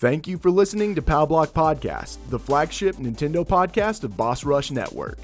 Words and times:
Thank 0.00 0.26
you 0.26 0.38
for 0.38 0.50
listening 0.50 0.94
to 0.94 1.02
Powblock 1.02 1.48
Podcast, 1.48 2.16
the 2.30 2.38
flagship 2.38 2.96
Nintendo 2.96 3.46
podcast 3.46 4.02
of 4.02 4.16
Boss 4.16 4.44
Rush 4.44 4.70
Network. 4.70 5.18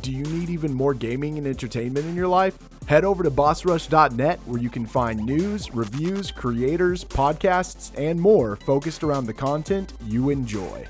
Do 0.00 0.10
you 0.10 0.22
need 0.22 0.48
even 0.48 0.72
more 0.72 0.94
gaming 0.94 1.36
and 1.36 1.46
entertainment 1.46 2.06
in 2.06 2.16
your 2.16 2.28
life? 2.28 2.56
Head 2.86 3.04
over 3.04 3.22
to 3.22 3.30
bossrush.net 3.30 4.40
where 4.46 4.58
you 4.58 4.70
can 4.70 4.86
find 4.86 5.22
news, 5.22 5.74
reviews, 5.74 6.30
creators, 6.30 7.04
podcasts, 7.04 7.92
and 7.98 8.18
more 8.18 8.56
focused 8.56 9.02
around 9.02 9.26
the 9.26 9.34
content 9.34 9.92
you 10.06 10.30
enjoy. 10.30 10.88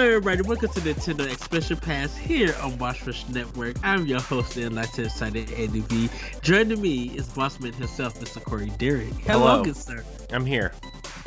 Hello, 0.00 0.16
everybody. 0.16 0.40
Welcome 0.40 0.70
to 0.70 0.80
Nintendo 0.80 1.30
Expansion 1.30 1.76
Pass 1.76 2.16
here 2.16 2.56
on 2.62 2.74
Boss 2.76 3.06
Rush 3.06 3.28
Network. 3.28 3.76
I'm 3.82 4.06
your 4.06 4.18
host 4.18 4.56
and 4.56 4.74
Latin 4.74 5.04
Excited 5.04 5.52
Andy 5.52 5.80
V. 5.80 6.08
Joining 6.40 6.80
me 6.80 7.10
is 7.10 7.28
Bossman 7.28 7.74
himself, 7.74 8.18
Mr. 8.18 8.42
Corey 8.42 8.72
Derrick. 8.78 9.12
Hello, 9.26 9.46
Hello. 9.46 9.64
good 9.64 9.76
sir. 9.76 10.02
I'm 10.30 10.46
here. 10.46 10.72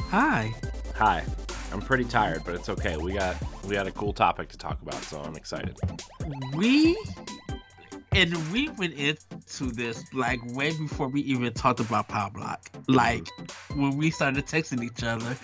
Hi. 0.10 0.52
Hi. 0.96 1.24
I'm 1.72 1.82
pretty 1.82 2.06
tired, 2.06 2.42
but 2.48 2.56
it's 2.56 2.68
okay. 2.68 2.98
We 2.98 3.14
got 3.14 3.38
we 3.66 3.76
got 3.76 3.86
a 3.86 3.92
cool 3.92 4.12
topic 4.12 4.50
to 4.50 4.58
talk 4.58 4.82
about, 4.82 5.04
so 5.04 5.22
I'm 5.22 5.36
excited. 5.36 5.78
We 6.56 6.98
and 8.16 8.52
we 8.52 8.70
went 8.70 8.94
into 8.94 9.72
this 9.72 10.04
like 10.14 10.40
way 10.54 10.72
before 10.78 11.08
we 11.08 11.22
even 11.22 11.52
talked 11.54 11.80
about 11.80 12.08
Power 12.08 12.30
Block. 12.30 12.70
Like 12.88 13.28
when 13.76 13.98
we 13.98 14.12
started 14.12 14.46
texting 14.46 14.84
each 14.84 15.04
other, 15.04 15.36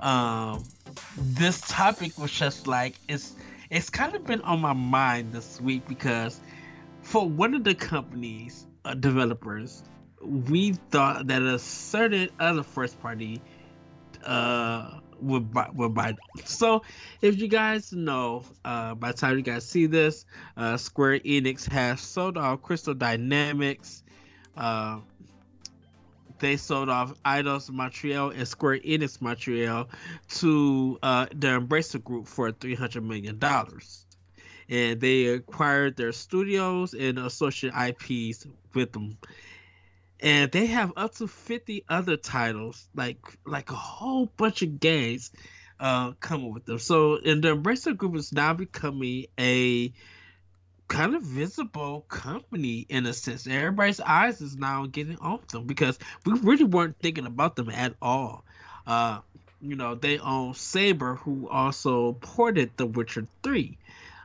um, 0.00 0.64
this 1.16 1.60
topic 1.68 2.18
was 2.18 2.32
just 2.32 2.66
like 2.66 2.96
it's 3.08 3.34
it's 3.70 3.90
kind 3.90 4.14
of 4.14 4.24
been 4.24 4.40
on 4.42 4.60
my 4.60 4.72
mind 4.72 5.32
this 5.32 5.60
week 5.60 5.86
because 5.86 6.40
for 7.02 7.28
one 7.28 7.54
of 7.54 7.64
the 7.64 7.74
companies 7.74 8.66
uh, 8.84 8.94
developers, 8.94 9.84
we 10.20 10.72
thought 10.90 11.26
that 11.28 11.42
a 11.42 11.58
certain 11.58 12.28
other 12.40 12.62
first 12.62 13.00
party 13.00 13.40
uh 14.24 14.98
buy 15.20 16.12
them. 16.12 16.18
So 16.44 16.82
if 17.20 17.38
you 17.40 17.48
guys 17.48 17.92
know, 17.92 18.44
uh 18.64 18.94
by 18.94 19.12
the 19.12 19.18
time 19.18 19.36
you 19.36 19.42
guys 19.42 19.64
see 19.64 19.86
this, 19.86 20.24
uh 20.56 20.76
Square 20.76 21.20
Enix 21.20 21.68
has 21.68 22.00
sold 22.00 22.36
off 22.36 22.62
Crystal 22.62 22.94
Dynamics. 22.94 24.02
Uh 24.56 25.00
they 26.38 26.56
sold 26.56 26.88
off 26.88 27.14
Eidos 27.24 27.70
Montreal 27.70 28.30
and 28.30 28.46
Square 28.46 28.80
Enix 28.80 29.20
Montreal 29.20 29.88
to 30.28 30.98
uh, 31.02 31.26
the 31.34 31.48
Embracer 31.48 32.02
Group 32.02 32.26
for 32.26 32.52
$300 32.52 33.02
million. 33.02 33.40
And 34.68 35.00
they 35.00 35.26
acquired 35.26 35.96
their 35.96 36.12
studios 36.12 36.94
and 36.94 37.18
associate 37.18 37.72
IPs 37.74 38.46
with 38.74 38.92
them. 38.92 39.18
And 40.20 40.50
they 40.50 40.66
have 40.66 40.92
up 40.96 41.14
to 41.16 41.28
50 41.28 41.84
other 41.88 42.16
titles, 42.16 42.88
like 42.94 43.18
like 43.44 43.70
a 43.70 43.76
whole 43.76 44.26
bunch 44.26 44.62
of 44.62 44.80
games 44.80 45.30
uh, 45.78 46.12
coming 46.20 46.52
with 46.52 46.64
them. 46.64 46.78
So, 46.78 47.18
and 47.24 47.42
the 47.42 47.56
Embracer 47.56 47.96
Group 47.96 48.16
is 48.16 48.32
now 48.32 48.52
becoming 48.52 49.26
a 49.38 49.92
kind 50.88 51.14
of 51.14 51.22
visible 51.22 52.04
company 52.08 52.86
in 52.88 53.06
a 53.06 53.12
sense. 53.12 53.46
Everybody's 53.46 54.00
eyes 54.00 54.40
is 54.40 54.56
now 54.56 54.86
getting 54.86 55.18
off 55.18 55.46
them 55.48 55.66
because 55.66 55.98
we 56.24 56.32
really 56.40 56.64
weren't 56.64 56.96
thinking 56.98 57.26
about 57.26 57.56
them 57.56 57.70
at 57.70 57.94
all. 58.00 58.44
Uh, 58.86 59.20
you 59.60 59.76
know, 59.76 59.94
they 59.94 60.18
own 60.18 60.54
Saber, 60.54 61.16
who 61.16 61.48
also 61.48 62.12
ported 62.12 62.70
The 62.76 62.86
Witcher 62.86 63.26
3 63.42 63.76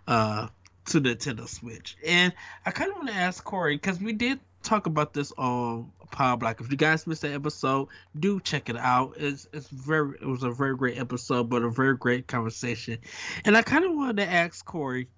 uh, 0.07 0.47
to 0.85 1.01
Nintendo 1.01 1.47
Switch. 1.47 1.97
And 2.05 2.33
I 2.65 2.71
kind 2.71 2.91
of 2.91 2.97
want 2.97 3.09
to 3.09 3.15
ask 3.15 3.43
Corey, 3.43 3.75
because 3.75 3.99
we 3.99 4.13
did 4.13 4.39
talk 4.73 4.87
about 4.87 5.13
this 5.13 5.31
on 5.37 5.91
Power 6.11 6.35
Block. 6.35 6.59
If 6.59 6.71
you 6.71 6.77
guys 6.77 7.05
missed 7.05 7.21
that 7.21 7.33
episode, 7.33 7.89
do 8.19 8.39
check 8.39 8.69
it 8.69 8.77
out. 8.77 9.13
It's 9.17 9.47
it's 9.53 9.69
very 9.69 10.17
it 10.19 10.25
was 10.25 10.43
a 10.43 10.51
very 10.51 10.75
great 10.75 10.97
episode, 10.97 11.49
but 11.49 11.61
a 11.61 11.69
very 11.69 11.95
great 11.95 12.27
conversation. 12.27 12.97
And 13.45 13.55
I 13.55 13.61
kind 13.61 13.85
of 13.85 13.93
wanted 13.93 14.17
to 14.17 14.31
ask 14.31 14.65
Corey, 14.65 15.09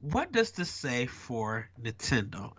what 0.00 0.32
does 0.32 0.52
this 0.52 0.70
say 0.70 1.06
for 1.06 1.68
Nintendo 1.80 2.52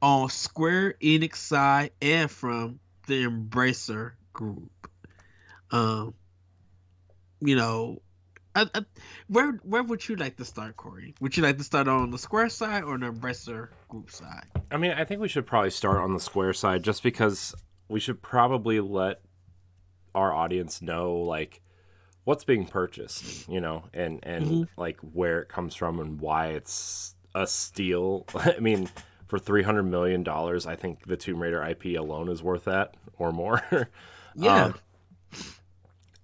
on 0.00 0.28
Square 0.28 0.94
Enix 1.02 1.36
side 1.36 1.90
and 2.00 2.30
from 2.30 2.78
the 3.08 3.24
Embracer 3.26 4.12
group? 4.32 4.88
Um, 5.72 6.14
you 7.40 7.56
know, 7.56 8.00
Where 9.28 9.52
where 9.62 9.82
would 9.82 10.08
you 10.08 10.16
like 10.16 10.36
to 10.38 10.44
start, 10.44 10.76
Corey? 10.76 11.14
Would 11.20 11.36
you 11.36 11.42
like 11.42 11.58
to 11.58 11.64
start 11.64 11.88
on 11.88 12.10
the 12.10 12.18
Square 12.18 12.48
side 12.50 12.82
or 12.84 12.98
the 12.98 13.06
Embracer 13.06 13.68
group 13.88 14.10
side? 14.10 14.46
I 14.70 14.76
mean, 14.76 14.92
I 14.92 15.04
think 15.04 15.20
we 15.20 15.28
should 15.28 15.46
probably 15.46 15.70
start 15.70 15.98
on 15.98 16.14
the 16.14 16.20
Square 16.20 16.54
side 16.54 16.82
just 16.82 17.02
because 17.02 17.54
we 17.88 18.00
should 18.00 18.22
probably 18.22 18.80
let 18.80 19.20
our 20.14 20.32
audience 20.32 20.82
know 20.82 21.14
like 21.14 21.60
what's 22.24 22.44
being 22.44 22.66
purchased, 22.66 23.48
you 23.48 23.60
know, 23.60 23.84
and 23.94 24.18
and 24.24 24.46
Mhm. 24.46 24.68
like 24.76 24.98
where 25.00 25.40
it 25.40 25.48
comes 25.48 25.74
from 25.74 26.00
and 26.00 26.20
why 26.20 26.48
it's 26.48 27.14
a 27.34 27.46
steal. 27.46 28.26
I 28.34 28.58
mean, 28.58 28.88
for 29.28 29.38
300 29.38 29.84
million 29.84 30.24
dollars, 30.24 30.66
I 30.66 30.74
think 30.74 31.06
the 31.06 31.16
Tomb 31.16 31.40
Raider 31.40 31.62
IP 31.62 31.96
alone 31.96 32.28
is 32.28 32.42
worth 32.42 32.64
that 32.64 32.96
or 33.18 33.32
more. 33.32 33.62
Yeah, 34.36 34.64
Um, 34.66 34.74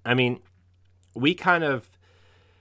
I 0.04 0.14
mean, 0.14 0.40
we 1.14 1.34
kind 1.34 1.64
of 1.64 1.88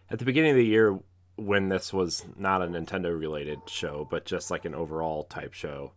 at 0.10 0.20
the 0.20 0.26
beginning 0.26 0.52
of 0.52 0.58
the 0.58 0.66
year 0.66 1.00
when 1.36 1.70
this 1.70 1.92
was 1.92 2.26
not 2.38 2.62
a 2.62 2.68
Nintendo 2.68 3.18
related 3.18 3.60
show, 3.68 4.08
but 4.10 4.26
just 4.26 4.50
like 4.52 4.66
an 4.66 4.76
overall 4.76 5.24
type 5.24 5.54
show, 5.54 5.92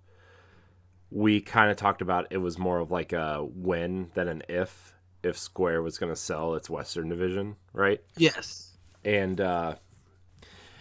we 1.11 1.41
kind 1.41 1.71
of 1.71 1.77
talked 1.77 2.03
about 2.03 2.27
it 2.31 2.39
was 2.39 2.59
more 2.59 2.79
of 2.79 2.91
like 2.91 3.13
a 3.13 3.39
when 3.43 4.11
than 4.15 4.29
an 4.29 4.43
if 4.49 4.95
if 5.23 5.37
Square 5.37 5.83
was 5.83 5.99
going 5.99 6.13
to 6.13 6.17
sell 6.17 6.55
its 6.55 6.71
Western 6.71 7.09
division, 7.09 7.57
right? 7.73 8.01
yes, 8.17 8.77
And 9.05 9.41
uh, 9.41 9.77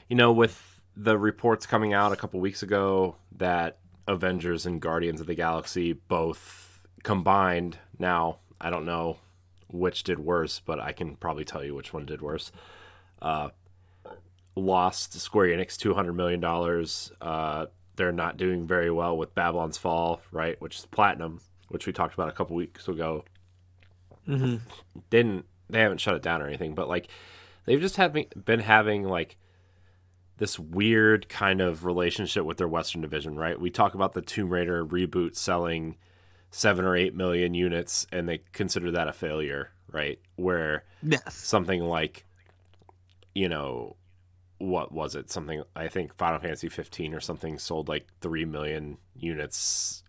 you 0.07 0.15
know, 0.15 0.31
with 0.31 0.81
the 0.95 1.17
reports 1.17 1.65
coming 1.65 1.93
out 1.93 2.11
a 2.11 2.15
couple 2.15 2.39
weeks 2.39 2.63
ago 2.63 3.15
that 3.37 3.77
Avengers 4.07 4.65
and 4.65 4.81
Guardians 4.81 5.21
of 5.21 5.27
the 5.27 5.35
Galaxy 5.35 5.93
both 5.93 6.81
combined. 7.03 7.77
Now, 7.99 8.39
I 8.59 8.69
don't 8.69 8.85
know 8.85 9.17
which 9.69 10.03
did 10.03 10.19
worse, 10.19 10.61
but 10.63 10.79
I 10.79 10.93
can 10.93 11.15
probably 11.15 11.45
tell 11.45 11.63
you 11.63 11.75
which 11.75 11.93
one 11.93 12.05
did 12.05 12.21
worse. 12.21 12.51
Uh, 13.21 13.49
lost 14.55 15.19
Square 15.19 15.47
Enix 15.49 15.77
two 15.77 15.93
hundred 15.93 16.13
million 16.13 16.39
dollars. 16.39 17.11
Uh, 17.21 17.67
they're 17.95 18.11
not 18.11 18.37
doing 18.37 18.67
very 18.67 18.91
well 18.91 19.17
with 19.17 19.33
Babylon's 19.33 19.77
Fall, 19.77 20.21
right? 20.31 20.59
Which 20.61 20.77
is 20.79 20.85
platinum, 20.85 21.41
which 21.69 21.87
we 21.87 21.93
talked 21.93 22.13
about 22.13 22.29
a 22.29 22.33
couple 22.33 22.55
weeks 22.55 22.87
ago 22.87 23.23
hmm 24.27 24.57
didn't 25.09 25.45
they 25.69 25.79
haven't 25.79 25.99
shut 25.99 26.15
it 26.15 26.21
down 26.21 26.41
or 26.41 26.47
anything, 26.47 26.75
but 26.75 26.87
like 26.87 27.07
they've 27.65 27.81
just 27.81 27.95
having 27.97 28.25
been 28.45 28.59
having 28.59 29.03
like 29.03 29.37
this 30.37 30.59
weird 30.59 31.27
kind 31.29 31.61
of 31.61 31.83
relationship 31.83 32.45
with 32.45 32.57
their 32.57 32.67
Western 32.67 33.01
division, 33.01 33.35
right? 33.35 33.59
We 33.59 33.69
talk 33.69 33.95
about 33.95 34.13
the 34.13 34.21
Tomb 34.21 34.49
Raider 34.49 34.85
reboot 34.85 35.35
selling 35.35 35.97
seven 36.51 36.85
or 36.85 36.95
eight 36.95 37.15
million 37.15 37.53
units, 37.53 38.05
and 38.11 38.29
they 38.29 38.39
consider 38.53 38.91
that 38.91 39.07
a 39.07 39.13
failure, 39.13 39.71
right? 39.91 40.19
Where 40.35 40.83
yes, 41.01 41.33
something 41.35 41.81
like, 41.83 42.25
you 43.37 43.47
know, 43.47 43.95
what 44.57 44.91
was 44.91 45.13
it? 45.13 45.29
Something 45.29 45.61
I 45.75 45.89
think 45.89 46.15
Final 46.17 46.39
Fantasy 46.39 46.69
15 46.69 47.13
or 47.13 47.19
something 47.19 47.59
sold 47.59 47.87
like 47.87 48.07
three 48.19 48.45
million 48.45 48.97
units, 49.15 50.03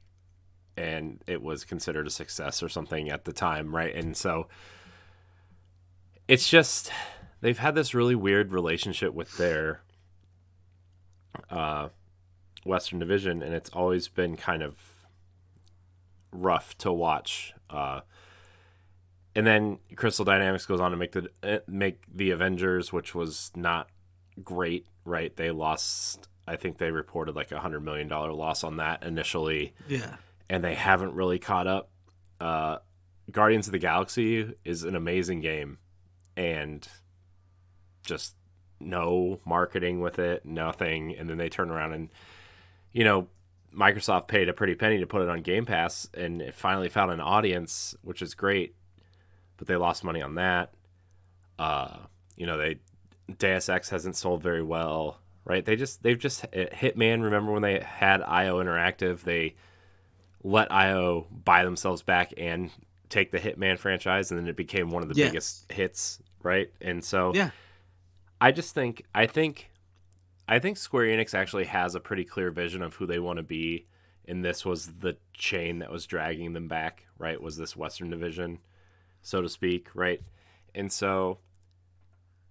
and 0.79 1.23
it 1.27 1.43
was 1.43 1.63
considered 1.65 2.07
a 2.07 2.11
success 2.11 2.63
or 2.63 2.71
something 2.71 3.11
at 3.11 3.27
the 3.27 3.35
time, 3.35 3.77
right? 3.77 3.95
And 3.95 4.17
so 4.17 4.49
it's 6.27 6.49
just 6.49 6.91
they've 7.43 7.59
had 7.59 7.75
this 7.75 7.93
really 7.93 8.15
weird 8.15 8.51
relationship 8.51 9.13
with 9.13 9.37
their 9.37 9.83
uh, 11.51 11.89
Western 12.65 12.99
Division, 12.99 13.43
and 13.43 13.53
it's 13.53 13.71
always 13.75 14.09
been 14.09 14.39
kind 14.39 14.63
of 14.63 15.05
rough 16.33 16.79
to 16.79 16.91
watch. 16.91 17.53
Uh, 17.69 18.01
and 19.39 19.47
then 19.47 19.79
Crystal 19.95 20.25
Dynamics 20.25 20.67
goes 20.67 20.81
on 20.81 20.91
to 20.91 20.97
make 20.97 21.13
the 21.13 21.31
eh, 21.45 21.61
make 21.69 22.03
the 22.13 22.33
Avengers, 22.33 22.93
which 22.93 23.15
was 23.15 23.53
not 23.55 23.89
great, 24.43 24.85
right? 25.05 25.35
They 25.37 25.53
lost. 25.53 26.29
I 26.49 26.57
think 26.57 26.79
they 26.79 26.91
reported 26.91 27.37
like 27.37 27.53
a 27.53 27.61
hundred 27.61 27.85
million 27.85 28.09
dollar 28.09 28.33
loss 28.33 28.65
on 28.65 28.79
that 28.79 29.05
initially, 29.05 29.75
yeah, 29.87 30.17
and 30.51 30.65
they 30.65 30.75
haven't 30.75 31.15
really 31.15 31.39
caught 31.39 31.69
up. 31.69 31.89
Uh, 32.41 32.79
Guardians 33.31 33.69
of 33.69 33.73
the 33.73 33.79
Galaxy 33.79 34.55
is 34.65 34.83
an 34.83 34.97
amazing 34.97 35.41
game, 35.41 35.79
and 36.37 36.89
just 38.05 38.35
no 38.81 39.39
marketing 39.45 40.01
with 40.01 40.19
it, 40.19 40.45
nothing, 40.45 41.15
and 41.17 41.31
then 41.31 41.39
they 41.39 41.49
turn 41.49 41.71
around 41.71 41.93
and 41.93 42.09
you 42.91 43.05
know 43.05 43.29
Microsoft 43.73 44.27
paid 44.27 44.49
a 44.49 44.53
pretty 44.53 44.75
penny 44.75 44.99
to 44.99 45.07
put 45.07 45.23
it 45.23 45.29
on 45.29 45.43
Game 45.43 45.65
Pass, 45.65 46.09
and 46.13 46.43
it 46.43 46.57
finally 46.57 46.89
found 46.89 47.13
an 47.13 47.21
audience, 47.21 47.95
which 48.03 48.21
is 48.21 48.35
great. 48.35 48.75
But 49.59 49.67
they 49.67 49.77
lost 49.77 50.03
money 50.05 50.23
on 50.23 50.37
that. 50.37 50.73
Uh, 51.59 51.99
you 52.37 52.47
know, 52.47 52.57
they 52.57 52.79
Deus 53.39 53.69
Ex 53.69 53.91
hasn't 53.91 54.17
sold 54.17 54.43
very 54.43 54.63
well, 54.63 55.19
right? 55.45 55.65
They 55.65 55.77
just 55.77 56.03
they've 56.03 56.19
just 56.19 56.51
Hitman. 56.53 57.23
Remember 57.23 57.53
when 57.53 57.63
they 57.63 57.81
had 57.81 58.23
IO 58.23 58.63
Interactive? 58.63 59.21
They 59.23 59.57
let 60.43 60.73
IO 60.73 61.27
buy 61.31 61.65
themselves 61.65 62.03
back 62.03 62.33
and 62.39 62.71
take 63.09 63.33
the 63.33 63.39
Hitman 63.39 63.79
franchise, 63.79 64.31
and 64.31 64.39
then 64.41 64.47
it 64.49 64.57
became 64.57 64.91
one 64.91 65.03
of 65.03 65.09
the 65.09 65.15
Yes. 65.17 65.29
biggest 65.29 65.73
hits, 65.73 66.23
right? 66.43 66.71
And 66.81 67.05
so 67.05 67.33
Yeah. 67.35 67.51
I 68.41 68.53
just 68.53 68.75
think 68.75 69.03
I 69.15 69.27
think 69.27 69.71
I 70.47 70.61
think 70.61 70.77
Square 70.79 71.07
Enix 71.09 71.35
actually 71.35 71.65
has 71.65 71.95
a 71.95 72.01
pretty 72.01 72.25
clear 72.25 72.51
vision 72.51 72.81
of 72.83 72.95
who 72.95 73.07
they 73.07 73.19
want 73.19 73.39
to 73.39 73.43
be, 73.43 73.87
and 74.27 74.45
this 74.45 74.65
was 74.65 74.87
the 75.01 75.17
chain 75.35 75.81
that 75.81 75.91
was 75.91 76.07
dragging 76.07 76.53
them 76.53 76.69
back, 76.69 77.05
right? 77.19 77.43
Was 77.43 77.57
this 77.57 77.77
Western 77.77 78.09
Division, 78.11 78.61
so 79.29 79.43
to 79.43 79.49
speak, 79.49 79.89
right? 79.95 80.23
And 80.75 80.91
so 80.91 81.39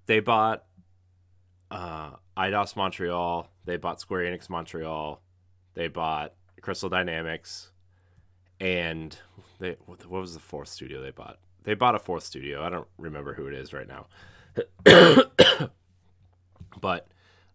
they 0.06 0.20
bought 0.20 0.64
uh, 1.72 2.12
Eidos 2.38 2.76
Montreal, 2.76 3.50
they 3.66 3.78
bought 3.78 4.00
Square 4.00 4.26
Enix 4.32 4.48
Montreal, 4.48 5.20
they 5.74 5.88
bought 5.88 6.34
Crystal 6.62 6.88
Dynamics, 6.88 7.72
and 8.60 9.18
they 9.58 9.78
what 9.88 10.06
was 10.08 10.36
the 10.36 10.40
fourth 10.40 10.68
studio 10.68 11.02
they 11.02 11.10
bought? 11.10 11.40
They 11.64 11.74
bought 11.74 11.96
a 11.96 12.00
fourth 12.00 12.24
studio. 12.24 12.64
I 12.64 12.70
don't 12.70 12.88
remember 13.00 13.34
who 13.34 13.48
it 13.48 13.56
is 13.56 13.74
right 13.74 13.88
now. 13.88 14.06
but 16.80 17.08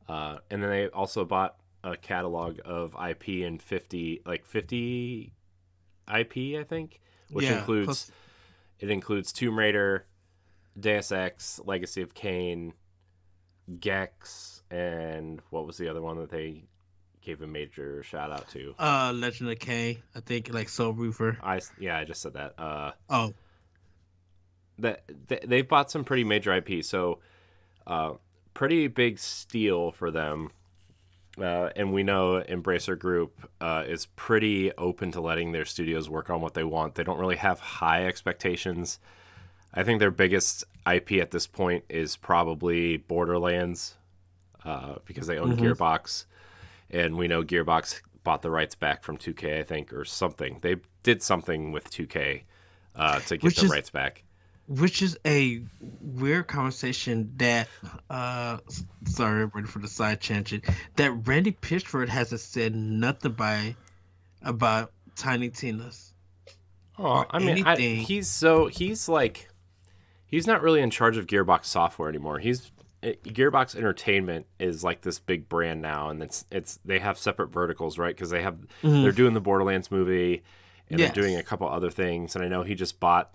uh, 0.09 0.39
and 0.51 0.63
then 0.63 0.71
they 0.71 0.89
also 0.89 1.25
bought 1.25 1.57
a 1.85 1.97
catalog 1.97 2.59
of 2.65 2.97
IP 3.09 3.45
and 3.47 3.63
50 3.63 4.23
like 4.27 4.45
50 4.45 5.33
IP 6.09 6.37
I 6.59 6.65
think 6.69 7.01
which 7.31 7.47
Yeah, 7.47 7.59
includes 7.59 8.11
it 8.83 8.91
includes 8.91 9.33
Tomb 9.33 9.59
Raider, 9.59 10.05
Deus 10.79 11.13
Ex, 11.13 11.61
Legacy 11.65 12.03
of 12.03 12.13
Kain, 12.15 12.75
Gex, 13.79 14.63
and 14.71 15.41
what 15.51 15.67
was 15.67 15.79
the 15.79 15.89
other 15.89 16.03
one 16.03 16.19
that 16.19 16.31
they 16.31 16.65
gave 17.23 17.41
a 17.41 17.47
major 17.47 18.03
shout 18.03 18.33
out 18.33 18.49
to? 18.51 18.75
Uh, 18.79 19.13
Legend 19.15 19.51
of 19.51 19.59
K. 19.61 20.03
I 20.15 20.21
think 20.21 20.53
like 20.53 20.69
Soul 20.69 20.93
Reaver. 20.93 21.39
I 21.43 21.61
yeah, 21.79 21.97
I 21.97 22.05
just 22.05 22.21
said 22.21 22.35
that. 22.35 22.59
Uh, 22.59 22.93
Oh, 23.09 23.33
that 24.79 25.05
they, 25.29 25.41
they've 25.47 25.69
bought 25.69 25.91
some 25.91 26.05
pretty 26.05 26.25
major 26.25 26.53
IP, 26.53 26.85
so 26.85 27.21
uh, 27.87 28.15
pretty 28.55 28.89
big 28.89 29.19
steal 29.19 29.93
for 29.93 30.11
them. 30.11 30.51
Uh, 31.41 31.71
and 31.77 31.93
we 31.93 32.03
know 32.03 32.43
Embracer 32.49 32.99
Group 32.99 33.49
uh, 33.61 33.85
is 33.87 34.07
pretty 34.17 34.71
open 34.77 35.13
to 35.13 35.21
letting 35.21 35.53
their 35.53 35.65
studios 35.65 36.09
work 36.11 36.29
on 36.29 36.41
what 36.43 36.53
they 36.55 36.65
want. 36.65 36.95
They 36.95 37.05
don't 37.05 37.19
really 37.19 37.37
have 37.37 37.59
high 37.59 38.05
expectations. 38.07 38.99
I 39.73 39.83
think 39.83 39.99
their 40.01 40.11
biggest 40.11 40.65
IP 40.91 41.13
at 41.13 41.31
this 41.31 41.47
point 41.47 41.85
is 41.89 42.17
probably 42.17 42.99
Borderlands 42.99 43.95
uh, 44.65 44.97
because 45.07 45.27
they 45.27 45.39
own 45.39 45.57
Gearbox, 45.57 46.27
and 46.91 47.17
we 47.17 47.29
know 47.29 47.43
Gearbox 47.43 48.03
bought 48.25 48.43
the 48.43 48.51
rights 48.51 48.75
back 48.75 49.03
from 49.03 49.17
2K, 49.17 49.59
I 49.61 49.63
think, 49.63 49.93
or 49.93 50.05
something. 50.05 50.59
They 50.61 50.77
did 51.03 51.23
something 51.23 51.73
with 51.73 51.91
2K 51.91 52.43
uh, 52.95 53.21
to 53.21 53.37
get 53.39 53.43
Which 53.43 53.57
the 53.57 53.65
is- 53.65 53.71
rights 53.71 53.91
back. 53.91 54.25
Which 54.69 55.03
is 55.03 55.19
a 55.27 55.63
weird 56.01 56.47
conversation 56.47 57.33
that 57.37 57.69
uh 58.09 58.59
sorry 59.07 59.45
ready 59.47 59.67
for 59.67 59.81
the 59.81 59.89
side 59.89 60.21
tangent 60.21 60.65
that 60.97 61.11
randy 61.27 61.53
pitchford 61.53 62.09
hasn't 62.09 62.41
said 62.41 62.75
nothing 62.75 63.33
by 63.33 63.75
about 64.43 64.93
tiny 65.17 65.49
tina's 65.49 66.09
Oh, 66.99 67.25
I 67.31 67.39
mean, 67.39 67.65
I, 67.67 67.77
he's 67.77 68.29
so 68.29 68.67
he's 68.67 69.09
like, 69.09 69.49
he's 70.27 70.47
not 70.47 70.61
really 70.63 70.83
in 70.83 70.91
charge 70.91 71.17
of 71.17 71.27
Gearbox 71.27 71.65
software 71.65 72.09
anymore. 72.09 72.39
He's 72.39 72.71
Gearbox 73.03 73.75
Entertainment 73.75 74.47
is 74.61 74.85
like 74.85 75.01
this 75.01 75.19
big 75.19 75.49
brand 75.49 75.81
now, 75.81 76.11
and 76.11 76.23
it's 76.23 76.45
it's 76.53 76.79
they 76.85 76.99
have 76.99 77.17
separate 77.19 77.49
verticals, 77.49 77.99
right? 77.99 78.15
Because 78.15 78.29
they 78.31 78.43
have 78.43 78.59
they're 78.83 79.11
doing 79.11 79.33
the 79.33 79.41
Borderlands 79.41 79.91
movie, 79.91 80.35
and 80.35 80.43
Mm-hmm. 80.43 80.99
Yes. 81.01 81.15
they're 81.15 81.23
doing 81.25 81.37
a 81.37 81.43
couple 81.43 81.67
other 81.69 81.91
things. 81.91 82.37
And 82.37 82.45
I 82.45 82.49
know 82.49 82.63
he 82.63 82.75
just 82.75 83.01
bought 83.01 83.33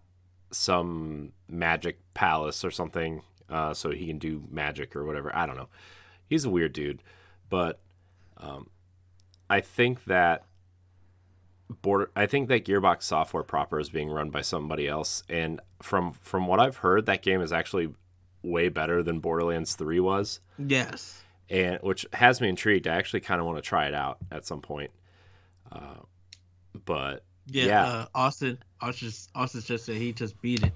some 0.52 1.34
Magic 1.48 2.00
Palace 2.14 2.64
or 2.64 2.72
something, 2.72 3.22
uh, 3.50 3.74
so 3.74 3.92
he 3.92 4.08
can 4.08 4.18
do 4.18 4.44
magic 4.50 4.96
or 4.96 5.06
whatever. 5.06 5.36
I 5.36 5.46
don't 5.46 5.56
know. 5.58 5.70
He's 6.30 6.46
a 6.46 6.50
weird 6.50 6.74
dude, 6.74 7.02
but 7.50 7.80
um, 8.38 8.70
I 9.50 9.62
think 9.62 10.06
that 10.06 10.46
border 11.82 12.12
I 12.16 12.26
think 12.26 12.48
that 12.50 12.66
Gearbox 12.66 13.04
software 13.04 13.44
proper 13.44 13.80
is 13.80 13.90
being 13.90 14.10
run 14.10 14.30
by 14.30 14.42
somebody 14.42 14.88
else 14.88 15.24
and 15.28 15.60
from 15.82 16.14
from 16.22 16.48
what 16.48 16.60
I've 16.60 16.78
heard 16.78 17.06
that 17.08 17.22
game 17.22 17.42
is 17.42 17.52
actually 17.52 17.94
way 18.42 18.70
better 18.70 19.04
than 19.04 19.20
Borderlands 19.20 19.76
3 19.76 20.00
was 20.00 20.40
yes 20.58 21.22
and 21.50 21.80
which 21.82 22.06
has 22.14 22.42
me 22.42 22.50
intrigued. 22.50 22.88
I 22.88 22.96
actually 22.96 23.22
kind 23.22 23.40
of 23.40 23.46
want 23.46 23.58
to 23.58 23.62
try 23.62 23.88
it 23.88 23.94
out 23.94 24.18
at 24.32 24.46
some 24.46 24.62
point. 24.62 24.92
Uh, 25.72 26.02
but 26.86 27.24
yeah, 27.50 27.66
Yeah. 27.66 27.84
Uh, 27.86 28.06
austin 28.16 28.58
austin 28.82 29.12
austin 29.36 29.62
just 29.62 29.86
said 29.86 29.96
he 29.96 30.14
just 30.14 30.40
beat 30.42 30.64
it 30.64 30.74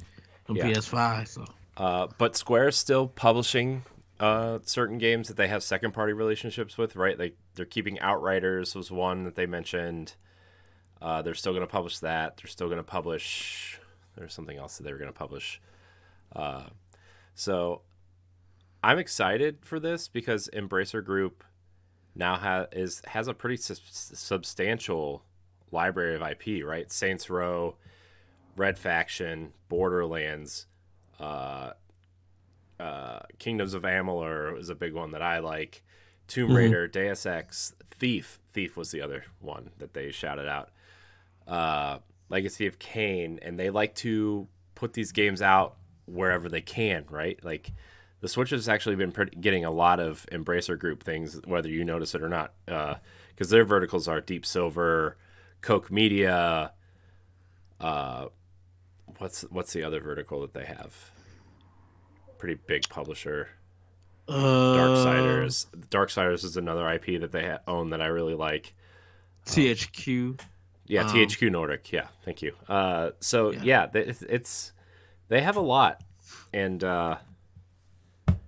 on 0.49 0.55
Yeah. 0.55 0.67
ps5 0.71 1.27
so 1.27 1.45
Uh, 1.77 2.07
but 2.17 2.35
Square 2.35 2.69
is 2.69 2.75
still 2.75 3.07
publishing 3.07 3.83
uh, 4.19 4.59
certain 4.63 4.97
games 4.99 5.27
that 5.29 5.37
they 5.37 5.47
have 5.47 5.63
second 5.63 5.93
party 5.93 6.13
relationships 6.13 6.77
with, 6.77 6.95
right? 6.95 7.17
They 7.17 7.33
they're 7.55 7.65
keeping 7.65 7.97
Outriders 7.99 8.75
was 8.75 8.91
one 8.91 9.23
that 9.23 9.33
they 9.35 9.47
mentioned. 9.47 10.13
Uh, 11.01 11.23
they're 11.23 11.33
still 11.33 11.53
going 11.53 11.65
to 11.65 11.71
publish 11.71 11.97
that. 11.99 12.37
They're 12.37 12.49
still 12.49 12.67
going 12.67 12.77
to 12.77 12.83
publish. 12.83 13.79
There's 14.15 14.33
something 14.33 14.57
else 14.57 14.77
that 14.77 14.83
they 14.83 14.91
were 14.91 14.99
going 14.99 15.11
to 15.11 15.17
publish. 15.17 15.59
Uh, 16.35 16.65
so 17.33 17.81
I'm 18.83 18.99
excited 18.99 19.59
for 19.63 19.79
this 19.79 20.07
because 20.07 20.49
Embracer 20.53 21.03
Group 21.03 21.43
now 22.13 22.35
ha- 22.35 22.67
is 22.71 23.01
has 23.07 23.27
a 23.27 23.33
pretty 23.33 23.57
sus- 23.57 23.81
substantial 24.13 25.23
library 25.71 26.15
of 26.15 26.21
IP, 26.21 26.65
right? 26.65 26.91
Saints 26.91 27.29
Row, 27.29 27.75
Red 28.55 28.77
Faction, 28.77 29.53
Borderlands, 29.69 30.65
uh, 31.19 31.71
uh, 32.79 33.19
Kingdoms 33.37 33.73
of 33.73 33.83
Amalur 33.83 34.59
is 34.59 34.69
a 34.69 34.75
big 34.75 34.93
one 34.93 35.11
that 35.11 35.21
I 35.21 35.39
like. 35.39 35.83
Tomb 36.27 36.55
Raider, 36.55 36.87
Deus 36.87 37.25
Ex, 37.25 37.73
Thief. 37.91 38.39
Thief 38.53 38.75
was 38.75 38.91
the 38.91 39.01
other 39.01 39.25
one 39.39 39.71
that 39.77 39.93
they 39.93 40.11
shouted 40.11 40.47
out. 40.47 40.69
Uh, 41.47 41.99
Legacy 42.29 42.65
of 42.65 42.79
Kain, 42.79 43.39
and 43.41 43.59
they 43.59 43.69
like 43.69 43.93
to 43.95 44.47
put 44.73 44.93
these 44.93 45.11
games 45.11 45.41
out 45.41 45.75
wherever 46.05 46.49
they 46.49 46.61
can, 46.61 47.05
right? 47.09 47.43
Like 47.43 47.73
the 48.21 48.27
Switch 48.27 48.51
has 48.51 48.69
actually 48.69 48.95
been 48.95 49.11
pretty, 49.11 49.35
getting 49.37 49.65
a 49.65 49.71
lot 49.71 49.99
of 49.99 50.25
Embracer 50.31 50.79
Group 50.79 51.03
things, 51.03 51.39
whether 51.45 51.69
you 51.69 51.83
notice 51.83 52.15
it 52.15 52.23
or 52.23 52.29
not, 52.29 52.53
because 52.65 53.49
their 53.49 53.65
verticals 53.65 54.07
are 54.07 54.21
Deep 54.21 54.45
Silver, 54.45 55.17
Koch 55.61 55.91
Media. 55.91 56.71
Uh, 57.79 58.27
what's 59.17 59.41
what's 59.43 59.73
the 59.73 59.83
other 59.83 59.99
vertical 60.01 60.41
that 60.41 60.53
they 60.53 60.65
have? 60.65 61.11
Pretty 62.37 62.59
big 62.67 62.87
publisher. 62.89 63.49
uh 64.27 64.33
Darksiders. 64.33 65.67
Darksiders 65.89 66.43
is 66.43 66.57
another 66.57 66.89
IP 66.89 67.19
that 67.21 67.31
they 67.31 67.45
ha- 67.47 67.59
own 67.67 67.89
that 67.91 68.01
I 68.01 68.07
really 68.07 68.35
like. 68.35 68.73
thq 69.45 70.39
Yeah, 70.87 71.01
Um, 71.05 71.09
THQ 71.09 71.51
Nordic. 71.51 71.91
Yeah, 71.91 72.07
thank 72.25 72.41
you. 72.41 72.53
Uh, 72.67 73.11
so 73.19 73.51
yeah, 73.51 73.87
th- 73.87 74.07
it's, 74.07 74.21
it's 74.23 74.71
they 75.29 75.41
have 75.41 75.55
a 75.57 75.61
lot, 75.61 76.01
and 76.53 76.83
uh, 76.83 77.17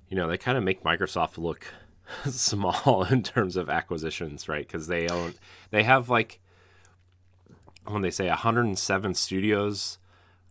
you 0.10 0.16
know 0.18 0.28
they 0.28 0.38
kind 0.38 0.58
of 0.58 0.64
make 0.64 0.84
Microsoft 0.84 1.38
look 1.38 1.66
small 2.30 3.04
in 3.10 3.24
terms 3.24 3.56
of 3.56 3.70
acquisitions, 3.70 4.48
right? 4.48 4.66
Because 4.68 4.88
they 4.88 5.08
own 5.08 5.34
they 5.72 5.84
have 5.84 6.10
like 6.10 6.40
when 7.88 8.02
they 8.02 8.12
say 8.12 8.28
107 8.28 9.14
studios 9.14 9.98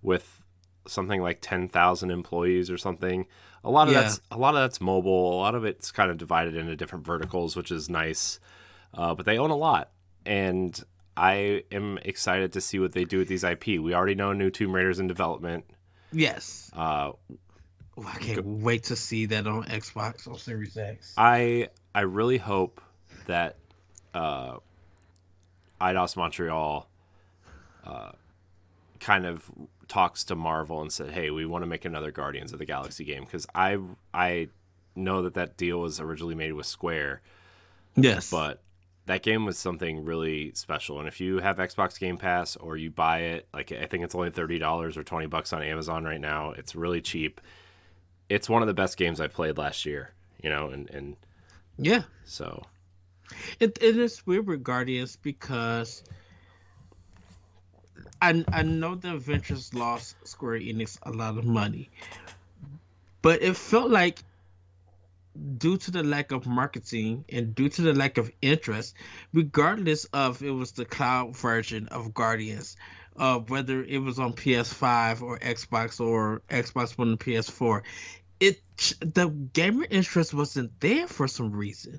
with 0.03 0.43
something 0.87 1.23
like 1.23 1.39
10,000 1.41 2.11
employees 2.11 2.71
or 2.71 2.77
something. 2.77 3.27
A 3.65 3.71
lot 3.71 3.87
of 3.89 3.95
Yeah. 3.95 4.03
that's 4.03 4.21
a 4.31 4.37
lot 4.39 4.55
of 4.55 4.61
that's 4.63 4.81
mobile. 4.81 5.35
A 5.35 5.39
lot 5.39 5.55
of 5.55 5.65
it's 5.65 5.93
kind 5.93 6.11
of 6.11 6.19
divided 6.19 6.57
into 6.57 6.75
different 6.77 7.07
verticals, 7.07 7.55
which 7.57 7.71
is 7.71 7.89
nice. 7.89 8.41
Uh, 8.93 9.15
but 9.15 9.25
they 9.25 9.39
own 9.39 9.51
a 9.51 9.57
lot, 9.57 9.91
and 10.27 10.83
I 11.17 11.63
am 11.71 11.99
excited 12.03 12.53
to 12.55 12.61
see 12.61 12.79
what 12.79 12.93
they 12.93 13.05
do 13.05 13.19
with 13.19 13.29
these 13.29 13.45
IP. 13.45 13.79
We 13.79 13.95
already 13.95 14.15
know 14.17 14.33
new 14.33 14.51
Tomb 14.51 14.73
Raiders 14.75 14.99
in 14.99 15.07
development. 15.07 15.65
yes 16.13 16.71
Uh, 16.75 17.13
Oh, 17.95 18.07
i 18.07 18.17
can't 18.19 18.45
wait 18.47 18.85
to 18.85 18.97
see 18.97 19.27
that 19.27 19.47
on 19.47 19.65
xbox 19.65 20.27
on 20.27 20.39
series 20.39 20.79
x 20.79 21.13
I 21.19 21.69
I 21.95 22.01
really 22.03 22.39
hope 22.39 22.81
that 23.27 23.57
uh, 24.15 24.57
Eidos 25.81 26.17
Montreal 26.17 26.89
uh, 27.85 28.13
kind 29.01 29.27
of 29.27 29.51
talks 29.89 30.25
to 30.25 30.35
Marvel 30.37 30.81
and 30.81 30.93
said, 30.93 31.11
"Hey, 31.11 31.31
we 31.31 31.45
want 31.47 31.63
to 31.63 31.67
make 31.67 31.85
another 31.85 32.11
Guardians 32.11 32.53
of 32.53 32.59
the 32.59 32.65
Galaxy 32.65 33.05
game," 33.05 33.25
because 33.25 33.47
I 33.55 33.79
I 34.15 34.49
know 34.95 35.23
that 35.23 35.35
that 35.35 35.57
deal 35.57 35.81
was 35.81 36.01
originally 36.01 36.35
made 36.35 36.53
with 36.53 36.67
Square, 36.67 37.23
yes 37.97 38.31
but 38.31 38.63
that 39.07 39.23
game 39.23 39.45
was 39.45 39.59
something 39.59 40.05
really 40.05 40.53
special. 40.55 40.99
And 41.01 41.09
if 41.09 41.21
you 41.21 41.39
have 41.39 41.57
Xbox 41.57 41.99
Game 41.99 42.17
Pass 42.19 42.55
or 42.57 42.77
you 42.77 42.91
buy 42.91 43.19
it, 43.21 43.49
like 43.53 43.73
I 43.73 43.87
think 43.87 44.05
it's 44.05 44.15
only 44.15 44.31
thirty 44.31 44.59
dollars 44.59 44.97
or 44.97 45.03
twenty 45.03 45.27
bucks 45.27 45.53
on 45.53 45.63
Amazon 45.63 46.05
right 46.05 46.21
now. 46.21 46.53
It's 46.53 46.77
really 46.77 47.01
cheap. 47.01 47.41
it's 48.29 48.49
one 48.49 48.63
of 48.63 48.69
the 48.69 48.75
best 48.75 48.97
games 48.97 49.21
I 49.21 49.27
played 49.27 49.59
last 49.59 49.85
year. 49.85 50.13
You 50.43 50.51
know, 50.51 50.69
and 50.69 50.89
and 50.91 51.17
yeah, 51.79 52.03
so 52.25 52.63
it 53.61 53.79
it 53.81 53.97
is 53.97 54.25
weird 54.27 54.47
with 54.47 54.63
Guardians 54.63 55.17
because 55.17 56.03
I 58.23 58.45
I 58.53 58.63
know 58.63 58.95
the 58.95 59.15
Avengers 59.15 59.75
lost 59.75 60.15
Square 60.27 60.61
Enix 60.61 60.97
a 61.03 61.11
lot 61.11 61.37
of 61.37 61.45
money, 61.45 61.91
but 63.21 63.43
it 63.43 63.57
felt 63.57 63.91
like 63.91 64.23
due 65.59 65.77
to 65.79 65.91
the 65.91 66.05
lack 66.05 66.31
of 66.31 66.47
marketing 66.47 67.25
and 67.29 67.53
due 67.53 67.69
to 67.69 67.83
the 67.83 67.93
lack 67.95 68.19
of 68.19 68.31
interest, 68.41 68.95
regardless 69.33 70.05
of 70.13 70.41
it 70.41 70.51
was 70.51 70.71
the 70.71 70.85
cloud 70.85 71.37
version 71.37 71.89
of 71.89 72.15
Guardians, 72.15 72.77
uh, 73.17 73.41
whether 73.41 73.83
it 73.83 73.99
was 73.99 74.21
on 74.21 74.35
PS5 74.35 75.23
or 75.23 75.39
Xbox 75.41 76.01
or 76.01 76.43
Xbox 76.49 76.97
One 76.97 77.09
and 77.09 77.21
PS4, 77.21 77.83
it 78.39 78.61
the 79.01 79.31
gamer 79.53 79.87
interest 79.91 80.33
wasn't 80.33 80.79
there 80.79 81.09
for 81.09 81.27
some 81.27 81.51
reason. 81.51 81.99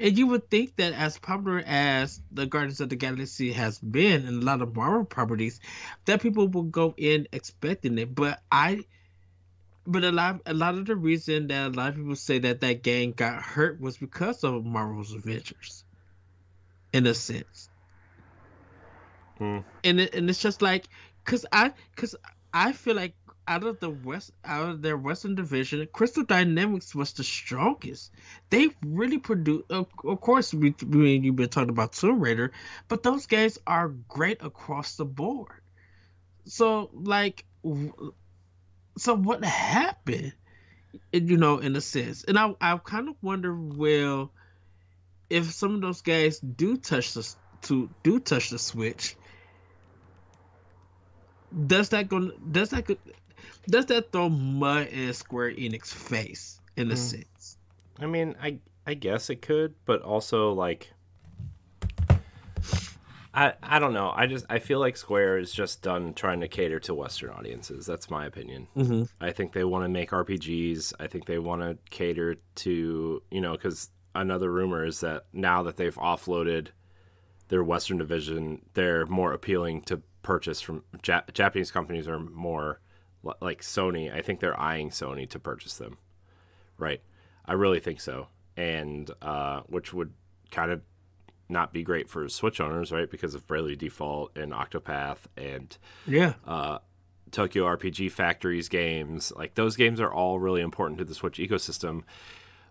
And 0.00 0.18
you 0.18 0.26
would 0.28 0.50
think 0.50 0.76
that 0.76 0.92
as 0.92 1.18
popular 1.18 1.62
as 1.64 2.20
the 2.32 2.46
Guardians 2.46 2.80
of 2.80 2.88
the 2.88 2.96
Galaxy 2.96 3.52
has 3.52 3.78
been 3.78 4.26
and 4.26 4.42
a 4.42 4.44
lot 4.44 4.62
of 4.62 4.74
Marvel 4.74 5.04
properties, 5.04 5.60
that 6.04 6.20
people 6.20 6.48
will 6.48 6.64
go 6.64 6.94
in 6.96 7.28
expecting 7.32 7.98
it. 7.98 8.14
But 8.14 8.40
I, 8.50 8.84
but 9.86 10.04
a 10.04 10.12
lot, 10.12 10.40
a 10.46 10.54
lot 10.54 10.74
of 10.74 10.86
the 10.86 10.96
reason 10.96 11.48
that 11.48 11.68
a 11.68 11.70
lot 11.70 11.90
of 11.90 11.96
people 11.96 12.16
say 12.16 12.38
that 12.40 12.60
that 12.60 12.82
gang 12.82 13.12
got 13.12 13.42
hurt 13.42 13.80
was 13.80 13.96
because 13.96 14.42
of 14.44 14.64
Marvel's 14.64 15.14
Avengers, 15.14 15.84
in 16.92 17.06
a 17.06 17.14
sense. 17.14 17.68
Hmm. 19.38 19.58
And 19.82 20.00
it, 20.00 20.14
and 20.14 20.28
it's 20.30 20.40
just 20.40 20.62
like, 20.62 20.86
cause 21.24 21.44
I, 21.52 21.72
cause 21.96 22.14
I 22.52 22.72
feel 22.72 22.94
like 22.94 23.14
out 23.46 23.64
of 23.64 23.78
the 23.80 23.90
west 23.90 24.32
out 24.44 24.68
of 24.68 24.82
their 24.82 24.96
western 24.96 25.34
division 25.34 25.86
crystal 25.92 26.24
dynamics 26.24 26.94
was 26.94 27.12
the 27.12 27.24
strongest. 27.24 28.10
They 28.50 28.70
really 28.84 29.18
produce 29.18 29.62
of, 29.70 29.86
of 30.04 30.20
course 30.20 30.54
we, 30.54 30.74
we 30.86 31.16
you've 31.16 31.36
been 31.36 31.48
talking 31.48 31.70
about 31.70 31.92
tomb 31.92 32.20
raider 32.20 32.52
but 32.88 33.02
those 33.02 33.26
guys 33.26 33.58
are 33.66 33.88
great 33.88 34.42
across 34.42 34.96
the 34.96 35.04
board. 35.04 35.52
So 36.46 36.90
like 36.92 37.44
so 38.96 39.16
what 39.16 39.44
happened 39.44 40.32
you 41.12 41.36
know 41.36 41.58
in 41.58 41.76
a 41.76 41.80
sense? 41.80 42.24
And 42.24 42.38
i 42.38 42.54
i 42.60 42.76
kind 42.78 43.08
of 43.08 43.16
wonder 43.22 43.54
well 43.54 44.30
if 45.28 45.52
some 45.52 45.74
of 45.74 45.80
those 45.80 46.02
guys 46.02 46.38
do 46.38 46.76
touch 46.76 47.14
the 47.14 47.34
to 47.62 47.90
do 48.02 48.20
touch 48.20 48.50
the 48.50 48.58
switch 48.58 49.16
does 51.66 51.90
that 51.90 52.08
go 52.08 52.30
does 52.50 52.70
that 52.70 52.86
does 53.68 53.86
that 53.86 54.12
throw 54.12 54.28
mud 54.28 54.88
in 54.88 55.12
Square 55.12 55.52
Enix 55.52 55.92
face 55.92 56.60
in 56.76 56.90
a 56.90 56.94
mm. 56.94 56.98
sense? 56.98 57.56
I 57.98 58.06
mean, 58.06 58.34
I 58.42 58.58
I 58.86 58.94
guess 58.94 59.30
it 59.30 59.42
could, 59.42 59.74
but 59.84 60.02
also 60.02 60.52
like 60.52 60.90
I 63.34 63.54
I 63.62 63.78
don't 63.78 63.92
know. 63.92 64.12
I 64.14 64.26
just 64.26 64.46
I 64.48 64.58
feel 64.58 64.78
like 64.78 64.96
Square 64.96 65.38
is 65.38 65.52
just 65.52 65.82
done 65.82 66.14
trying 66.14 66.40
to 66.40 66.48
cater 66.48 66.78
to 66.80 66.94
Western 66.94 67.30
audiences. 67.30 67.84
That's 67.86 68.08
my 68.08 68.26
opinion. 68.26 68.68
Mm-hmm. 68.76 69.04
I 69.20 69.32
think 69.32 69.52
they 69.52 69.64
want 69.64 69.84
to 69.84 69.88
make 69.88 70.10
RPGs. 70.10 70.94
I 71.00 71.08
think 71.08 71.26
they 71.26 71.38
want 71.38 71.62
to 71.62 71.78
cater 71.90 72.36
to 72.56 73.22
you 73.30 73.40
know 73.40 73.52
because 73.52 73.90
another 74.14 74.50
rumor 74.50 74.84
is 74.84 75.00
that 75.00 75.24
now 75.32 75.62
that 75.64 75.76
they've 75.76 75.96
offloaded 75.96 76.68
their 77.48 77.64
Western 77.64 77.98
division, 77.98 78.62
they're 78.74 79.06
more 79.06 79.32
appealing 79.32 79.82
to 79.82 80.00
purchase 80.22 80.60
from 80.60 80.84
Jap- 81.02 81.32
Japanese 81.34 81.70
companies 81.70 82.08
are 82.08 82.18
more 82.18 82.80
like 83.40 83.62
Sony, 83.62 84.12
I 84.12 84.22
think 84.22 84.40
they're 84.40 84.58
eyeing 84.58 84.90
Sony 84.90 85.28
to 85.30 85.38
purchase 85.38 85.76
them. 85.76 85.98
Right. 86.78 87.00
I 87.44 87.52
really 87.54 87.80
think 87.80 88.00
so. 88.00 88.28
And 88.56 89.10
uh, 89.22 89.62
which 89.66 89.92
would 89.92 90.12
kind 90.50 90.70
of 90.70 90.82
not 91.48 91.72
be 91.72 91.82
great 91.82 92.08
for 92.08 92.28
Switch 92.28 92.60
owners, 92.60 92.92
right? 92.92 93.10
Because 93.10 93.34
of 93.34 93.46
Bravely 93.46 93.76
Default 93.76 94.36
and 94.36 94.52
Octopath 94.52 95.18
and 95.36 95.76
yeah, 96.06 96.34
uh, 96.46 96.78
Tokyo 97.30 97.64
RPG 97.64 98.12
Factories 98.12 98.68
games. 98.68 99.32
Like 99.34 99.54
those 99.54 99.76
games 99.76 100.00
are 100.00 100.12
all 100.12 100.38
really 100.38 100.60
important 100.60 100.98
to 100.98 101.04
the 101.04 101.14
Switch 101.14 101.38
ecosystem. 101.38 102.02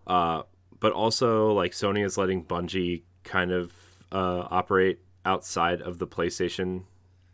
Uh, 0.08 0.44
but 0.80 0.92
also, 0.92 1.54
like 1.54 1.72
Sony 1.72 2.04
is 2.04 2.18
letting 2.18 2.44
Bungie 2.44 3.04
kind 3.24 3.52
of 3.52 3.72
uh, 4.12 4.48
operate 4.50 5.00
outside 5.26 5.82
of 5.82 5.98
the 5.98 6.08
PlayStation 6.08 6.84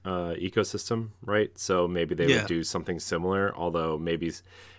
uh, 0.06 0.34
ecosystem, 0.40 1.10
right? 1.22 1.58
So 1.58 1.88
maybe 1.88 2.16
they 2.16 2.28
yeah. 2.28 2.38
would 2.38 2.48
do 2.48 2.64
something 2.64 3.00
similar. 3.00 3.56
Although 3.56 3.98
maybe 3.98 4.32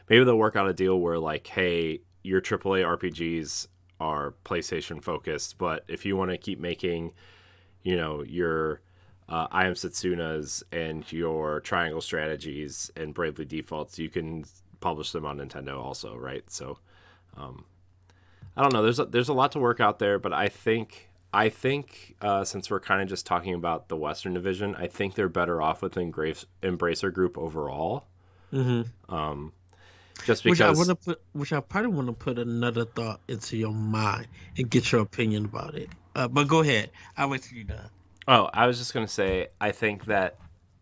maybe 0.09 0.25
they'll 0.25 0.37
work 0.37 0.57
out 0.57 0.69
a 0.69 0.75
deal 0.75 0.99
where 0.99 1.19
like, 1.19 1.47
hey, 1.47 2.01
your 2.23 2.41
AAA 2.41 2.85
RPGs 2.99 3.69
are 4.01 4.35
PlayStation 4.45 5.03
focused, 5.03 5.59
but 5.59 5.85
if 5.89 6.07
you 6.07 6.17
want 6.17 6.31
to 6.31 6.39
keep 6.39 6.59
making, 6.59 7.13
you 7.83 7.97
know, 7.97 8.23
your 8.23 8.81
uh, 9.29 9.47
I 9.51 9.67
am 9.67 9.75
Setsuna's 9.75 10.65
and 10.73 11.11
your 11.13 11.61
Triangle 11.61 12.01
Strategies 12.01 12.91
and 12.97 13.15
Bravely 13.15 13.45
Defaults, 13.45 13.99
you 13.99 14.09
can 14.09 14.45
publish 14.81 15.13
them 15.13 15.25
on 15.25 15.39
Nintendo 15.39 15.79
also, 15.79 16.17
right? 16.17 16.43
So, 16.51 16.79
um, 17.37 17.65
I 18.57 18.63
don't 18.63 18.73
know. 18.73 18.83
There's 18.83 18.99
a, 18.99 19.05
there's 19.05 19.29
a 19.29 19.35
lot 19.35 19.53
to 19.53 19.61
work 19.61 19.79
out 19.79 20.01
there, 20.01 20.19
but 20.19 20.33
I 20.33 20.49
think 20.49 21.10
I 21.33 21.49
think 21.49 22.17
uh, 22.21 22.45
since 22.45 22.71
we're 22.71 22.81
kind 22.81 23.03
of 23.03 23.09
just 23.09 23.25
talking 23.27 23.55
about 23.55 23.89
the 23.89 23.97
Western 23.97 24.35
Division, 24.35 24.75
I 24.75 24.89
think 24.89 25.15
they're 25.15 25.29
better 25.29 25.63
off 25.63 25.83
with 25.83 25.95
Engrace, 25.95 26.45
Embracer 26.63 27.13
Group 27.13 27.39
overall. 27.39 28.07
Mm-hmm. 28.53 29.15
Um, 29.15 29.53
just 30.25 30.43
because 30.43 30.59
which 30.59 30.61
I 30.61 30.73
want 30.73 30.89
to 30.89 30.97
put, 30.97 31.23
which 31.33 31.53
I 31.53 31.61
probably 31.61 31.93
want 31.93 32.09
to 32.09 32.13
put 32.13 32.39
another 32.39 32.85
thought 32.85 33.21
into 33.29 33.57
your 33.57 33.73
mind 33.73 34.27
and 34.57 34.69
get 34.69 34.91
your 34.93 35.03
opinion 35.03 35.47
about 35.47 35.75
it. 35.75 35.89
Uh, 36.15 36.29
but 36.29 36.49
go 36.49 36.61
ahead. 36.61 36.91
I'll 37.17 37.31
wait 37.31 37.43
till 37.43 37.57
you're 37.57 37.65
done. 37.65 37.89
Oh, 38.29 38.51
I 38.53 38.67
was 38.67 38.79
just 38.79 38.93
gonna 38.93 39.09
say, 39.09 39.49
I 39.61 39.73
think 39.73 40.07
that 40.07 40.37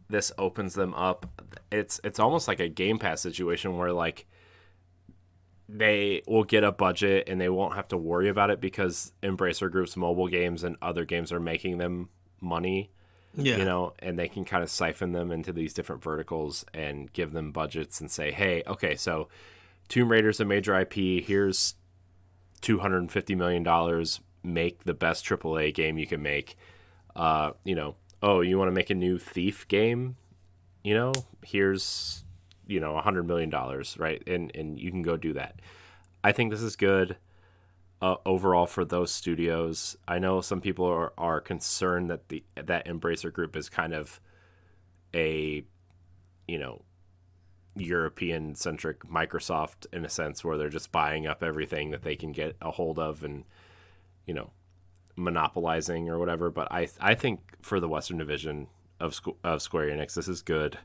this 0.09 0.33
opens 0.39 0.75
them 0.75 0.95
up. 0.95 1.27
It's 1.71 2.01
it's 2.03 2.19
almost 2.19 2.49
like 2.49 2.61
a 2.61 2.69
Game 2.69 2.99
Pass 2.99 3.21
situation 3.21 3.77
where 3.77 3.93
like 3.93 4.27
they 5.69 6.23
will 6.27 6.45
get 6.45 6.65
a 6.65 6.73
budget 6.73 7.29
and 7.29 7.41
they 7.41 7.49
won't 7.49 7.75
have 7.75 7.89
to 7.89 7.97
worry 7.97 8.29
about 8.29 8.51
it 8.51 8.61
because 8.61 9.13
Embracer 9.23 9.71
Group's 9.71 9.97
mobile 9.97 10.29
games 10.29 10.65
and 10.65 10.77
other 10.81 11.05
games 11.05 11.31
are 11.31 11.41
making 11.41 11.79
them 11.79 12.09
money. 12.41 12.91
Yeah. 13.35 13.59
You 13.59 13.65
know, 13.65 13.93
and 13.99 14.19
they 14.19 14.29
can 14.29 14.45
kind 14.45 14.63
of 14.63 14.71
siphon 14.71 15.13
them 15.13 15.31
into 15.31 15.53
these 15.53 15.75
different 15.75 16.03
verticals 16.03 16.65
and 16.73 17.13
give 17.13 17.33
them 17.33 17.53
budgets 17.53 18.01
and 18.01 18.11
say, 18.11 18.33
hey, 18.33 18.63
okay, 18.67 18.97
so 18.97 19.29
Tomb 19.89 20.11
Raider's 20.11 20.41
a 20.41 20.45
major 20.45 20.79
IP. 20.79 21.25
Here's 21.25 21.75
$250 22.63 23.37
million. 23.37 24.07
Make 24.43 24.85
the 24.85 24.95
best 24.95 25.25
AAA 25.25 25.75
game 25.75 25.99
you 25.99 26.07
can 26.07 26.23
make. 26.23 26.57
Uh, 27.15 27.53
you 27.65 27.75
know, 27.75 27.97
oh, 28.23 28.41
you 28.41 28.59
want 28.59 28.69
to 28.69 28.75
make 28.75 28.91
a 28.91 28.95
new 28.95 29.19
Thief 29.19 29.69
game? 29.69 30.17
You 30.83 30.95
know, 30.95 31.13
here's 31.45 32.25
you 32.69 32.79
know 32.79 32.97
a 32.97 33.03
hundred 33.03 33.27
million 33.27 33.51
dollars, 33.51 33.97
right? 33.99 34.23
And 34.29 34.55
and 34.55 34.79
you 34.79 34.93
can 34.93 35.03
go 35.03 35.17
do 35.17 35.33
that. 35.33 35.61
I 36.23 36.31
think 36.31 36.53
this 36.53 36.63
is 36.63 36.77
good 36.77 37.17
uh, 38.01 38.17
overall 38.25 38.67
for 38.67 38.85
those 38.85 39.11
studios. 39.11 39.97
I 40.07 40.19
know 40.19 40.41
some 40.41 40.61
people 40.61 40.85
are, 40.85 41.13
are 41.19 41.41
concerned 41.41 42.11
that 42.11 42.29
the 42.29 42.45
that 42.55 42.87
Embracer 42.87 43.33
Group 43.33 43.57
is 43.57 43.69
kind 43.69 43.93
of 43.93 44.21
a 45.15 45.65
you 46.47 46.59
know 46.59 46.83
European 47.75 48.55
centric 48.55 49.01
Microsoft 49.01 49.87
in 49.93 50.05
a 50.05 50.09
sense 50.09 50.45
where 50.45 50.57
they're 50.57 50.69
just 50.69 50.93
buying 50.93 51.27
up 51.27 51.43
everything 51.43 51.91
that 51.91 52.03
they 52.03 52.17
can 52.17 52.33
get 52.33 52.57
a 52.61 52.71
hold 52.73 52.99
of 52.99 53.25
and 53.25 53.45
you 54.27 54.35
know 54.35 54.51
monopolizing 55.17 56.09
or 56.09 56.19
whatever. 56.19 56.51
But 56.51 56.71
I 56.71 56.89
I 57.01 57.15
think 57.15 57.41
for 57.63 57.81
the 57.81 57.89
Western 57.89 58.19
Division 58.19 58.69
of 59.01 59.21
of 59.43 59.63
Square 59.63 59.89
Enix, 59.89 60.15
this 60.15 60.29
is 60.29 60.43
good. 60.43 60.79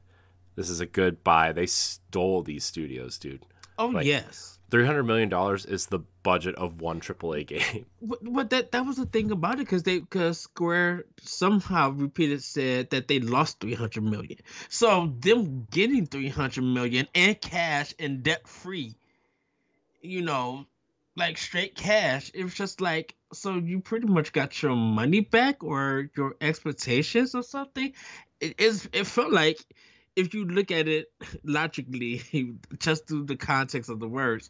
This 0.55 0.69
is 0.69 0.79
a 0.79 0.85
good 0.85 1.23
buy. 1.23 1.51
They 1.51 1.65
stole 1.65 2.43
these 2.43 2.63
studios, 2.63 3.17
dude. 3.17 3.45
Oh 3.77 3.87
like, 3.87 4.05
yes. 4.05 4.59
Three 4.69 4.85
hundred 4.85 5.03
million 5.03 5.29
dollars 5.29 5.65
is 5.65 5.87
the 5.87 5.99
budget 6.23 6.55
of 6.55 6.81
one 6.81 6.99
AAA 6.99 7.47
game. 7.47 7.85
But 8.01 8.49
that 8.51 8.71
that 8.71 8.85
was 8.85 8.97
the 8.97 9.05
thing 9.05 9.31
about 9.31 9.55
it 9.55 9.59
because 9.59 9.83
they 9.83 9.99
because 9.99 10.39
Square 10.39 11.05
somehow 11.21 11.91
repeated 11.91 12.43
said 12.43 12.89
that 12.91 13.07
they 13.07 13.19
lost 13.19 13.59
three 13.59 13.73
hundred 13.73 14.03
million. 14.03 14.37
So 14.69 15.13
them 15.19 15.67
getting 15.69 16.05
three 16.05 16.29
hundred 16.29 16.63
million 16.63 17.07
and 17.13 17.39
cash 17.39 17.93
and 17.99 18.23
debt 18.23 18.47
free, 18.47 18.95
you 20.01 20.21
know, 20.21 20.65
like 21.15 21.37
straight 21.37 21.75
cash. 21.75 22.31
It 22.33 22.43
was 22.43 22.53
just 22.53 22.81
like 22.81 23.15
so 23.31 23.55
you 23.55 23.79
pretty 23.79 24.07
much 24.07 24.33
got 24.33 24.61
your 24.61 24.75
money 24.75 25.19
back 25.19 25.63
or 25.63 26.09
your 26.15 26.35
expectations 26.41 27.35
or 27.35 27.43
something. 27.43 27.93
It 28.39 28.59
is. 28.59 28.89
It 28.91 29.07
felt 29.07 29.31
like 29.31 29.63
if 30.15 30.33
you 30.33 30.45
look 30.45 30.71
at 30.71 30.87
it 30.87 31.11
logically, 31.43 32.21
just 32.79 33.07
through 33.07 33.25
the 33.25 33.35
context 33.35 33.89
of 33.89 33.99
the 33.99 34.07
words, 34.07 34.49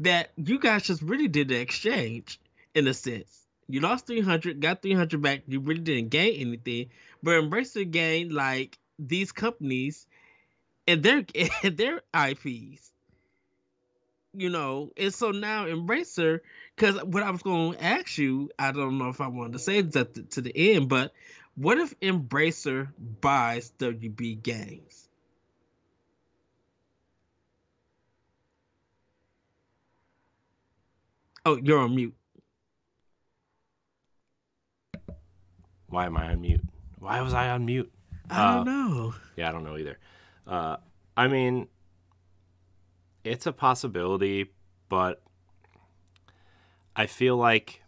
that 0.00 0.30
you 0.36 0.58
guys 0.58 0.82
just 0.82 1.02
really 1.02 1.28
did 1.28 1.48
the 1.48 1.60
exchange 1.60 2.40
in 2.74 2.86
a 2.86 2.94
sense. 2.94 3.46
You 3.68 3.80
lost 3.80 4.06
300, 4.06 4.60
got 4.60 4.82
300 4.82 5.22
back. 5.22 5.42
You 5.46 5.60
really 5.60 5.80
didn't 5.80 6.10
gain 6.10 6.34
anything, 6.40 6.90
but 7.22 7.42
Embracer 7.42 7.90
gained 7.90 8.32
like 8.32 8.78
these 8.98 9.32
companies 9.32 10.06
and 10.86 11.02
their 11.02 11.24
and 11.62 11.76
their 11.76 12.02
IPs. 12.14 12.92
you 14.36 14.50
know, 14.50 14.90
and 14.96 15.14
so 15.14 15.30
now 15.30 15.66
Embracer, 15.66 16.40
because 16.76 17.02
what 17.04 17.22
I 17.22 17.30
was 17.30 17.42
going 17.42 17.74
to 17.74 17.82
ask 17.82 18.18
you, 18.18 18.50
I 18.58 18.72
don't 18.72 18.98
know 18.98 19.08
if 19.08 19.20
I 19.20 19.28
wanted 19.28 19.54
to 19.54 19.58
say 19.60 19.80
that 19.80 20.30
to 20.32 20.40
the 20.40 20.74
end, 20.74 20.88
but 20.88 21.12
what 21.54 21.78
if 21.78 21.98
Embracer 22.00 22.88
buys 23.20 23.72
WB 23.78 24.42
Games? 24.42 25.03
Oh, 31.46 31.56
you're 31.56 31.78
on 31.78 31.94
mute. 31.94 32.14
Why 35.88 36.06
am 36.06 36.16
I 36.16 36.32
on 36.32 36.40
mute? 36.40 36.62
Why 36.98 37.20
was 37.20 37.34
I 37.34 37.50
on 37.50 37.66
mute? 37.66 37.92
I 38.30 38.54
don't 38.54 38.68
uh, 38.68 38.72
know. 38.72 39.14
Yeah, 39.36 39.48
I 39.48 39.52
don't 39.52 39.64
know 39.64 39.76
either. 39.76 39.98
Uh, 40.46 40.76
I 41.16 41.28
mean, 41.28 41.68
it's 43.22 43.46
a 43.46 43.52
possibility, 43.52 44.52
but 44.88 45.22
I 46.96 47.06
feel 47.06 47.36
like 47.36 47.82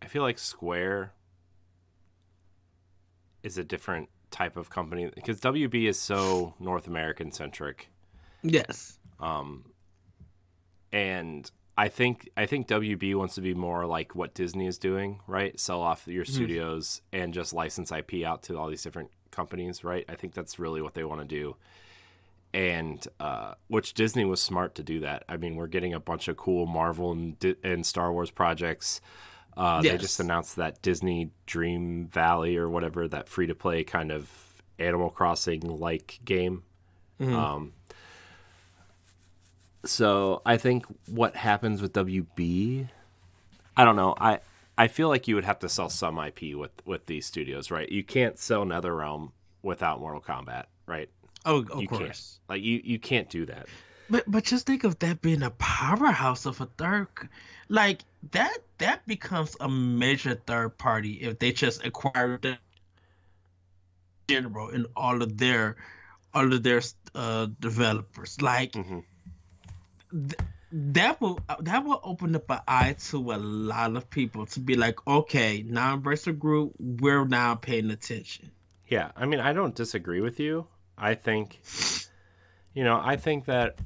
I 0.00 0.06
feel 0.06 0.22
like 0.22 0.38
Square 0.38 1.12
is 3.42 3.58
a 3.58 3.64
different 3.64 4.08
type 4.30 4.56
of 4.56 4.70
company 4.70 5.10
because 5.14 5.40
WB 5.40 5.88
is 5.88 5.98
so 5.98 6.54
North 6.60 6.86
American 6.86 7.32
centric. 7.32 7.88
Yes. 8.42 8.98
Um 9.18 9.64
and 10.92 11.50
I 11.78 11.88
think 11.88 12.30
I 12.36 12.46
think 12.46 12.68
WB 12.68 13.14
wants 13.14 13.34
to 13.34 13.42
be 13.42 13.52
more 13.52 13.84
like 13.86 14.14
what 14.14 14.34
Disney 14.34 14.66
is 14.66 14.78
doing, 14.78 15.20
right? 15.26 15.58
Sell 15.60 15.80
off 15.80 16.06
your 16.06 16.24
mm-hmm. 16.24 16.32
studios 16.32 17.02
mm-hmm. 17.12 17.22
and 17.22 17.34
just 17.34 17.52
license 17.52 17.92
IP 17.92 18.24
out 18.24 18.42
to 18.44 18.56
all 18.56 18.68
these 18.68 18.82
different 18.82 19.10
companies, 19.30 19.84
right? 19.84 20.04
I 20.08 20.14
think 20.14 20.34
that's 20.34 20.58
really 20.58 20.80
what 20.80 20.94
they 20.94 21.04
want 21.04 21.20
to 21.20 21.26
do. 21.26 21.56
And 22.54 23.06
uh, 23.20 23.54
which 23.68 23.92
Disney 23.92 24.24
was 24.24 24.40
smart 24.40 24.74
to 24.76 24.82
do 24.82 25.00
that. 25.00 25.24
I 25.28 25.36
mean, 25.36 25.56
we're 25.56 25.66
getting 25.66 25.92
a 25.92 26.00
bunch 26.00 26.28
of 26.28 26.38
cool 26.38 26.64
Marvel 26.64 27.12
and, 27.12 27.56
and 27.62 27.84
Star 27.84 28.10
Wars 28.10 28.30
projects. 28.30 29.02
Uh, 29.54 29.82
yes. 29.84 29.92
They 29.92 29.98
just 29.98 30.20
announced 30.20 30.56
that 30.56 30.80
Disney 30.80 31.32
Dream 31.44 32.06
Valley 32.06 32.56
or 32.56 32.70
whatever 32.70 33.06
that 33.08 33.28
free 33.28 33.46
to 33.48 33.54
play 33.54 33.84
kind 33.84 34.10
of 34.10 34.30
Animal 34.78 35.10
Crossing 35.10 35.60
like 35.60 36.20
game. 36.24 36.62
Mm-hmm. 37.20 37.36
Um, 37.36 37.72
so 39.88 40.42
I 40.44 40.56
think 40.56 40.84
what 41.08 41.36
happens 41.36 41.82
with 41.82 41.92
WB, 41.92 42.88
I 43.76 43.84
don't 43.84 43.96
know. 43.96 44.14
I 44.18 44.40
I 44.78 44.88
feel 44.88 45.08
like 45.08 45.26
you 45.26 45.34
would 45.36 45.44
have 45.44 45.58
to 45.60 45.68
sell 45.68 45.88
some 45.88 46.18
IP 46.18 46.54
with 46.54 46.72
with 46.84 47.06
these 47.06 47.26
studios, 47.26 47.70
right? 47.70 47.90
You 47.90 48.04
can't 48.04 48.38
sell 48.38 48.64
NetherRealm 48.64 49.32
without 49.62 50.00
Mortal 50.00 50.20
Kombat, 50.20 50.64
right? 50.86 51.08
Oh, 51.44 51.64
of 51.70 51.80
you 51.80 51.88
course. 51.88 52.38
Can't. 52.48 52.50
Like 52.50 52.62
you 52.62 52.80
you 52.84 52.98
can't 52.98 53.28
do 53.28 53.46
that. 53.46 53.66
But 54.08 54.24
but 54.26 54.44
just 54.44 54.66
think 54.66 54.84
of 54.84 54.98
that 55.00 55.20
being 55.20 55.42
a 55.42 55.50
powerhouse 55.50 56.46
of 56.46 56.60
a 56.60 56.66
third, 56.66 57.08
like 57.68 58.04
that 58.32 58.58
that 58.78 59.06
becomes 59.06 59.56
a 59.60 59.68
major 59.68 60.34
third 60.34 60.78
party 60.78 61.14
if 61.14 61.38
they 61.38 61.52
just 61.52 61.84
acquire 61.84 62.38
the 62.40 62.58
general 64.28 64.68
and 64.70 64.86
all 64.94 65.22
of 65.22 65.38
their 65.38 65.76
all 66.34 66.52
of 66.52 66.62
their 66.62 66.82
uh, 67.14 67.46
developers. 67.60 68.40
Like. 68.42 68.72
Mm-hmm 68.72 69.00
that 70.72 71.20
will 71.20 71.38
that 71.60 71.84
will 71.84 72.00
open 72.02 72.34
up 72.34 72.50
an 72.50 72.60
eye 72.66 72.96
to 73.10 73.32
a 73.32 73.38
lot 73.38 73.96
of 73.96 74.10
people 74.10 74.46
to 74.46 74.60
be 74.60 74.74
like, 74.74 75.06
okay, 75.06 75.64
now 75.66 75.96
Embracer 75.96 76.36
Group, 76.36 76.74
we're 76.78 77.24
now 77.24 77.54
paying 77.54 77.90
attention. 77.90 78.50
Yeah, 78.88 79.10
I 79.16 79.26
mean, 79.26 79.40
I 79.40 79.52
don't 79.52 79.74
disagree 79.74 80.20
with 80.20 80.38
you. 80.38 80.66
I 80.96 81.14
think, 81.14 81.60
you 82.74 82.84
know, 82.84 83.00
I 83.02 83.16
think 83.16 83.46
that 83.46 83.78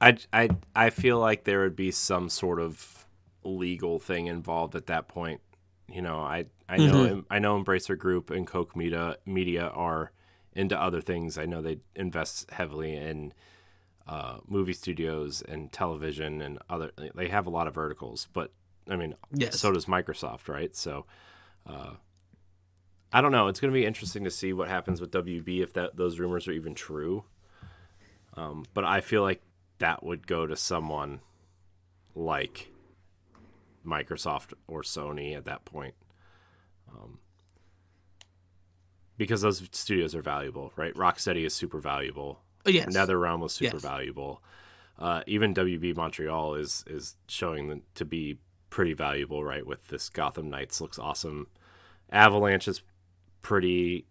I 0.00 0.16
I 0.32 0.48
I 0.74 0.90
feel 0.90 1.18
like 1.18 1.44
there 1.44 1.62
would 1.62 1.76
be 1.76 1.90
some 1.90 2.28
sort 2.28 2.60
of 2.60 3.06
legal 3.42 3.98
thing 3.98 4.26
involved 4.26 4.74
at 4.74 4.86
that 4.86 5.08
point. 5.08 5.40
You 5.88 6.02
know, 6.02 6.18
I 6.20 6.46
I 6.68 6.76
know 6.76 7.06
mm-hmm. 7.06 7.20
I 7.30 7.38
know 7.38 7.62
Embracer 7.62 7.96
Group 7.96 8.30
and 8.30 8.46
Koch 8.46 8.76
Media 8.76 9.16
Media 9.24 9.68
are 9.68 10.12
into 10.54 10.80
other 10.80 11.00
things. 11.00 11.38
I 11.38 11.46
know 11.46 11.60
they 11.60 11.78
invest 11.94 12.50
heavily 12.50 12.96
in 12.96 13.32
uh, 14.06 14.38
movie 14.46 14.72
studios 14.72 15.42
and 15.42 15.72
television 15.72 16.40
and 16.40 16.58
other. 16.68 16.92
They 17.14 17.28
have 17.28 17.46
a 17.46 17.50
lot 17.50 17.66
of 17.66 17.74
verticals, 17.74 18.28
but 18.32 18.52
I 18.88 18.96
mean, 18.96 19.14
yes. 19.32 19.58
so 19.58 19.72
does 19.72 19.86
Microsoft, 19.86 20.48
right? 20.48 20.74
So, 20.76 21.06
uh, 21.66 21.92
I 23.12 23.20
don't 23.20 23.32
know. 23.32 23.48
It's 23.48 23.60
going 23.60 23.72
to 23.72 23.78
be 23.78 23.86
interesting 23.86 24.24
to 24.24 24.30
see 24.30 24.52
what 24.52 24.68
happens 24.68 25.00
with 25.00 25.10
WB 25.12 25.62
if 25.62 25.72
that 25.74 25.96
those 25.96 26.18
rumors 26.18 26.48
are 26.48 26.52
even 26.52 26.74
true. 26.74 27.24
Um, 28.36 28.64
but 28.74 28.84
I 28.84 29.00
feel 29.00 29.22
like 29.22 29.40
that 29.78 30.04
would 30.04 30.26
go 30.26 30.46
to 30.46 30.56
someone 30.56 31.20
like 32.14 32.72
Microsoft 33.86 34.52
or 34.66 34.82
Sony 34.82 35.36
at 35.36 35.44
that 35.44 35.64
point. 35.64 35.94
Um, 36.90 37.18
because 39.16 39.42
those 39.42 39.68
studios 39.72 40.14
are 40.14 40.22
valuable, 40.22 40.72
right? 40.76 40.94
Rocksteady 40.94 41.44
is 41.44 41.54
super 41.54 41.78
valuable. 41.78 42.40
Yes. 42.66 42.94
NetherRealm 42.94 43.40
was 43.40 43.52
super 43.52 43.76
yes. 43.76 43.82
valuable. 43.82 44.42
Uh, 44.98 45.22
even 45.26 45.54
WB 45.54 45.96
Montreal 45.96 46.54
is 46.54 46.84
is 46.86 47.16
showing 47.26 47.82
to 47.94 48.04
be 48.04 48.38
pretty 48.70 48.94
valuable, 48.94 49.44
right? 49.44 49.66
With 49.66 49.88
this 49.88 50.08
Gotham 50.08 50.50
Knights 50.50 50.80
looks 50.80 50.98
awesome. 50.98 51.48
Avalanche 52.10 52.68
is 52.68 52.82
pretty 53.42 54.06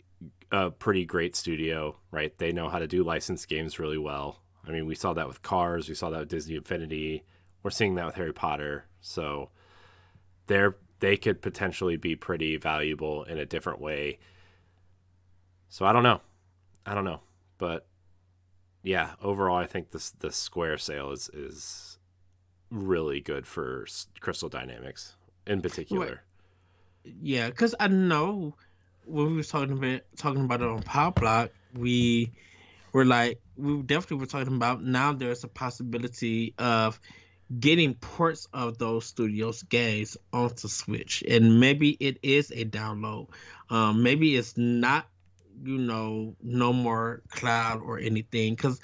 a 0.51 0.55
uh, 0.55 0.69
pretty 0.69 1.05
great 1.05 1.35
studio, 1.35 1.97
right? 2.11 2.37
They 2.37 2.51
know 2.51 2.69
how 2.69 2.79
to 2.79 2.87
do 2.87 3.03
licensed 3.03 3.47
games 3.47 3.79
really 3.79 3.97
well. 3.97 4.39
I 4.67 4.71
mean, 4.71 4.85
we 4.85 4.95
saw 4.95 5.13
that 5.13 5.27
with 5.27 5.41
Cars, 5.41 5.89
we 5.89 5.95
saw 5.95 6.09
that 6.11 6.19
with 6.19 6.29
Disney 6.29 6.55
Infinity. 6.55 7.23
We're 7.63 7.71
seeing 7.71 7.95
that 7.95 8.05
with 8.05 8.15
Harry 8.15 8.33
Potter. 8.33 8.85
So 9.01 9.49
they're 10.47 10.75
they 10.99 11.17
could 11.17 11.41
potentially 11.41 11.97
be 11.97 12.15
pretty 12.15 12.55
valuable 12.57 13.23
in 13.23 13.37
a 13.37 13.45
different 13.45 13.81
way 13.81 14.19
so 15.73 15.87
I 15.87 15.91
don't 15.91 16.03
know. 16.03 16.21
I 16.85 16.93
don't 16.93 17.03
know. 17.03 17.21
But 17.57 17.87
yeah, 18.83 19.13
overall, 19.23 19.57
I 19.57 19.65
think 19.65 19.89
this 19.89 20.11
the 20.11 20.31
Square 20.31 20.77
sale 20.77 21.09
is 21.09 21.29
is 21.33 21.97
really 22.69 23.19
good 23.21 23.47
for 23.47 23.87
Crystal 24.19 24.49
Dynamics 24.49 25.15
in 25.47 25.63
particular. 25.63 26.21
Yeah, 27.03 27.49
because 27.49 27.73
I 27.79 27.87
know 27.87 28.53
when 29.05 29.31
we 29.31 29.37
were 29.37 29.43
talking 29.43 29.71
about 29.71 30.01
talking 30.15 30.45
about 30.45 30.61
it 30.61 30.67
on 30.67 30.83
Power 30.83 31.09
Block, 31.11 31.49
we 31.73 32.31
were 32.91 33.03
like 33.03 33.39
we 33.57 33.81
definitely 33.81 34.17
were 34.17 34.27
talking 34.27 34.55
about 34.55 34.83
now 34.83 35.11
there's 35.11 35.43
a 35.43 35.47
possibility 35.47 36.53
of 36.59 36.99
getting 37.59 37.95
ports 37.95 38.47
of 38.53 38.77
those 38.77 39.07
studios 39.07 39.63
games 39.63 40.17
onto 40.31 40.67
Switch, 40.67 41.23
and 41.27 41.59
maybe 41.59 41.97
it 41.99 42.19
is 42.21 42.51
a 42.51 42.63
download. 42.63 43.29
Um, 43.71 44.03
maybe 44.03 44.35
it's 44.35 44.55
not 44.55 45.07
you 45.63 45.77
know, 45.77 46.35
no 46.41 46.73
more 46.73 47.21
cloud 47.29 47.81
or 47.81 47.99
anything. 47.99 48.55
Because, 48.55 48.79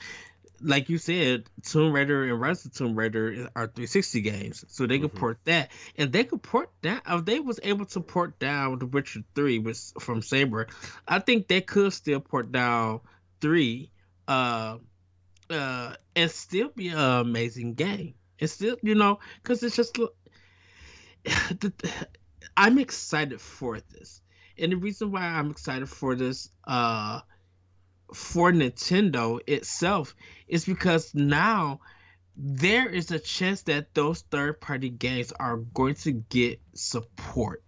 like 0.61 0.89
you 0.89 0.97
said, 0.97 1.45
Tomb 1.63 1.93
Raider 1.93 2.23
and 2.23 2.39
Rise 2.39 2.65
of 2.65 2.73
Tomb 2.73 2.95
Raider 2.95 3.49
are 3.55 3.67
360 3.67 4.21
games, 4.21 4.65
so 4.67 4.85
they 4.85 4.99
could 4.99 5.11
mm-hmm. 5.11 5.19
port 5.19 5.39
that, 5.45 5.71
and 5.97 6.11
they 6.11 6.23
could 6.23 6.41
port 6.41 6.69
that. 6.81 7.03
If 7.07 7.25
they 7.25 7.39
was 7.39 7.59
able 7.63 7.85
to 7.87 8.01
port 8.01 8.39
down 8.39 8.79
The 8.79 8.85
Witcher 8.85 9.23
Three 9.35 9.59
with 9.59 9.93
from 9.99 10.21
Saber, 10.21 10.67
I 11.07 11.19
think 11.19 11.47
they 11.47 11.61
could 11.61 11.93
still 11.93 12.19
port 12.19 12.51
down 12.51 13.01
three, 13.41 13.91
uh, 14.27 14.77
uh, 15.49 15.93
and 16.15 16.31
still 16.31 16.69
be 16.69 16.89
an 16.89 16.97
amazing 16.97 17.75
game. 17.75 18.15
It's 18.37 18.53
still, 18.53 18.77
you 18.81 18.95
know, 18.95 19.19
because 19.41 19.63
it's 19.63 19.75
just. 19.75 19.97
I'm 22.59 22.77
excited 22.77 23.39
for 23.39 23.79
this 23.79 24.21
and 24.59 24.71
the 24.71 24.77
reason 24.77 25.11
why 25.11 25.21
I'm 25.21 25.51
excited 25.51 25.89
for 25.89 26.15
this 26.15 26.49
uh 26.67 27.21
for 28.13 28.51
Nintendo 28.51 29.39
itself 29.47 30.15
is 30.47 30.65
because 30.65 31.13
now 31.13 31.79
there 32.35 32.89
is 32.89 33.11
a 33.11 33.19
chance 33.19 33.63
that 33.63 33.93
those 33.93 34.21
third 34.21 34.61
party 34.61 34.89
games 34.89 35.31
are 35.33 35.57
going 35.57 35.95
to 35.95 36.11
get 36.11 36.59
support. 36.73 37.61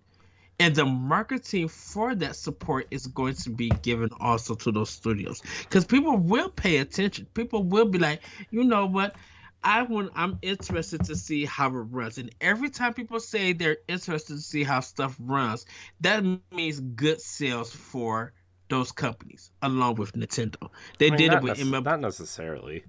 And 0.59 0.75
the 0.75 0.85
marketing 0.85 1.67
for 1.67 2.13
that 2.15 2.35
support 2.35 2.87
is 2.91 3.07
going 3.07 3.33
to 3.35 3.49
be 3.49 3.69
given 3.69 4.09
also 4.19 4.53
to 4.55 4.71
those 4.71 4.91
studios. 4.91 5.41
Because 5.63 5.85
people 5.85 6.17
will 6.17 6.49
pay 6.49 6.77
attention. 6.77 7.27
People 7.33 7.63
will 7.63 7.85
be 7.85 7.97
like, 7.97 8.21
you 8.51 8.63
know 8.63 8.85
what? 8.85 9.15
I 9.63 9.83
want 9.83 10.11
I'm 10.15 10.39
interested 10.41 11.03
to 11.05 11.15
see 11.15 11.45
how 11.45 11.67
it 11.67 11.71
runs. 11.71 12.17
And 12.17 12.33
every 12.41 12.69
time 12.69 12.93
people 12.93 13.19
say 13.19 13.53
they're 13.53 13.77
interested 13.87 14.35
to 14.35 14.41
see 14.41 14.63
how 14.63 14.79
stuff 14.79 15.15
runs, 15.19 15.65
that 16.01 16.23
means 16.51 16.79
good 16.79 17.21
sales 17.21 17.71
for 17.71 18.33
those 18.69 18.91
companies 18.91 19.51
along 19.61 19.95
with 19.95 20.13
Nintendo. 20.13 20.69
They 20.97 21.07
I 21.07 21.09
mean, 21.09 21.17
did 21.17 21.33
it 21.33 21.41
with 21.41 21.57
nece- 21.57 21.83
not 21.83 21.99
necessarily. 21.99 22.85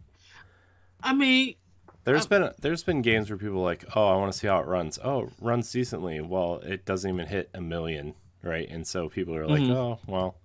I 1.02 1.12
mean, 1.12 1.56
there's 2.04 2.26
been 2.26 2.50
there's 2.61 2.82
been 2.82 3.02
games 3.02 3.28
where 3.30 3.37
people 3.37 3.58
are 3.58 3.64
like, 3.64 3.85
"Oh, 3.94 4.08
I 4.08 4.16
want 4.16 4.32
to 4.32 4.38
see 4.38 4.46
how 4.46 4.61
it 4.61 4.66
runs." 4.66 4.98
Oh, 5.02 5.24
it 5.24 5.32
runs 5.40 5.70
decently. 5.70 6.20
Well, 6.20 6.56
it 6.62 6.85
doesn't 6.85 7.12
even 7.12 7.26
hit 7.26 7.50
a 7.54 7.61
million, 7.61 8.14
right? 8.42 8.68
And 8.68 8.87
so 8.87 9.08
people 9.08 9.35
are 9.37 9.46
like, 9.46 9.62
mm-hmm. 9.62 9.72
"Oh, 9.72 9.98
well, 10.06 10.37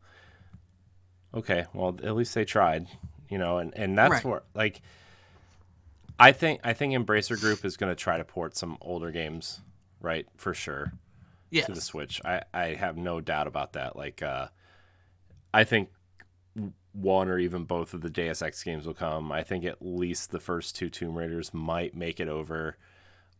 okay. 1.33 1.65
Well, 1.73 1.97
at 2.03 2.15
least 2.15 2.35
they 2.35 2.45
tried." 2.45 2.87
you 3.29 3.37
know, 3.37 3.57
and 3.57 3.73
and 3.75 3.97
that's 3.97 4.11
Right. 4.11 4.25
where 4.25 4.43
like 4.53 4.81
I 6.19 6.31
think 6.31 6.61
I 6.63 6.73
think 6.73 6.93
Embracer 6.93 7.39
Group 7.39 7.63
is 7.63 7.77
going 7.77 7.91
to 7.91 7.95
try 7.95 8.17
to 8.17 8.23
port 8.23 8.55
some 8.57 8.77
older 8.81 9.11
games, 9.11 9.61
right? 10.01 10.25
For 10.35 10.53
sure 10.53 10.93
Yes. 11.49 11.67
to 11.67 11.73
the 11.73 11.81
Switch. 11.81 12.21
I, 12.25 12.41
I 12.53 12.65
have 12.73 12.97
no 12.97 13.21
doubt 13.21 13.47
about 13.47 13.73
that. 13.73 13.95
Like, 13.95 14.21
uh, 14.21 14.47
I 15.53 15.63
think 15.63 15.89
one 16.91 17.29
or 17.29 17.37
even 17.39 17.63
both 17.63 17.93
of 17.93 18.01
the 18.01 18.09
Deus 18.09 18.41
Ex 18.41 18.63
games 18.63 18.85
will 18.85 18.93
come. 18.93 19.31
I 19.31 19.43
think 19.43 19.63
at 19.63 19.77
least 19.81 20.31
the 20.31 20.39
first 20.39 20.75
two 20.75 20.89
Tomb 20.89 21.15
Raiders 21.15 21.53
might 21.53 21.95
make 21.95 22.19
it 22.19 22.27
over, 22.27 22.77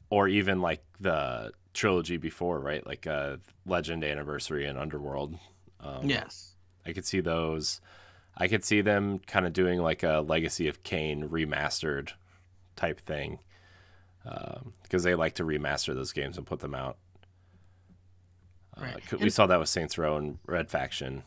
or 0.09 0.27
even 0.27 0.61
like 0.61 0.83
the 0.99 1.51
trilogy 1.73 2.17
before, 2.17 2.59
right? 2.59 2.85
Like 2.85 3.07
uh, 3.07 3.37
Legend 3.65 4.03
Anniversary 4.03 4.65
and 4.65 4.77
Underworld. 4.77 5.37
Um, 5.79 6.07
yes. 6.09 6.53
I 6.85 6.93
could 6.93 7.05
see 7.05 7.19
those. 7.19 7.81
I 8.37 8.47
could 8.47 8.63
see 8.63 8.81
them 8.81 9.19
kind 9.19 9.45
of 9.47 9.53
doing 9.53 9.79
like 9.81 10.03
a 10.03 10.23
Legacy 10.25 10.67
of 10.67 10.83
Kain 10.83 11.27
remastered 11.27 12.11
type 12.77 13.01
thing 13.01 13.39
because 14.83 15.03
they 15.03 15.15
like 15.15 15.35
to 15.35 15.43
remaster 15.43 15.93
those 15.93 16.11
games 16.13 16.37
and 16.37 16.45
put 16.45 16.59
them 16.59 16.75
out. 16.75 16.97
Uh, 18.75 18.81
Right. 18.81 19.11
we 19.13 19.19
And- 19.21 19.33
saw 19.33 19.47
that 19.47 19.59
with 19.59 19.69
Saints 19.69 19.97
Row 19.97 20.17
and 20.17 20.37
Red 20.45 20.69
Faction. 20.69 21.23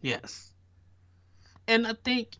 Yes. 0.00 0.52
And 1.68 1.86
I 1.86 1.94
think 2.04 2.36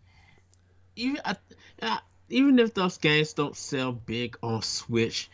even 0.95 1.21
I, 1.25 1.37
uh, 1.83 1.99
even 2.29 2.59
if 2.59 2.73
those 2.75 2.99
games 2.99 3.33
don't 3.35 3.57
sell 3.57 3.93
big 3.93 4.37
on 4.43 4.63
Switch, 4.63 5.29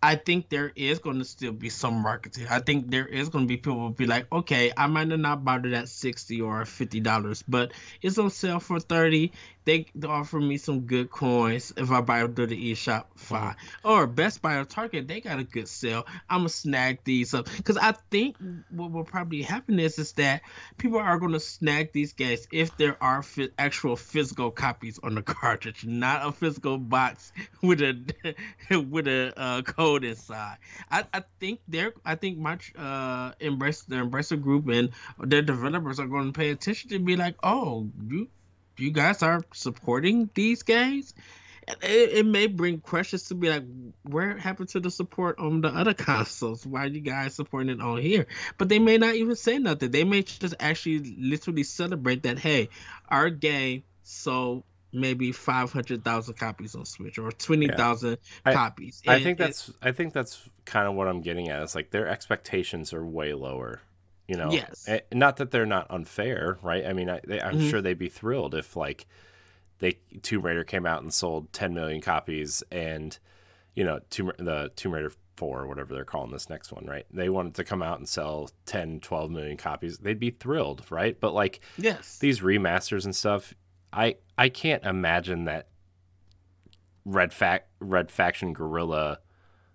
I 0.00 0.14
think 0.14 0.48
there 0.48 0.70
is 0.76 1.00
going 1.00 1.18
to 1.18 1.24
still 1.24 1.50
be 1.52 1.70
some 1.70 1.94
marketing. 2.02 2.46
I 2.48 2.60
think 2.60 2.88
there 2.90 3.06
is 3.06 3.30
going 3.30 3.44
to 3.46 3.48
be 3.48 3.56
people 3.56 3.78
will 3.80 3.90
be 3.90 4.06
like, 4.06 4.30
okay, 4.30 4.72
I 4.76 4.86
might 4.86 5.08
not 5.08 5.44
buy 5.44 5.56
it 5.56 5.66
at 5.72 5.88
sixty 5.88 6.40
or 6.40 6.64
fifty 6.66 7.00
dollars, 7.00 7.42
but 7.48 7.72
it's 8.00 8.16
on 8.18 8.30
sale 8.30 8.60
for 8.60 8.78
thirty. 8.78 9.32
They, 9.68 9.84
offer 10.02 10.40
me 10.40 10.56
some 10.56 10.86
good 10.86 11.10
coins 11.10 11.74
if 11.76 11.90
I 11.90 12.00
buy 12.00 12.24
it 12.24 12.34
through 12.34 12.46
the 12.46 12.72
eShop. 12.72 13.04
Fine. 13.16 13.54
Or 13.84 14.06
Best 14.06 14.40
Buy 14.40 14.54
or 14.54 14.64
Target, 14.64 15.06
they 15.06 15.20
got 15.20 15.40
a 15.40 15.44
good 15.44 15.68
sale. 15.68 16.06
I'm 16.30 16.38
gonna 16.38 16.48
snag 16.48 17.00
these 17.04 17.34
up 17.34 17.48
because 17.54 17.76
I 17.76 17.92
think 18.10 18.36
what 18.70 18.90
will 18.92 19.04
probably 19.04 19.42
happen 19.42 19.78
is 19.78 19.98
is 19.98 20.12
that 20.14 20.40
people 20.78 20.98
are 20.98 21.18
gonna 21.18 21.38
snag 21.38 21.92
these 21.92 22.14
games 22.14 22.48
if 22.50 22.78
there 22.78 22.96
are 23.02 23.22
fi- 23.22 23.50
actual 23.58 23.96
physical 23.96 24.50
copies 24.50 25.00
on 25.02 25.14
the 25.14 25.22
cartridge, 25.36 25.84
not 25.84 26.26
a 26.26 26.32
physical 26.32 26.78
box 26.78 27.30
with 27.62 27.82
a 27.82 28.34
with 28.70 29.06
a 29.06 29.34
uh, 29.38 29.60
code 29.60 30.02
inside. 30.02 30.56
I, 30.90 31.04
I 31.12 31.24
think 31.40 31.60
they're 31.68 31.92
I 32.06 32.14
think 32.14 32.38
my 32.38 32.56
uh 32.74 33.32
embrace 33.38 33.82
the 33.82 33.96
Embracer 33.96 34.40
group 34.40 34.66
and 34.68 34.92
their 35.18 35.42
developers 35.42 36.00
are 36.00 36.06
to 36.06 36.32
pay 36.32 36.48
attention 36.52 36.88
to 36.88 36.98
be 37.00 37.16
like, 37.16 37.36
oh, 37.42 37.90
you 38.08 38.28
you 38.80 38.90
guys 38.90 39.22
are 39.22 39.42
supporting 39.52 40.30
these 40.34 40.62
games. 40.62 41.14
It, 41.82 42.18
it 42.20 42.26
may 42.26 42.46
bring 42.46 42.80
questions 42.80 43.24
to 43.24 43.34
be 43.34 43.50
like, 43.50 43.64
where 44.04 44.38
happened 44.38 44.70
to 44.70 44.80
the 44.80 44.90
support 44.90 45.38
on 45.38 45.60
the 45.60 45.68
other 45.68 45.92
consoles? 45.92 46.66
Why 46.66 46.84
are 46.84 46.86
you 46.86 47.00
guys 47.00 47.34
supporting 47.34 47.68
it 47.68 47.80
on 47.82 47.98
here? 47.98 48.26
But 48.56 48.70
they 48.70 48.78
may 48.78 48.96
not 48.96 49.14
even 49.16 49.36
say 49.36 49.58
nothing. 49.58 49.90
They 49.90 50.04
may 50.04 50.22
just 50.22 50.54
actually 50.60 51.14
literally 51.18 51.64
celebrate 51.64 52.22
that, 52.22 52.38
hey, 52.38 52.70
our 53.10 53.28
game 53.28 53.82
sold 54.02 54.64
maybe 54.90 55.32
500,000 55.32 56.32
copies 56.38 56.74
on 56.74 56.86
Switch 56.86 57.18
or 57.18 57.30
20,000 57.32 58.16
I- 58.46 58.52
copies. 58.54 59.02
I 59.06 59.16
And 59.16 59.24
think 59.24 59.38
it- 59.38 59.42
that's 59.42 59.70
I 59.82 59.92
think 59.92 60.14
that's 60.14 60.48
kind 60.64 60.88
of 60.88 60.94
what 60.94 61.06
I'm 61.06 61.20
getting 61.20 61.50
at. 61.50 61.62
It's 61.62 61.74
like 61.74 61.90
their 61.90 62.08
expectations 62.08 62.94
are 62.94 63.04
way 63.04 63.34
lower. 63.34 63.82
You 64.28 64.36
know, 64.36 64.52
Yes. 64.52 64.86
Eh, 64.86 65.00
not 65.12 65.38
that 65.38 65.50
they're 65.50 65.66
not 65.66 65.86
unfair, 65.90 66.58
right? 66.62 66.86
I 66.86 66.92
mean, 66.92 67.08
I, 67.08 67.20
they, 67.26 67.40
I'm 67.40 67.58
Mhm. 67.58 67.70
sure 67.70 67.80
they'd 67.80 67.98
be 67.98 68.10
thrilled 68.10 68.54
if 68.54 68.76
like 68.76 69.06
they 69.78 69.98
Tomb 70.22 70.42
Raider 70.42 70.64
came 70.64 70.84
out 70.86 71.02
and 71.02 71.12
sold 71.12 71.52
10 71.52 71.72
million 71.72 72.00
copies, 72.02 72.62
and 72.70 73.18
you 73.74 73.84
know, 73.84 74.00
Tomb, 74.10 74.32
the 74.38 74.70
Tomb 74.76 74.92
Raider 74.92 75.12
four 75.36 75.60
or 75.62 75.66
whatever 75.68 75.94
they're 75.94 76.04
calling 76.04 76.32
this 76.32 76.50
next 76.50 76.72
one, 76.72 76.84
right? 76.84 77.06
They 77.12 77.28
wanted 77.28 77.54
to 77.54 77.64
come 77.64 77.80
out 77.82 77.98
and 77.98 78.08
sell 78.08 78.50
10, 78.66 78.98
12 79.00 79.30
million 79.30 79.56
copies. 79.56 79.98
They'd 79.98 80.18
be 80.18 80.30
thrilled, 80.30 80.84
right? 80.90 81.18
But 81.18 81.32
like 81.32 81.60
yes. 81.78 82.18
these 82.18 82.40
remasters 82.40 83.04
and 83.06 83.16
stuff, 83.16 83.54
I 83.92 84.16
I 84.36 84.50
can't 84.50 84.84
imagine 84.84 85.44
that 85.44 85.68
Red 87.04 87.32
Fac 87.32 87.68
Red 87.80 88.10
Faction 88.10 88.52
Guerrilla 88.52 89.20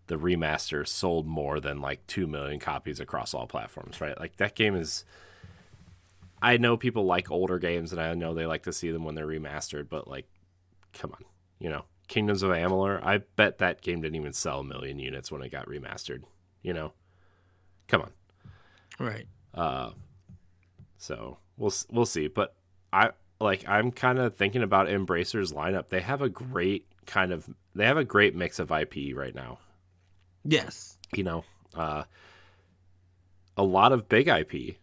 the 0.07 0.15
remaster 0.15 0.87
sold 0.87 1.25
more 1.25 1.59
than 1.59 1.79
like 1.79 2.05
2 2.07 2.27
million 2.27 2.59
copies 2.59 2.99
across 2.99 3.33
all 3.33 3.47
platforms, 3.47 4.01
right? 4.01 4.19
Like 4.19 4.37
that 4.37 4.55
game 4.55 4.75
is 4.75 5.05
I 6.41 6.57
know 6.57 6.75
people 6.75 7.05
like 7.05 7.31
older 7.31 7.57
games 7.57 7.91
and 7.91 8.01
I 8.01 8.13
know 8.13 8.33
they 8.33 8.45
like 8.45 8.63
to 8.63 8.73
see 8.73 8.91
them 8.91 9.05
when 9.05 9.15
they're 9.15 9.27
remastered, 9.27 9.87
but 9.89 10.07
like 10.07 10.27
come 10.93 11.11
on, 11.11 11.23
you 11.59 11.69
know. 11.69 11.85
Kingdoms 12.09 12.43
of 12.43 12.51
Amalur, 12.51 13.01
I 13.01 13.19
bet 13.37 13.59
that 13.59 13.81
game 13.81 14.01
didn't 14.01 14.17
even 14.17 14.33
sell 14.33 14.59
a 14.59 14.63
million 14.63 14.99
units 14.99 15.31
when 15.31 15.41
it 15.41 15.49
got 15.49 15.67
remastered, 15.67 16.23
you 16.61 16.73
know. 16.73 16.91
Come 17.87 18.01
on. 18.01 18.11
right. 18.99 19.25
Uh, 19.53 19.91
so 20.97 21.37
we'll 21.57 21.73
we'll 21.89 22.05
see. 22.05 22.27
But 22.27 22.55
I 22.91 23.11
like 23.39 23.63
I'm 23.67 23.91
kind 23.91 24.19
of 24.19 24.35
thinking 24.35 24.63
about 24.63 24.87
Embracer's 24.87 25.53
lineup. 25.53 25.89
They 25.89 26.01
have 26.01 26.21
a 26.21 26.29
great 26.29 26.87
kind 27.05 27.31
of 27.31 27.49
they 27.73 27.85
have 27.85 27.97
a 27.97 28.03
great 28.03 28.35
mix 28.35 28.59
of 28.59 28.71
IP 28.71 29.15
right 29.15 29.33
now. 29.33 29.59
Yes. 30.43 30.97
You 31.13 31.23
know, 31.23 31.43
uh, 31.75 32.03
a 33.55 33.63
lot 33.63 33.91
of 33.91 34.09
big 34.09 34.27
IP. 34.27 34.77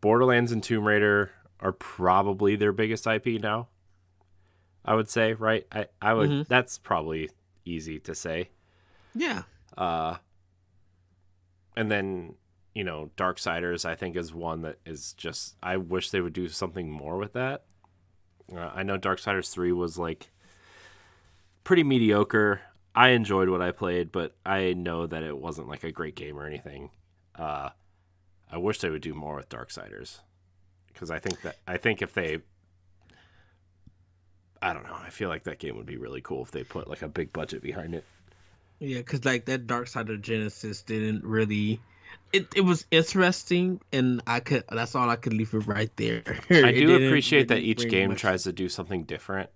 Borderlands 0.00 0.52
and 0.52 0.62
Tomb 0.62 0.84
Raider 0.86 1.30
are 1.60 1.72
probably 1.72 2.56
their 2.56 2.72
biggest 2.72 3.06
IP 3.06 3.40
now. 3.40 3.68
I 4.84 4.94
would 4.94 5.10
say, 5.10 5.34
right? 5.34 5.66
I 5.72 5.86
I 6.00 6.14
would. 6.14 6.30
Mhm. 6.30 6.48
That's 6.48 6.78
probably 6.78 7.30
easy 7.64 7.98
to 8.00 8.14
say. 8.14 8.50
Yeah. 9.14 9.42
Uh, 9.76 10.16
and 11.76 11.90
then 11.90 12.34
you 12.74 12.84
know, 12.84 13.10
Darksiders 13.16 13.84
I 13.84 13.96
think 13.96 14.16
is 14.16 14.32
one 14.32 14.62
that 14.62 14.78
is 14.86 15.12
just 15.14 15.56
I 15.62 15.76
wish 15.76 16.10
they 16.10 16.20
would 16.20 16.32
do 16.32 16.48
something 16.48 16.90
more 16.90 17.18
with 17.18 17.32
that. 17.34 17.64
Uh, 18.54 18.70
I 18.74 18.82
know 18.84 18.96
Dark 18.96 19.18
Darksiders 19.20 19.50
three 19.52 19.72
was 19.72 19.98
like 19.98 20.30
pretty 21.64 21.82
mediocre. 21.82 22.60
I 22.98 23.10
enjoyed 23.10 23.48
what 23.48 23.62
I 23.62 23.70
played, 23.70 24.10
but 24.10 24.34
I 24.44 24.72
know 24.72 25.06
that 25.06 25.22
it 25.22 25.38
wasn't 25.38 25.68
like 25.68 25.84
a 25.84 25.92
great 25.92 26.16
game 26.16 26.36
or 26.36 26.44
anything. 26.46 26.90
Uh, 27.36 27.68
I 28.50 28.58
wish 28.58 28.80
they 28.80 28.90
would 28.90 29.02
do 29.02 29.14
more 29.14 29.36
with 29.36 29.48
Darksiders 29.48 30.18
because 30.88 31.08
I 31.08 31.20
think 31.20 31.42
that 31.42 31.58
I 31.66 31.76
think 31.76 32.02
if 32.02 32.12
they 32.12 32.40
I 34.60 34.72
don't 34.72 34.82
know. 34.82 34.96
I 35.00 35.10
feel 35.10 35.28
like 35.28 35.44
that 35.44 35.60
game 35.60 35.76
would 35.76 35.86
be 35.86 35.96
really 35.96 36.20
cool 36.20 36.42
if 36.42 36.50
they 36.50 36.64
put 36.64 36.88
like 36.88 37.02
a 37.02 37.08
big 37.08 37.32
budget 37.32 37.62
behind 37.62 37.94
it. 37.94 38.04
Yeah, 38.80 38.98
because 38.98 39.24
like 39.24 39.44
that 39.44 39.68
Darksiders 39.68 40.20
Genesis 40.20 40.82
didn't 40.82 41.24
really. 41.24 41.80
It, 42.32 42.48
it 42.56 42.62
was 42.62 42.84
interesting, 42.90 43.80
and 43.92 44.22
I 44.26 44.40
could. 44.40 44.64
That's 44.70 44.96
all 44.96 45.08
I 45.08 45.14
could 45.14 45.34
leave 45.34 45.54
it 45.54 45.66
right 45.68 45.90
there. 45.96 46.24
I 46.50 46.72
do 46.72 46.96
appreciate 47.06 47.48
that 47.48 47.60
each 47.60 47.88
game 47.88 48.10
much- 48.10 48.20
tries 48.20 48.42
to 48.44 48.52
do 48.52 48.68
something 48.68 49.04
different, 49.04 49.50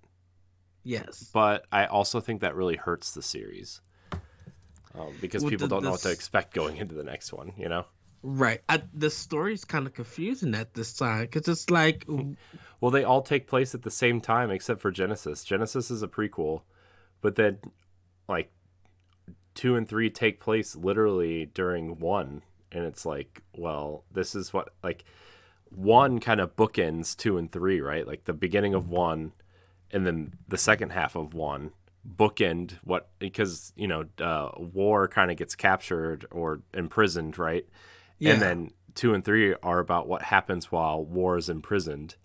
Yes. 0.85 1.31
but 1.33 1.65
I 1.71 1.87
also 1.87 2.21
think 2.21 2.41
that 2.41 2.55
really 2.57 2.77
hurts 2.77 3.13
the 3.15 3.23
series 3.23 3.81
um, 4.95 5.13
because 5.21 5.43
Well, 5.43 5.51
people 5.51 5.69
the- 5.69 5.75
don't 5.77 5.85
know 5.85 5.93
what 5.93 6.01
to 6.01 6.11
expect 6.11 6.55
going 6.55 6.77
into 6.77 6.95
the 6.95 7.05
next 7.05 7.33
one. 7.33 7.53
You 7.57 7.69
know, 7.69 7.87
Right. 8.25 8.61
I, 8.69 8.83
the 8.95 9.11
story's 9.11 9.65
kind 9.65 9.87
of 9.87 9.95
confusing 9.95 10.55
at 10.55 10.75
this 10.75 10.93
time 10.95 11.23
because 11.23 11.49
it's 11.49 11.71
like, 11.71 12.05
well, 12.81 12.91
they 12.91 13.03
all 13.05 13.23
take 13.23 13.47
place 13.49 13.75
at 13.75 13.83
the 13.83 13.91
same 13.91 14.21
time 14.21 14.51
except 14.51 14.81
for 14.81 14.91
Genesis. 14.91 15.45
Genesis 15.45 15.91
is 15.91 16.03
a 16.03 16.09
prequel, 16.09 16.63
but 17.21 17.35
then 17.37 17.59
like 18.29 18.53
two 19.55 19.77
and 19.77 19.89
three 19.89 20.09
take 20.11 20.41
place 20.41 20.77
literally 20.77 21.47
during 21.47 21.99
one, 21.99 22.43
and 22.71 22.85
it's 22.85 23.05
like, 23.05 23.43
well, 23.57 24.05
this 24.13 24.35
is 24.35 24.53
what 24.53 24.71
like 24.83 25.05
one 25.71 26.21
kind 26.21 26.41
of 26.41 26.55
bookends 26.55 27.17
two 27.17 27.39
and 27.39 27.51
three, 27.51 27.81
right? 27.81 28.07
Like 28.07 28.25
the 28.25 28.33
beginning 28.33 28.75
of 28.75 28.89
one, 28.89 29.33
and 29.93 30.07
then 30.07 30.35
the 30.49 30.59
second 30.59 30.91
half 30.91 31.15
of 31.15 31.35
one 31.35 31.73
bookend 32.17 32.73
what 32.83 33.09
because 33.21 33.73
you 33.77 33.87
know 33.87 34.05
uh, 34.19 34.51
war 34.59 35.07
kind 35.07 35.31
of 35.31 35.37
gets 35.37 35.55
captured 35.55 36.27
or 36.31 36.61
imprisoned, 36.75 37.39
right? 37.39 37.67
yeah. 38.19 38.33
And 38.33 38.43
then 38.43 38.71
two 38.95 39.15
and 39.15 39.25
three 39.25 39.55
are 39.63 39.79
about 39.79 40.09
what 40.09 40.23
happens 40.23 40.71
while 40.71 41.05
war 41.05 41.37
is 41.37 41.49
imprisoned, 41.49 42.17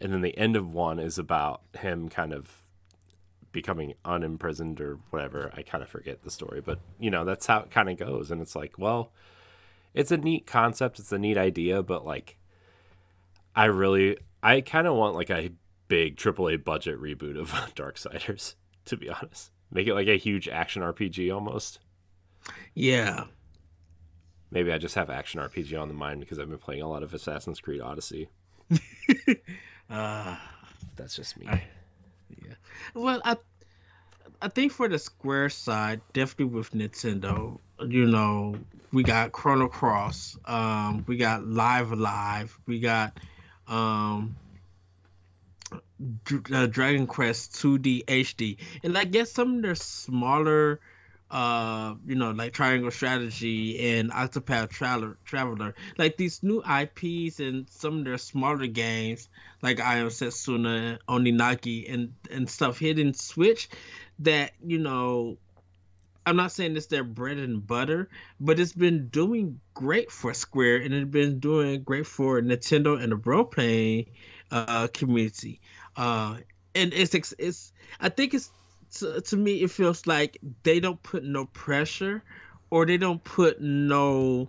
and 0.00 0.12
then 0.12 0.22
the 0.22 0.36
end 0.38 0.56
of 0.56 0.72
one 0.72 0.98
is 0.98 1.18
about 1.18 1.62
him 1.78 2.08
kind 2.08 2.32
of 2.32 2.62
becoming 3.52 3.94
unimprisoned 4.04 4.80
or 4.80 4.98
whatever. 5.10 5.52
I 5.54 5.62
kind 5.62 5.82
of 5.82 5.88
forget 5.88 6.22
the 6.22 6.30
story, 6.30 6.60
but 6.60 6.78
you 6.98 7.10
know 7.10 7.24
that's 7.24 7.46
how 7.46 7.60
it 7.60 7.70
kind 7.70 7.88
of 7.90 7.98
goes. 7.98 8.30
And 8.30 8.40
it's 8.40 8.56
like, 8.56 8.78
well, 8.78 9.12
it's 9.92 10.10
a 10.10 10.16
neat 10.16 10.46
concept, 10.46 10.98
it's 10.98 11.12
a 11.12 11.18
neat 11.18 11.36
idea, 11.36 11.82
but 11.82 12.04
like, 12.04 12.36
I 13.54 13.66
really, 13.66 14.18
I 14.42 14.60
kind 14.60 14.86
of 14.86 14.96
want 14.96 15.14
like 15.14 15.30
a 15.30 15.52
big 15.88 16.16
AAA 16.16 16.64
budget 16.64 17.00
reboot 17.00 17.38
of 17.38 17.50
Darksiders. 17.74 18.54
To 18.86 18.96
be 18.96 19.08
honest, 19.08 19.50
make 19.72 19.86
it 19.86 19.94
like 19.94 20.08
a 20.08 20.16
huge 20.18 20.48
action 20.48 20.82
RPG 20.82 21.34
almost. 21.34 21.78
yeah. 22.74 23.24
Maybe 24.50 24.70
I 24.70 24.78
just 24.78 24.94
have 24.94 25.10
action 25.10 25.40
RPG 25.40 25.80
on 25.80 25.88
the 25.88 25.94
mind 25.94 26.20
because 26.20 26.38
I've 26.38 26.48
been 26.48 26.58
playing 26.58 26.82
a 26.82 26.88
lot 26.88 27.02
of 27.02 27.12
Assassin's 27.12 27.60
Creed 27.60 27.80
Odyssey. 27.80 28.28
Uh, 29.90 30.36
That's 30.96 31.14
just 31.14 31.36
me. 31.38 31.46
I- 31.46 31.64
Yeah. 32.42 32.54
Well, 32.94 33.20
I 33.24 33.36
I 34.40 34.48
think 34.48 34.72
for 34.72 34.88
the 34.88 34.98
Square 34.98 35.50
side, 35.50 36.00
definitely 36.12 36.54
with 36.56 36.72
Nintendo, 36.72 37.58
you 37.86 38.06
know, 38.06 38.56
we 38.92 39.02
got 39.02 39.32
Chrono 39.32 39.68
Cross, 39.68 40.38
um, 40.46 41.04
we 41.06 41.16
got 41.16 41.46
Live 41.46 41.92
A 41.92 41.96
Live, 41.96 42.58
we 42.66 42.80
got 42.80 43.18
um 43.68 44.36
uh, 46.52 46.66
Dragon 46.66 47.06
Quest 47.06 47.52
2D 47.52 48.04
HD, 48.04 48.58
and 48.82 48.98
I 48.98 49.04
guess 49.04 49.30
some 49.30 49.56
of 49.56 49.62
their 49.62 49.74
smaller, 49.76 50.80
uh, 51.30 51.94
you 52.06 52.16
know, 52.16 52.32
like 52.32 52.52
Triangle 52.52 52.90
Strategy 52.90 53.98
and 53.98 54.10
Octopath 54.10 54.70
Traveler, 54.70 55.16
Traveler, 55.24 55.74
like 55.96 56.16
these 56.16 56.42
new 56.42 56.62
IPs 56.62 57.38
and 57.38 57.68
some 57.70 57.98
of 57.98 58.04
their 58.04 58.18
smaller 58.18 58.66
games, 58.66 59.28
like 59.62 59.80
I 59.80 59.98
Am 59.98 60.08
Setsuna, 60.08 60.98
Oninaki, 61.08 61.92
and 61.92 62.12
and 62.30 62.50
stuff 62.50 62.78
hitting 62.78 63.14
Switch, 63.14 63.68
that 64.20 64.52
you 64.64 64.78
know. 64.78 65.38
I'm 66.26 66.36
not 66.36 66.52
saying 66.52 66.74
it's 66.74 66.86
their 66.86 67.04
bread 67.04 67.36
and 67.36 67.66
butter, 67.66 68.08
but 68.40 68.58
it's 68.58 68.72
been 68.72 69.08
doing 69.08 69.60
great 69.74 70.10
for 70.10 70.32
Square 70.32 70.76
and 70.76 70.94
it's 70.94 71.10
been 71.10 71.38
doing 71.38 71.82
great 71.82 72.06
for 72.06 72.40
Nintendo 72.40 72.98
and 72.98 73.12
the 73.12 73.16
role 73.16 73.44
playing 73.44 74.06
uh, 74.50 74.86
community. 74.88 75.60
Uh, 75.96 76.38
and 76.74 76.92
it's 76.92 77.34
it's 77.38 77.72
I 78.00 78.08
think 78.08 78.34
it's 78.34 78.50
to, 78.96 79.20
to 79.20 79.36
me 79.36 79.62
it 79.62 79.70
feels 79.70 80.06
like 80.06 80.38
they 80.62 80.80
don't 80.80 81.02
put 81.02 81.24
no 81.24 81.46
pressure 81.46 82.22
or 82.70 82.86
they 82.86 82.96
don't 82.96 83.22
put 83.22 83.60
no 83.60 84.48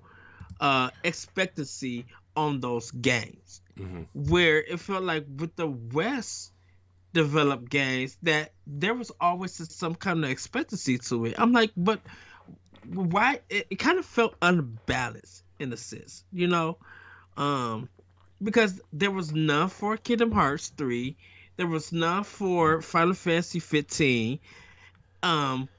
uh 0.59 0.89
expectancy 1.03 2.05
on 2.35 2.59
those 2.59 2.91
games. 2.91 3.61
Mm-hmm. 3.77 4.03
Where 4.13 4.61
it 4.61 4.79
felt 4.79 5.03
like 5.03 5.25
with 5.37 5.55
the 5.55 5.67
West 5.67 6.51
developed 7.13 7.69
games 7.69 8.17
that 8.23 8.51
there 8.67 8.93
was 8.93 9.11
always 9.21 9.53
some 9.73 9.95
kind 9.95 10.23
of 10.23 10.29
expectancy 10.29 10.97
to 10.97 11.25
it. 11.25 11.35
I'm 11.37 11.53
like, 11.53 11.71
but 11.77 12.01
why 12.87 13.39
it, 13.49 13.67
it 13.69 13.79
kind 13.79 13.97
of 13.97 14.05
felt 14.05 14.35
unbalanced 14.41 15.43
in 15.59 15.71
a 15.71 15.77
sense, 15.77 16.23
you 16.31 16.47
know? 16.47 16.77
Um 17.37 17.89
because 18.43 18.81
there 18.91 19.11
was 19.11 19.31
none 19.33 19.69
for 19.69 19.95
Kingdom 19.97 20.31
Hearts 20.31 20.69
3 20.77 21.15
there 21.57 21.67
was 21.67 21.91
none 21.91 22.23
for 22.23 22.81
Final 22.81 23.13
Fantasy 23.13 23.59
15. 23.59 24.39
Um, 25.23 25.69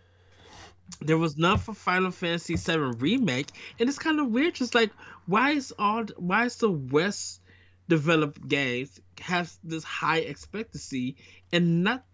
there 1.00 1.18
was 1.18 1.36
none 1.36 1.58
for 1.58 1.74
Final 1.74 2.10
Fantasy 2.10 2.56
7 2.56 2.98
remake, 2.98 3.48
and 3.78 3.88
it's 3.88 3.98
kind 3.98 4.20
of 4.20 4.28
weird. 4.28 4.54
Just 4.54 4.74
like 4.74 4.90
why 5.26 5.50
is 5.50 5.72
all 5.78 6.04
why 6.16 6.44
is 6.44 6.56
the 6.56 6.70
West 6.70 7.40
developed 7.88 8.46
games 8.46 9.00
have 9.20 9.52
this 9.62 9.84
high 9.84 10.18
expectancy 10.18 11.16
and 11.52 11.84
not 11.84 12.04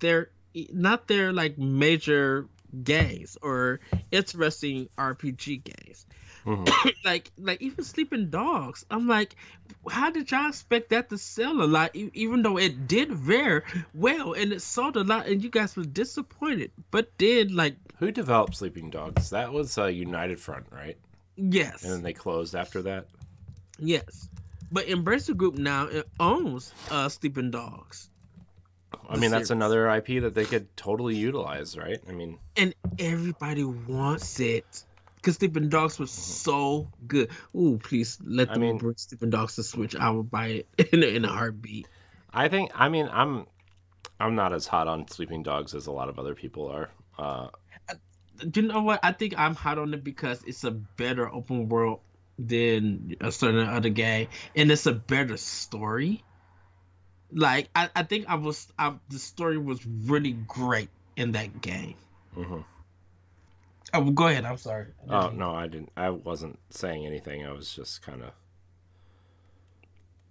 their 0.00 0.30
not 0.72 1.08
their 1.08 1.32
like 1.32 1.58
major 1.58 2.46
games 2.82 3.36
or 3.42 3.80
interesting 4.10 4.88
RPG 4.98 5.64
games. 5.64 6.06
Mm-hmm. 6.46 6.88
like 7.04 7.30
like 7.38 7.62
even 7.62 7.84
sleeping 7.84 8.30
dogs. 8.30 8.84
I'm 8.90 9.08
like, 9.08 9.36
how 9.88 10.10
did 10.10 10.30
y'all 10.30 10.48
expect 10.48 10.90
that 10.90 11.08
to 11.10 11.18
sell 11.18 11.62
a 11.62 11.64
lot? 11.64 11.94
Even 11.94 12.42
though 12.42 12.58
it 12.58 12.86
did 12.86 13.12
very 13.12 13.62
well 13.94 14.34
and 14.34 14.52
it 14.52 14.62
sold 14.62 14.96
a 14.96 15.04
lot, 15.04 15.26
and 15.26 15.42
you 15.42 15.50
guys 15.50 15.76
were 15.76 15.84
disappointed, 15.84 16.70
but 16.90 17.16
did 17.18 17.52
like 17.52 17.76
who 17.98 18.10
developed 18.10 18.56
Sleeping 18.56 18.90
Dogs? 18.90 19.30
That 19.30 19.52
was 19.52 19.78
uh, 19.78 19.86
United 19.86 20.40
Front, 20.40 20.66
right? 20.70 20.96
Yes. 21.36 21.82
And 21.82 21.92
then 21.92 22.02
they 22.02 22.12
closed 22.12 22.54
after 22.54 22.82
that. 22.82 23.06
Yes, 23.78 24.28
but 24.70 24.86
Embracer 24.86 25.36
Group 25.36 25.54
now 25.54 25.88
owns 26.20 26.72
uh, 26.90 27.08
Sleeping 27.08 27.50
Dogs. 27.50 28.10
I 29.08 29.16
mean, 29.16 29.30
that's 29.30 29.50
another 29.50 29.90
IP 29.90 30.22
that 30.22 30.34
they 30.34 30.44
could 30.44 30.74
totally 30.76 31.16
utilize, 31.16 31.76
right? 31.76 31.98
I 32.08 32.12
mean, 32.12 32.38
and 32.56 32.74
everybody 32.98 33.64
wants 33.64 34.40
it 34.40 34.84
because 35.24 35.36
Sleeping 35.36 35.70
Dogs 35.70 35.98
was 35.98 36.10
so 36.10 36.90
good. 37.06 37.30
Ooh, 37.56 37.78
please 37.82 38.18
let 38.22 38.48
them 38.48 38.56
I 38.56 38.66
mean, 38.66 38.78
bring 38.78 38.94
Sleeping 38.96 39.30
Dogs 39.30 39.56
to 39.56 39.62
Switch. 39.62 39.96
I 39.96 40.10
would 40.10 40.30
buy 40.30 40.64
it 40.76 40.88
in 40.92 41.02
a, 41.02 41.06
in 41.06 41.24
a 41.24 41.28
heartbeat. 41.28 41.88
I 42.32 42.48
think. 42.48 42.70
I 42.74 42.90
mean, 42.90 43.08
I'm 43.10 43.46
I'm 44.20 44.34
not 44.34 44.52
as 44.52 44.66
hot 44.66 44.86
on 44.86 45.08
Sleeping 45.08 45.42
Dogs 45.42 45.74
as 45.74 45.86
a 45.86 45.92
lot 45.92 46.10
of 46.10 46.18
other 46.18 46.34
people 46.34 46.68
are. 46.68 46.90
Uh, 47.18 47.48
do 48.50 48.60
you 48.60 48.68
know 48.68 48.82
what? 48.82 49.00
I 49.02 49.12
think 49.12 49.34
I'm 49.38 49.54
hot 49.54 49.78
on 49.78 49.94
it 49.94 50.04
because 50.04 50.42
it's 50.44 50.62
a 50.64 50.70
better 50.70 51.32
open 51.32 51.70
world 51.70 52.00
than 52.38 53.16
a 53.20 53.32
certain 53.32 53.66
other 53.66 53.88
game, 53.88 54.28
and 54.54 54.70
it's 54.70 54.84
a 54.84 54.92
better 54.92 55.38
story. 55.38 56.22
Like 57.32 57.70
I, 57.74 57.88
I 57.96 58.02
think 58.02 58.26
I 58.28 58.34
was, 58.34 58.70
I, 58.78 58.94
the 59.08 59.18
story 59.18 59.56
was 59.56 59.84
really 59.86 60.32
great 60.32 60.90
in 61.16 61.32
that 61.32 61.62
game. 61.62 61.94
Mm-hmm. 62.36 62.60
Oh, 63.94 64.10
go 64.10 64.26
ahead. 64.26 64.44
I'm 64.44 64.56
sorry. 64.56 64.86
Oh 65.08 65.28
no, 65.30 65.54
I 65.54 65.68
didn't. 65.68 65.92
I 65.96 66.10
wasn't 66.10 66.58
saying 66.70 67.06
anything. 67.06 67.46
I 67.46 67.52
was 67.52 67.72
just 67.72 68.02
kind 68.02 68.22
of. 68.22 68.30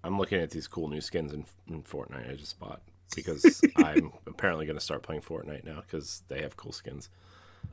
I'm 0.04 0.18
looking 0.18 0.42
at 0.42 0.52
these 0.52 0.68
cool 0.68 0.90
new 0.90 1.00
skins 1.00 1.32
in, 1.32 1.46
in 1.70 1.82
Fortnite. 1.82 2.30
I 2.30 2.36
just 2.36 2.60
bought 2.60 2.82
because 3.16 3.62
I'm 3.78 4.12
apparently 4.28 4.66
going 4.66 4.78
to 4.78 4.84
start 4.84 5.02
playing 5.02 5.22
Fortnite 5.22 5.64
now 5.64 5.82
because 5.82 6.24
they 6.28 6.42
have 6.42 6.58
cool 6.58 6.74
skins. 6.74 7.08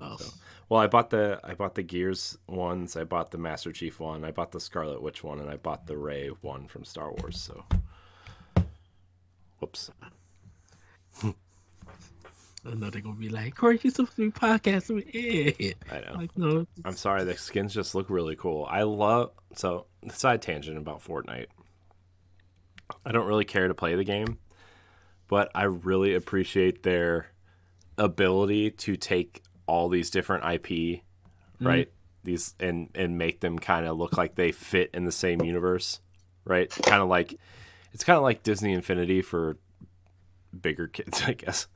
Oh. 0.00 0.16
So, 0.16 0.26
well, 0.68 0.80
I 0.80 0.86
bought 0.86 1.10
the 1.10 1.40
I 1.42 1.54
bought 1.54 1.74
the 1.74 1.82
Gears 1.82 2.38
ones. 2.46 2.96
I 2.96 3.02
bought 3.02 3.32
the 3.32 3.38
Master 3.38 3.72
Chief 3.72 3.98
one. 3.98 4.24
I 4.24 4.30
bought 4.30 4.52
the 4.52 4.60
Scarlet 4.60 5.02
Witch 5.02 5.24
one, 5.24 5.40
and 5.40 5.50
I 5.50 5.56
bought 5.56 5.88
the 5.88 5.96
Ray 5.96 6.28
one 6.28 6.68
from 6.68 6.84
Star 6.84 7.12
Wars. 7.12 7.40
So, 7.40 7.64
whoops. 9.58 9.90
I 12.64 12.74
know 12.74 12.90
they're 12.90 13.00
gonna 13.00 13.16
be 13.16 13.30
like, 13.30 13.56
Corey, 13.56 13.80
you 13.82 13.90
supposed 13.90 14.16
to 14.16 14.30
be 14.30 14.30
podcasting 14.30 14.96
with 14.96 15.74
I 15.90 16.00
know. 16.00 16.18
Like, 16.18 16.36
no. 16.36 16.66
I'm 16.84 16.96
sorry, 16.96 17.24
the 17.24 17.36
skins 17.36 17.72
just 17.72 17.94
look 17.94 18.10
really 18.10 18.36
cool. 18.36 18.66
I 18.70 18.82
love 18.82 19.30
so 19.54 19.86
side 20.12 20.42
tangent 20.42 20.76
about 20.76 21.02
Fortnite. 21.02 21.46
I 23.04 23.12
don't 23.12 23.26
really 23.26 23.44
care 23.44 23.68
to 23.68 23.74
play 23.74 23.94
the 23.94 24.04
game, 24.04 24.38
but 25.28 25.50
I 25.54 25.64
really 25.64 26.14
appreciate 26.14 26.82
their 26.82 27.28
ability 27.96 28.72
to 28.72 28.96
take 28.96 29.42
all 29.66 29.88
these 29.88 30.10
different 30.10 30.44
IP, 30.44 30.68
mm-hmm. 30.68 31.66
right? 31.66 31.92
These 32.24 32.54
and 32.60 32.90
and 32.94 33.16
make 33.16 33.40
them 33.40 33.58
kind 33.58 33.86
of 33.86 33.96
look 33.96 34.18
like 34.18 34.34
they 34.34 34.52
fit 34.52 34.90
in 34.92 35.04
the 35.04 35.12
same 35.12 35.40
universe, 35.42 36.00
right? 36.44 36.68
Kind 36.68 37.00
of 37.00 37.08
like 37.08 37.36
it's 37.92 38.04
kind 38.04 38.18
of 38.18 38.22
like 38.22 38.42
Disney 38.42 38.74
Infinity 38.74 39.22
for 39.22 39.56
bigger 40.58 40.86
kids, 40.86 41.22
I 41.26 41.32
guess. 41.32 41.66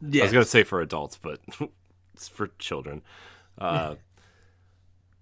Yes. 0.00 0.22
I 0.22 0.24
was 0.24 0.32
gonna 0.32 0.44
say 0.44 0.64
for 0.64 0.80
adults, 0.80 1.18
but 1.20 1.40
it's 2.14 2.28
for 2.28 2.48
children. 2.58 3.02
Uh, 3.56 3.96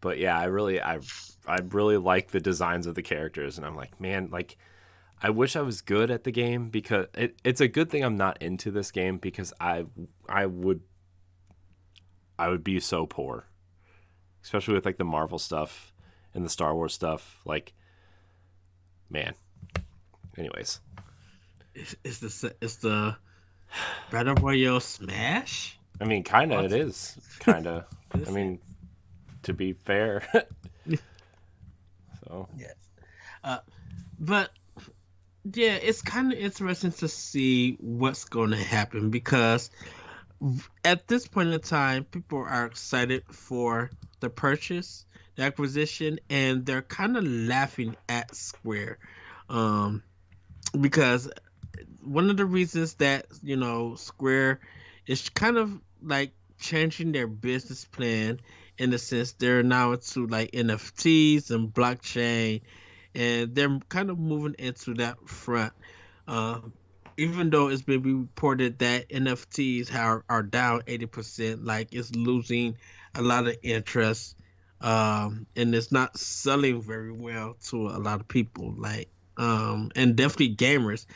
but 0.01 0.19
yeah, 0.19 0.39
I 0.39 0.45
really, 0.45 0.81
I, 0.81 1.01
I 1.47 1.59
really 1.71 1.97
like 1.97 2.31
the 2.31 2.41
designs 2.41 2.87
of 2.87 2.95
the 2.95 3.03
characters, 3.03 3.57
and 3.57 3.67
I'm 3.67 3.77
like, 3.77 4.01
man, 4.01 4.29
like, 4.31 4.57
I 5.23 5.31
wish 5.31 5.57
I 5.57 5.63
was 5.63 5.81
good 5.81 6.11
at 6.11 6.25
the 6.25 6.31
game 6.31 6.69
because 6.69 7.07
it, 7.15 7.37
it's 7.43 7.61
a 7.61 7.69
good 7.69 7.91
thing 7.91 8.05
I'm 8.05 8.17
not 8.17 8.41
into 8.43 8.71
this 8.71 8.91
game 8.91 9.17
because 9.17 9.53
I, 9.59 9.87
I 10.29 10.45
would, 10.45 10.83
I 12.39 12.49
would 12.49 12.63
be 12.63 12.79
so 12.81 13.07
poor, 13.07 13.47
especially 14.45 14.75
with 14.75 14.85
like 14.85 14.99
the 14.99 15.05
Marvel 15.05 15.39
stuff 15.39 15.95
and 16.35 16.45
the 16.45 16.51
Star 16.51 16.75
Wars 16.75 16.93
stuff. 16.93 17.41
Like, 17.47 17.73
man. 19.09 19.35
Anyways, 20.37 20.81
is, 21.77 21.97
is 22.05 22.21
the 22.41 22.55
is 22.61 22.77
the 22.77 23.17
Battle 24.11 24.35
Royale 24.35 24.81
Smash? 24.81 25.79
I 26.01 26.05
mean, 26.05 26.25
kind 26.25 26.53
of. 26.53 26.65
It 26.65 26.73
is 26.73 27.17
kind 27.41 27.67
of. 27.67 27.85
I 28.27 28.31
mean, 28.31 28.59
to 29.45 29.53
be 29.53 29.73
fair. 29.73 30.23
so 32.27 32.49
yes, 32.57 32.75
uh, 33.45 33.59
but 34.19 34.51
yeah, 35.55 35.75
it's 35.75 36.03
kind 36.03 36.33
of 36.33 36.39
interesting 36.39 36.93
to 36.93 37.09
see 37.09 37.77
what's 37.81 38.25
going 38.25 38.51
to 38.51 38.57
happen 38.57 39.11
because 39.11 39.71
at 40.85 41.07
this 41.07 41.27
point 41.27 41.51
in 41.51 41.61
time, 41.61 42.05
people 42.05 42.39
are 42.39 42.67
excited 42.67 43.25
for 43.31 43.91
the 44.21 44.29
purchase, 44.29 45.07
the 45.37 45.45
acquisition, 45.45 46.21
and 46.29 46.67
they're 46.67 46.83
kind 46.83 47.17
of 47.17 47.25
laughing 47.25 47.97
at 48.09 48.35
Square. 48.35 48.99
Um, 49.49 50.03
because 50.81 51.31
one 52.03 52.31
of 52.31 52.37
the 52.37 52.47
reasons 52.47 52.95
that 52.95 53.27
you 53.43 53.57
know 53.57 53.95
Square 53.95 54.61
is 55.07 55.29
kind 55.31 55.57
of 55.57 55.81
like 56.03 56.33
changing 56.59 57.12
their 57.12 57.27
business 57.27 57.85
plan 57.85 58.41
in 58.79 58.91
the 58.91 58.99
sense 58.99 59.33
they're 59.33 59.62
now 59.62 59.93
into 59.93 60.27
like 60.27 60.53
NFTs 60.53 61.51
and 61.51 61.73
blockchain, 61.73 62.62
and 63.15 63.55
they're 63.55 63.79
kind 63.89 64.11
of 64.11 64.19
moving 64.19 64.57
into 64.59 64.95
that 64.95 65.29
front. 65.29 65.73
Uh, 66.29 66.61
even 67.17 67.49
though 67.49 67.69
it's 67.69 67.83
been 67.83 68.03
reported 68.03 68.79
that 68.81 69.09
NFTs 69.09 69.95
are, 69.95 70.23
are 70.29 70.43
down 70.43 70.83
80%, 70.83 71.65
like 71.65 71.95
it's 71.95 72.15
losing 72.15 72.77
a 73.15 73.23
lot 73.23 73.47
of 73.47 73.57
interest 73.62 74.37
um, 74.81 75.47
and 75.57 75.75
it's 75.75 75.91
not 75.91 76.19
selling 76.19 76.83
very 76.83 77.12
well 77.12 77.57
to 77.69 77.89
a 77.89 77.99
lot 77.99 78.21
of 78.21 78.29
people. 78.29 78.75
Like, 78.77 79.09
um, 79.37 79.90
and 79.94 80.16
definitely 80.16 80.55
gamers. 80.57 81.07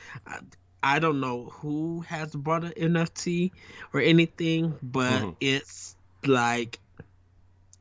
I 0.82 0.98
don't 0.98 1.20
know 1.20 1.46
who 1.46 2.00
has 2.02 2.34
brought 2.34 2.64
an 2.64 2.72
NFT 2.72 3.52
or 3.92 4.00
anything, 4.00 4.78
but 4.82 5.22
Mhm. 5.22 5.36
it's 5.40 5.94
like 6.24 6.78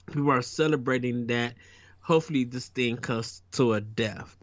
people 0.08 0.32
are 0.32 0.42
celebrating 0.42 1.28
that. 1.28 1.56
Hopefully, 2.02 2.44
this 2.44 2.68
thing 2.68 2.98
comes 2.98 3.42
to 3.52 3.74
a 3.74 3.82
death, 3.82 4.36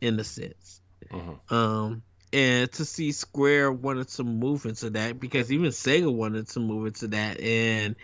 in 0.00 0.18
a 0.18 0.24
sense. 0.24 0.80
Mhm. 1.10 1.38
Um, 1.52 2.02
and 2.32 2.72
to 2.72 2.84
see 2.84 3.12
Square 3.12 3.72
wanted 3.72 4.08
to 4.08 4.24
move 4.24 4.66
into 4.66 4.90
that 4.90 5.20
because 5.20 5.52
even 5.52 5.70
Sega 5.70 6.12
wanted 6.12 6.48
to 6.48 6.60
move 6.60 6.86
into 6.86 7.08
that, 7.08 7.40
and 7.40 7.94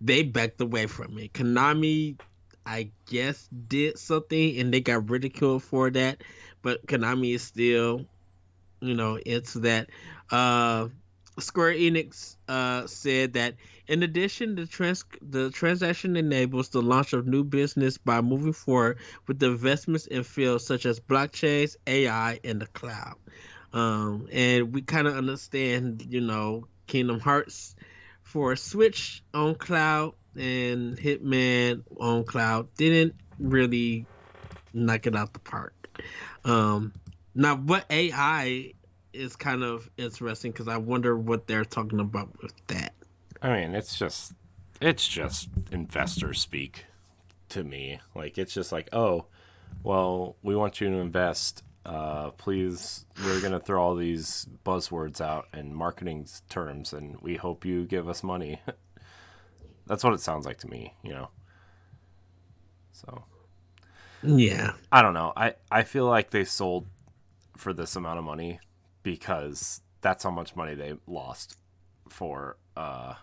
they 0.00 0.22
backed 0.24 0.60
away 0.60 0.86
from 0.86 1.16
it. 1.18 1.32
Konami, 1.32 2.16
I 2.66 2.90
guess, 3.06 3.48
did 3.68 3.98
something, 3.98 4.58
and 4.58 4.74
they 4.74 4.80
got 4.80 5.08
ridiculed 5.08 5.62
for 5.62 5.90
that. 5.90 6.22
But 6.68 6.86
Konami 6.86 7.34
is 7.34 7.42
still, 7.42 8.04
you 8.82 8.92
know, 8.92 9.16
into 9.16 9.60
that. 9.60 9.88
Uh, 10.30 10.88
Square 11.38 11.76
Enix 11.76 12.36
uh, 12.46 12.86
said 12.86 13.32
that 13.32 13.54
in 13.86 14.02
addition, 14.02 14.54
the 14.54 14.66
trans 14.66 15.02
the 15.22 15.48
transaction 15.48 16.14
enables 16.14 16.68
the 16.68 16.82
launch 16.82 17.14
of 17.14 17.26
new 17.26 17.42
business 17.42 17.96
by 17.96 18.20
moving 18.20 18.52
forward 18.52 18.98
with 19.26 19.42
investments 19.42 20.06
in 20.08 20.24
fields 20.24 20.66
such 20.66 20.84
as 20.84 21.00
blockchains, 21.00 21.76
AI, 21.86 22.38
and 22.44 22.60
the 22.60 22.66
cloud. 22.66 23.14
Um, 23.72 24.28
and 24.30 24.74
we 24.74 24.82
kind 24.82 25.06
of 25.06 25.16
understand, 25.16 26.04
you 26.06 26.20
know, 26.20 26.68
Kingdom 26.86 27.18
Hearts 27.18 27.76
for 28.20 28.56
Switch 28.56 29.22
on 29.32 29.54
cloud 29.54 30.12
and 30.36 30.98
Hitman 30.98 31.84
on 31.98 32.24
cloud 32.24 32.68
didn't 32.76 33.14
really 33.38 34.06
knock 34.74 35.06
it 35.06 35.16
out 35.16 35.32
the 35.32 35.38
park. 35.38 35.72
Um, 36.44 36.92
now, 37.34 37.56
what 37.56 37.84
AI 37.90 38.72
is 39.12 39.36
kind 39.36 39.62
of 39.62 39.88
interesting 39.96 40.52
because 40.52 40.68
I 40.68 40.76
wonder 40.76 41.16
what 41.16 41.46
they're 41.46 41.64
talking 41.64 42.00
about 42.00 42.30
with 42.42 42.54
that. 42.68 42.94
I 43.42 43.60
mean, 43.60 43.74
it's 43.74 43.98
just 43.98 44.34
it's 44.80 45.06
just 45.06 45.48
investor 45.70 46.34
speak 46.34 46.84
to 47.50 47.64
me. 47.64 48.00
Like 48.14 48.38
it's 48.38 48.54
just 48.54 48.72
like, 48.72 48.88
oh, 48.92 49.26
well, 49.82 50.36
we 50.42 50.56
want 50.56 50.80
you 50.80 50.88
to 50.88 50.96
invest. 50.96 51.62
Uh, 51.84 52.30
please, 52.32 53.06
we're 53.24 53.40
gonna 53.40 53.60
throw 53.60 53.82
all 53.82 53.94
these 53.94 54.46
buzzwords 54.64 55.20
out 55.20 55.46
and 55.52 55.74
marketing 55.74 56.26
terms, 56.48 56.92
and 56.92 57.16
we 57.20 57.36
hope 57.36 57.64
you 57.64 57.84
give 57.84 58.08
us 58.08 58.22
money. 58.22 58.60
That's 59.86 60.04
what 60.04 60.12
it 60.12 60.20
sounds 60.20 60.44
like 60.44 60.58
to 60.58 60.68
me, 60.68 60.94
you 61.02 61.12
know. 61.14 61.30
So 62.92 63.24
Yeah. 64.22 64.72
I 64.90 65.02
don't 65.02 65.14
know. 65.14 65.32
I 65.36 65.54
I 65.70 65.82
feel 65.82 66.06
like 66.06 66.30
they 66.30 66.44
sold 66.44 66.86
for 67.56 67.72
this 67.72 67.96
amount 67.96 68.18
of 68.18 68.24
money 68.24 68.60
because 69.02 69.80
that's 70.00 70.24
how 70.24 70.30
much 70.30 70.54
money 70.54 70.74
they 70.74 70.94
lost 71.06 71.56
for 72.08 72.56
uh 72.76 73.14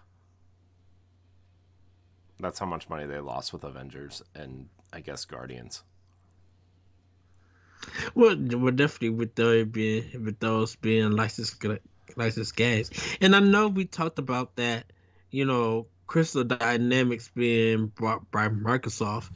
that's 2.39 2.59
how 2.59 2.65
much 2.65 2.89
money 2.89 3.05
they 3.05 3.19
lost 3.19 3.53
with 3.53 3.63
Avengers 3.63 4.21
and 4.33 4.67
I 4.91 4.99
guess 4.99 5.25
Guardians. 5.25 5.83
Well, 8.13 8.35
well, 8.37 8.71
definitely 8.71 9.09
with 9.09 9.35
those 9.35 9.65
being 9.65 10.23
with 10.23 10.39
those 10.39 10.75
being 10.75 11.11
licensed 11.11 11.63
licensed 12.15 12.55
games, 12.55 12.89
and 13.21 13.35
I 13.35 13.39
know 13.39 13.67
we 13.67 13.85
talked 13.85 14.19
about 14.19 14.55
that. 14.55 14.85
You 15.31 15.45
know, 15.45 15.87
Crystal 16.07 16.43
Dynamics 16.43 17.29
being 17.33 17.87
brought 17.87 18.31
by 18.31 18.47
Microsoft, 18.49 19.29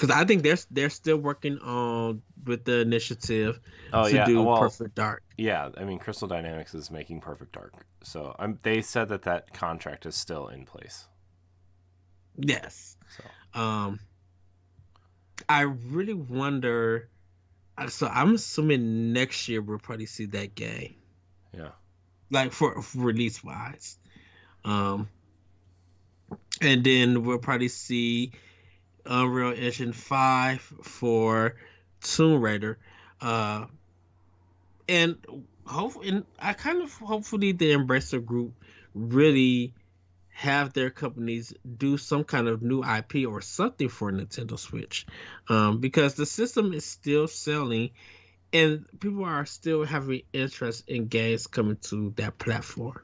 because 0.00 0.16
I 0.16 0.24
think 0.24 0.42
they're 0.42 0.56
they're 0.70 0.88
still 0.90 1.18
working 1.18 1.58
on 1.58 2.22
with 2.44 2.64
the 2.64 2.80
initiative 2.80 3.60
Oh 3.92 4.08
to 4.08 4.14
yeah, 4.14 4.24
do 4.24 4.42
well, 4.42 4.58
Perfect 4.60 4.94
Dark. 4.94 5.22
yeah. 5.36 5.68
I 5.76 5.84
mean, 5.84 5.98
Crystal 5.98 6.26
Dynamics 6.26 6.74
is 6.74 6.90
making 6.90 7.20
Perfect 7.20 7.52
Dark, 7.52 7.84
so 8.02 8.34
um, 8.38 8.58
they 8.62 8.80
said 8.80 9.08
that 9.08 9.22
that 9.22 9.52
contract 9.52 10.06
is 10.06 10.14
still 10.16 10.48
in 10.48 10.64
place. 10.64 11.06
Yes. 12.38 12.96
So 13.16 13.60
Um, 13.60 14.00
I 15.48 15.62
really 15.62 16.14
wonder. 16.14 17.08
uh, 17.76 17.88
So 17.88 18.06
I'm 18.06 18.34
assuming 18.36 19.12
next 19.12 19.48
year 19.48 19.60
we'll 19.60 19.78
probably 19.78 20.06
see 20.06 20.26
that 20.26 20.54
game. 20.54 20.94
yeah, 21.52 21.72
like 22.30 22.52
for, 22.52 22.80
for 22.80 22.98
release 23.00 23.42
wise. 23.44 23.98
Um, 24.64 25.08
and 26.60 26.84
then 26.84 27.24
we'll 27.24 27.38
probably 27.38 27.68
see 27.68 28.32
Unreal 29.06 29.52
Engine 29.52 29.92
five 29.92 30.60
for 30.60 31.56
Tomb 32.00 32.40
Raider. 32.40 32.78
Uh, 33.20 33.66
and 34.88 35.16
hope 35.66 36.04
and 36.04 36.24
I 36.38 36.52
kind 36.52 36.82
of 36.82 36.92
hopefully 36.94 37.52
the 37.52 37.72
Embracer 37.72 38.24
Group 38.24 38.54
really 38.94 39.74
have 40.30 40.72
their 40.72 40.90
companies 40.90 41.52
do 41.76 41.98
some 41.98 42.24
kind 42.24 42.48
of 42.48 42.62
new 42.62 42.82
IP 42.82 43.28
or 43.28 43.42
something 43.42 43.88
for 43.88 44.10
Nintendo 44.10 44.58
Switch, 44.58 45.06
um, 45.48 45.78
because 45.80 46.14
the 46.14 46.24
system 46.24 46.72
is 46.72 46.84
still 46.84 47.28
selling 47.28 47.90
and 48.52 48.86
people 48.98 49.24
are 49.24 49.46
still 49.46 49.84
having 49.84 50.22
interest 50.32 50.88
in 50.88 51.06
games 51.06 51.46
coming 51.46 51.76
to 51.76 52.12
that 52.16 52.38
platform. 52.38 53.00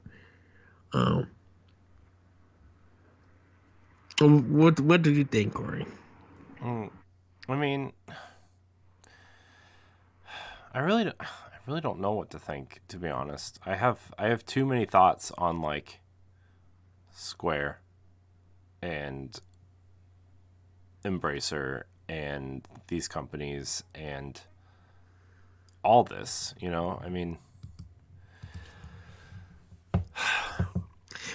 Um, 0.93 1.29
what 4.21 4.81
what 4.81 5.03
do 5.03 5.13
you 5.13 5.25
think, 5.25 5.55
Corey? 5.55 5.87
Mm, 6.63 6.91
I 7.49 7.55
mean, 7.55 7.93
I 10.73 10.79
really, 10.81 11.05
don't, 11.05 11.17
I 11.21 11.27
really 11.67 11.81
don't 11.81 12.01
know 12.01 12.13
what 12.13 12.31
to 12.31 12.39
think. 12.39 12.81
To 12.89 12.99
be 12.99 13.09
honest, 13.09 13.59
I 13.67 13.77
have 13.77 14.13
I 14.19 14.29
have 14.29 14.45
too 14.45 14.65
many 14.65 14.85
thoughts 14.85 15.33
on 15.37 15.61
like 15.61 16.01
Square 17.13 17.81
and 18.83 19.39
Embracer 21.05 21.85
and 22.09 22.67
these 22.89 23.09
companies 23.09 23.85
and 23.95 24.41
all 25.83 26.05
this. 26.05 26.55
You 26.59 26.71
know, 26.71 27.01
I 27.05 27.09
mean, 27.09 27.39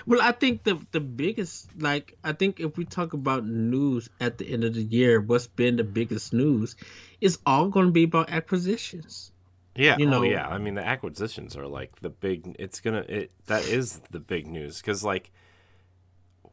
Well, 0.05 0.21
I 0.21 0.31
think 0.31 0.63
the 0.63 0.79
the 0.91 0.99
biggest 0.99 1.69
like 1.79 2.17
I 2.23 2.33
think 2.33 2.59
if 2.59 2.77
we 2.77 2.85
talk 2.85 3.13
about 3.13 3.45
news 3.45 4.09
at 4.19 4.37
the 4.37 4.51
end 4.51 4.63
of 4.63 4.73
the 4.73 4.83
year, 4.83 5.21
what's 5.21 5.47
been 5.47 5.75
the 5.77 5.83
biggest 5.83 6.33
news 6.33 6.75
is 7.19 7.37
all 7.45 7.69
going 7.69 7.87
to 7.87 7.91
be 7.91 8.03
about 8.03 8.29
acquisitions. 8.29 9.31
Yeah, 9.75 9.97
You 9.97 10.07
oh 10.07 10.09
know- 10.09 10.23
yeah. 10.23 10.47
I 10.47 10.57
mean, 10.57 10.75
the 10.75 10.85
acquisitions 10.85 11.55
are 11.55 11.67
like 11.67 11.99
the 12.01 12.09
big. 12.09 12.55
It's 12.59 12.79
gonna. 12.81 13.05
It 13.07 13.31
that 13.45 13.65
is 13.67 14.01
the 14.11 14.19
big 14.19 14.47
news 14.47 14.81
because 14.81 15.03
like 15.03 15.31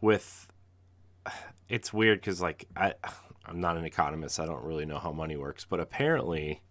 with 0.00 0.46
it's 1.68 1.92
weird 1.92 2.20
because 2.20 2.40
like 2.40 2.66
I 2.76 2.94
I'm 3.46 3.60
not 3.60 3.76
an 3.78 3.84
economist. 3.86 4.38
I 4.38 4.44
don't 4.46 4.62
really 4.62 4.84
know 4.84 4.98
how 4.98 5.10
money 5.10 5.36
works, 5.36 5.64
but 5.64 5.80
apparently, 5.80 6.62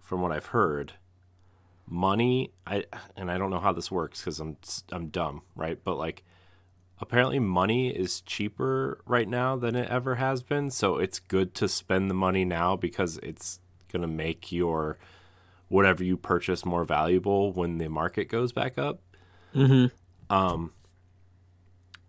from 0.00 0.20
what 0.20 0.32
I've 0.32 0.46
heard, 0.46 0.92
money 1.86 2.52
I 2.66 2.84
and 3.16 3.30
I 3.30 3.38
don't 3.38 3.50
know 3.50 3.60
how 3.60 3.72
this 3.72 3.90
works 3.90 4.20
because 4.20 4.40
I'm 4.40 4.56
I'm 4.90 5.08
dumb, 5.08 5.42
right? 5.54 5.78
But 5.82 5.96
like 5.96 6.24
apparently 7.00 7.38
money 7.38 7.88
is 7.90 8.20
cheaper 8.22 8.98
right 9.06 9.28
now 9.28 9.56
than 9.56 9.74
it 9.74 9.90
ever 9.90 10.14
has 10.14 10.42
been 10.42 10.70
so 10.70 10.96
it's 10.96 11.18
good 11.18 11.52
to 11.54 11.68
spend 11.68 12.08
the 12.08 12.14
money 12.14 12.44
now 12.44 12.76
because 12.76 13.18
it's 13.22 13.58
going 13.92 14.00
to 14.00 14.08
make 14.08 14.52
your 14.52 14.96
whatever 15.68 16.04
you 16.04 16.16
purchase 16.16 16.64
more 16.64 16.84
valuable 16.84 17.52
when 17.52 17.78
the 17.78 17.88
market 17.88 18.28
goes 18.28 18.52
back 18.52 18.78
up 18.78 19.00
Mm-hmm. 19.54 20.34
um 20.34 20.72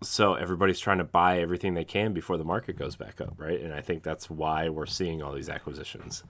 so 0.03 0.35
everybody's 0.35 0.79
trying 0.79 0.99
to 0.99 1.03
buy 1.03 1.39
everything 1.39 1.73
they 1.73 1.83
can 1.83 2.13
before 2.13 2.37
the 2.37 2.43
market 2.45 2.77
goes 2.77 2.95
back 2.95 3.19
up 3.19 3.33
right 3.37 3.59
and 3.61 3.73
i 3.73 3.81
think 3.81 4.03
that's 4.03 4.29
why 4.29 4.69
we're 4.69 4.85
seeing 4.85 5.21
all 5.21 5.33
these 5.33 5.49
acquisitions 5.49 6.23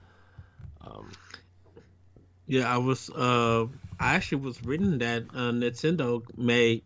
Yeah, 2.46 2.72
I 2.72 2.78
was. 2.78 3.10
Uh, 3.10 3.66
I 3.98 4.14
actually 4.14 4.42
was 4.42 4.62
reading 4.62 4.98
that 4.98 5.24
uh, 5.34 5.50
Nintendo 5.52 6.22
made 6.36 6.82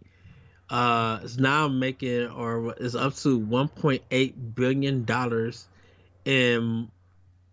uh 0.71 1.19
is 1.25 1.37
now 1.37 1.67
making 1.67 2.29
or 2.29 2.75
is 2.75 2.95
up 2.95 3.15
to 3.17 3.41
1.8 3.41 4.55
billion 4.55 5.05
dollars 5.05 5.67
in 6.25 6.89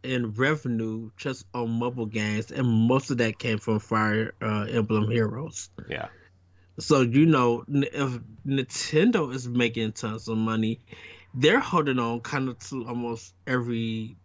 in 0.03 0.31
revenue 0.33 1.09
just 1.17 1.45
on 1.53 1.69
mobile 1.69 2.05
games, 2.05 2.51
and 2.51 2.67
most 2.67 3.11
of 3.11 3.17
that 3.17 3.39
came 3.39 3.57
from 3.57 3.79
Fire 3.79 4.33
uh, 4.41 4.67
Emblem 4.69 5.09
Heroes. 5.09 5.69
yeah 5.89 6.07
So 6.79 7.01
you 7.01 7.25
know, 7.25 7.65
if 7.67 8.19
Nintendo 8.45 9.33
is 9.33 9.47
making 9.47 9.93
tons 9.93 10.27
of 10.27 10.37
money, 10.37 10.79
they're 11.33 11.59
holding 11.59 11.99
on 11.99 12.21
kind 12.21 12.47
of 12.49 12.59
to 12.69 12.87
almost 12.87 13.33
every 13.45 14.15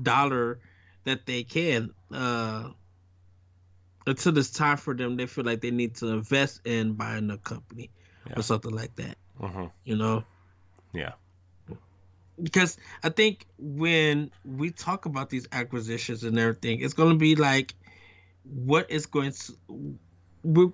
dollar 0.00 0.60
that 1.04 1.26
they 1.26 1.42
can. 1.42 1.90
Uh, 2.12 2.70
until 4.06 4.36
it's 4.38 4.50
time 4.50 4.76
for 4.76 4.94
them, 4.94 5.16
they 5.16 5.26
feel 5.26 5.44
like 5.44 5.60
they 5.60 5.70
need 5.70 5.96
to 5.96 6.08
invest 6.08 6.60
in 6.64 6.92
buying 6.94 7.30
a 7.30 7.38
company 7.38 7.90
Yeah. 8.26 8.34
or 8.38 8.42
something 8.42 8.72
like 8.72 8.94
that. 8.96 9.16
hmm 9.38 9.66
You 9.84 9.96
know, 9.96 10.24
yeah 10.92 11.12
because 12.42 12.76
I 13.02 13.08
think 13.08 13.46
when 13.58 14.30
we 14.44 14.70
talk 14.70 15.06
about 15.06 15.30
these 15.30 15.48
acquisitions 15.52 16.24
and 16.24 16.38
everything, 16.38 16.80
it's 16.80 16.94
going 16.94 17.10
to 17.12 17.18
be 17.18 17.34
like 17.34 17.74
what 18.44 18.90
is 18.90 19.06
going 19.06 19.32
to 19.32 19.98
we 20.42 20.70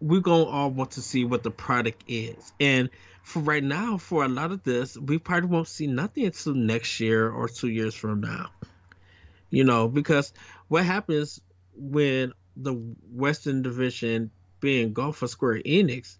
we're 0.00 0.20
gonna 0.20 0.44
all 0.44 0.70
want 0.70 0.92
to 0.92 1.02
see 1.02 1.24
what 1.24 1.42
the 1.42 1.50
product 1.50 2.04
is, 2.08 2.52
and 2.58 2.88
for 3.22 3.40
right 3.40 3.62
now, 3.62 3.98
for 3.98 4.24
a 4.24 4.28
lot 4.28 4.50
of 4.50 4.62
this, 4.62 4.96
we 4.96 5.18
probably 5.18 5.48
won't 5.48 5.68
see 5.68 5.86
nothing 5.86 6.24
until 6.24 6.54
next 6.54 7.00
year 7.00 7.30
or 7.30 7.48
two 7.48 7.68
years 7.68 7.94
from 7.94 8.20
now. 8.20 8.50
You 9.50 9.64
know, 9.64 9.88
because 9.88 10.32
what 10.68 10.84
happens 10.84 11.40
when 11.74 12.32
the 12.62 12.74
Western 13.12 13.62
Division 13.62 14.30
being 14.60 14.92
gone 14.92 15.12
for 15.12 15.26
Square 15.26 15.62
Enix? 15.66 16.18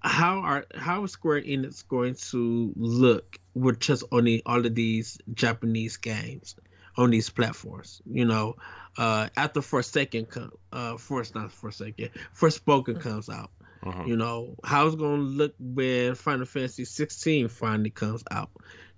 How 0.00 0.40
are 0.40 0.66
how 0.74 1.04
is 1.04 1.12
Square 1.12 1.42
Enix 1.42 1.86
going 1.86 2.16
to 2.30 2.72
look 2.76 3.38
with 3.54 3.78
just 3.78 4.04
only 4.10 4.42
all 4.44 4.64
of 4.64 4.74
these 4.74 5.18
Japanese 5.32 5.96
games 5.96 6.56
on 6.96 7.10
these 7.10 7.30
platforms? 7.30 8.02
You 8.04 8.24
know, 8.24 8.56
uh, 8.98 9.28
after 9.36 9.62
Forsaken, 9.62 10.26
come, 10.26 10.52
uh, 10.72 10.96
Force 10.96 11.34
not 11.34 11.52
Forsaken, 11.52 12.10
Forspoken 12.34 13.00
comes 13.00 13.28
out. 13.28 13.50
Uh-huh. 13.84 14.04
You 14.06 14.16
know, 14.16 14.54
how's 14.64 14.94
to 14.94 15.04
look 15.04 15.54
when 15.58 16.14
Final 16.14 16.46
Fantasy 16.46 16.84
16 16.84 17.48
finally 17.48 17.90
comes 17.90 18.22
out. 18.30 18.50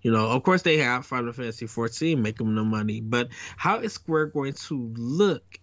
You 0.02 0.10
know, 0.10 0.26
of 0.26 0.42
course 0.42 0.60
they 0.60 0.76
have 0.78 1.06
Final 1.06 1.32
Fantasy 1.32 1.66
14 1.66 2.20
making 2.20 2.54
the 2.54 2.62
money, 2.62 3.00
but 3.00 3.28
how 3.56 3.78
is 3.78 3.94
Square 3.94 4.26
going 4.26 4.52
to 4.52 4.92
look 4.96 5.58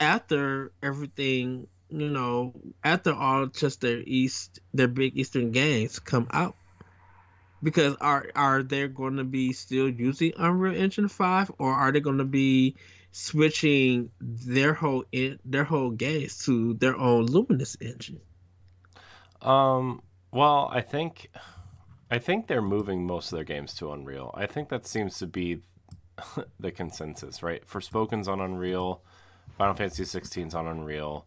after 0.00 0.72
everything? 0.82 1.68
You 1.88 2.08
know, 2.08 2.54
after 2.84 3.12
all 3.12 3.46
just 3.46 3.80
their 3.80 4.00
East, 4.04 4.60
their 4.72 4.88
big 4.88 5.16
Eastern 5.16 5.52
games 5.52 5.98
come 5.98 6.28
out? 6.32 6.54
Because 7.62 7.96
are 8.00 8.26
are 8.34 8.62
they 8.62 8.88
going 8.88 9.16
to 9.16 9.24
be 9.24 9.52
still 9.52 9.88
using 9.88 10.32
Unreal 10.38 10.74
Engine 10.74 11.08
5, 11.08 11.52
or 11.58 11.72
are 11.72 11.92
they 11.92 12.00
going 12.00 12.18
to 12.18 12.24
be 12.24 12.76
switching 13.12 14.10
their 14.20 14.72
whole 14.72 15.04
in, 15.12 15.38
their 15.44 15.64
whole 15.64 15.90
games 15.90 16.44
to 16.46 16.74
their 16.74 16.96
own 16.96 17.26
Luminous 17.26 17.76
engine? 17.80 18.20
Um. 19.42 20.02
Well, 20.32 20.70
I 20.72 20.80
think, 20.80 21.28
I 22.10 22.18
think 22.18 22.46
they're 22.46 22.62
moving 22.62 23.04
most 23.04 23.32
of 23.32 23.36
their 23.36 23.44
games 23.44 23.74
to 23.74 23.90
Unreal. 23.92 24.32
I 24.34 24.46
think 24.46 24.68
that 24.68 24.86
seems 24.86 25.18
to 25.18 25.26
be 25.26 25.58
the 26.60 26.70
consensus, 26.70 27.42
right? 27.42 27.66
Forspoken's 27.66 28.28
on 28.28 28.40
Unreal, 28.40 29.02
Final 29.58 29.74
Fantasy 29.74 30.04
16's 30.04 30.54
on 30.54 30.66
Unreal. 30.66 31.24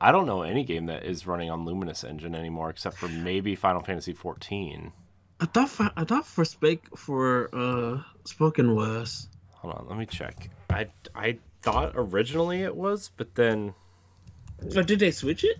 I 0.00 0.12
don't 0.12 0.26
know 0.26 0.42
any 0.42 0.64
game 0.64 0.86
that 0.86 1.04
is 1.04 1.26
running 1.26 1.50
on 1.50 1.64
Luminous 1.64 2.04
engine 2.04 2.34
anymore, 2.34 2.70
except 2.70 2.96
for 2.96 3.08
maybe 3.08 3.54
Final 3.54 3.82
Fantasy 3.82 4.12
14. 4.12 4.92
I 5.40 5.46
thought 5.46 5.92
I 5.96 6.04
thought 6.04 6.26
for 6.26 6.44
Spake 6.44 6.96
for 6.96 7.50
uh 7.52 8.02
Spoken 8.24 8.74
was. 8.74 9.28
Hold 9.52 9.74
on, 9.74 9.86
let 9.88 9.98
me 9.98 10.06
check. 10.06 10.50
I 10.70 10.88
I 11.14 11.38
thought 11.62 11.92
originally 11.94 12.62
it 12.62 12.76
was, 12.76 13.10
but 13.16 13.34
then. 13.34 13.74
Or 14.76 14.82
did 14.82 14.98
they 14.98 15.10
switch 15.10 15.44
it? 15.44 15.58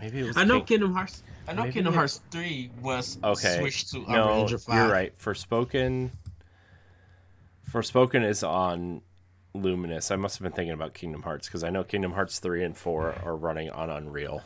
Maybe 0.00 0.20
it 0.20 0.26
was. 0.26 0.36
I 0.36 0.44
know 0.44 0.58
King... 0.58 0.66
Kingdom 0.66 0.92
Hearts. 0.92 1.22
I 1.48 1.54
know 1.54 1.62
Maybe 1.62 1.74
Kingdom 1.74 1.94
it... 1.94 1.96
Hearts 1.96 2.20
three 2.30 2.70
was 2.82 3.18
okay. 3.24 3.58
switched 3.58 3.90
to 3.90 3.98
no, 4.00 4.04
Unreal 4.06 4.40
Engine 4.42 4.58
5. 4.58 4.76
You're 4.76 4.92
right. 4.92 5.18
Forspoken. 5.18 6.10
For 7.64 7.82
spoken 7.82 8.22
is 8.22 8.42
on 8.44 9.00
Luminous. 9.54 10.10
I 10.10 10.16
must 10.16 10.38
have 10.38 10.42
been 10.42 10.52
thinking 10.52 10.72
about 10.72 10.94
Kingdom 10.94 11.22
Hearts 11.22 11.48
because 11.48 11.64
I 11.64 11.70
know 11.70 11.84
Kingdom 11.84 12.12
Hearts 12.12 12.38
three 12.40 12.64
and 12.64 12.76
four 12.76 13.14
are 13.24 13.36
running 13.36 13.70
on 13.70 13.90
Unreal. 13.90 14.42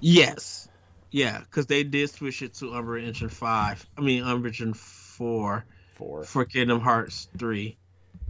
Yes, 0.00 0.68
yeah, 1.10 1.38
because 1.38 1.66
they 1.66 1.84
did 1.84 2.10
switch 2.10 2.42
it 2.42 2.54
to 2.54 2.74
Unreal 2.74 3.06
Engine 3.06 3.28
five. 3.28 3.86
I 3.96 4.00
mean 4.00 4.22
Unreal 4.24 4.46
Engine 4.46 4.74
four. 4.74 5.64
Four. 5.94 6.24
For 6.24 6.44
Kingdom 6.44 6.80
Hearts 6.80 7.28
three 7.38 7.76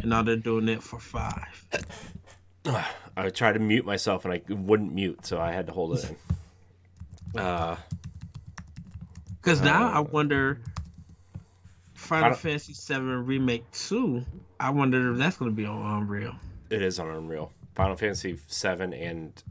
and 0.01 0.11
now 0.11 0.22
they're 0.22 0.37
doing 0.37 0.68
it 0.68 0.83
for 0.83 0.99
five. 0.99 1.66
I 3.16 3.31
tried 3.31 3.53
to 3.53 3.59
mute 3.59 3.85
myself 3.85 4.24
and 4.24 4.35
I 4.35 4.43
wouldn't 4.49 4.93
mute, 4.93 5.26
so 5.26 5.41
I 5.41 5.53
had 5.53 5.66
to 5.66 5.72
hold 5.72 5.99
it 5.99 6.11
in. 6.11 6.16
Uh, 7.37 7.76
because 9.37 9.61
now 9.61 9.89
uh, 9.89 9.99
I 9.99 10.01
wonder 10.01 10.59
Final 12.09 12.33
Fantasy 12.33 12.73
Seven 12.73 13.27
Remake 13.27 13.71
Two. 13.71 14.25
I 14.59 14.71
wonder 14.71 15.13
if 15.13 15.19
that's 15.19 15.37
going 15.37 15.51
to 15.51 15.55
be 15.55 15.67
on 15.67 16.03
Unreal. 16.03 16.35
It 16.71 16.81
is 16.81 16.99
on 16.99 17.11
Unreal. 17.11 17.53
Final 17.75 17.97
Fantasy 17.97 18.39
Seven 18.47 18.95
and 18.95 19.43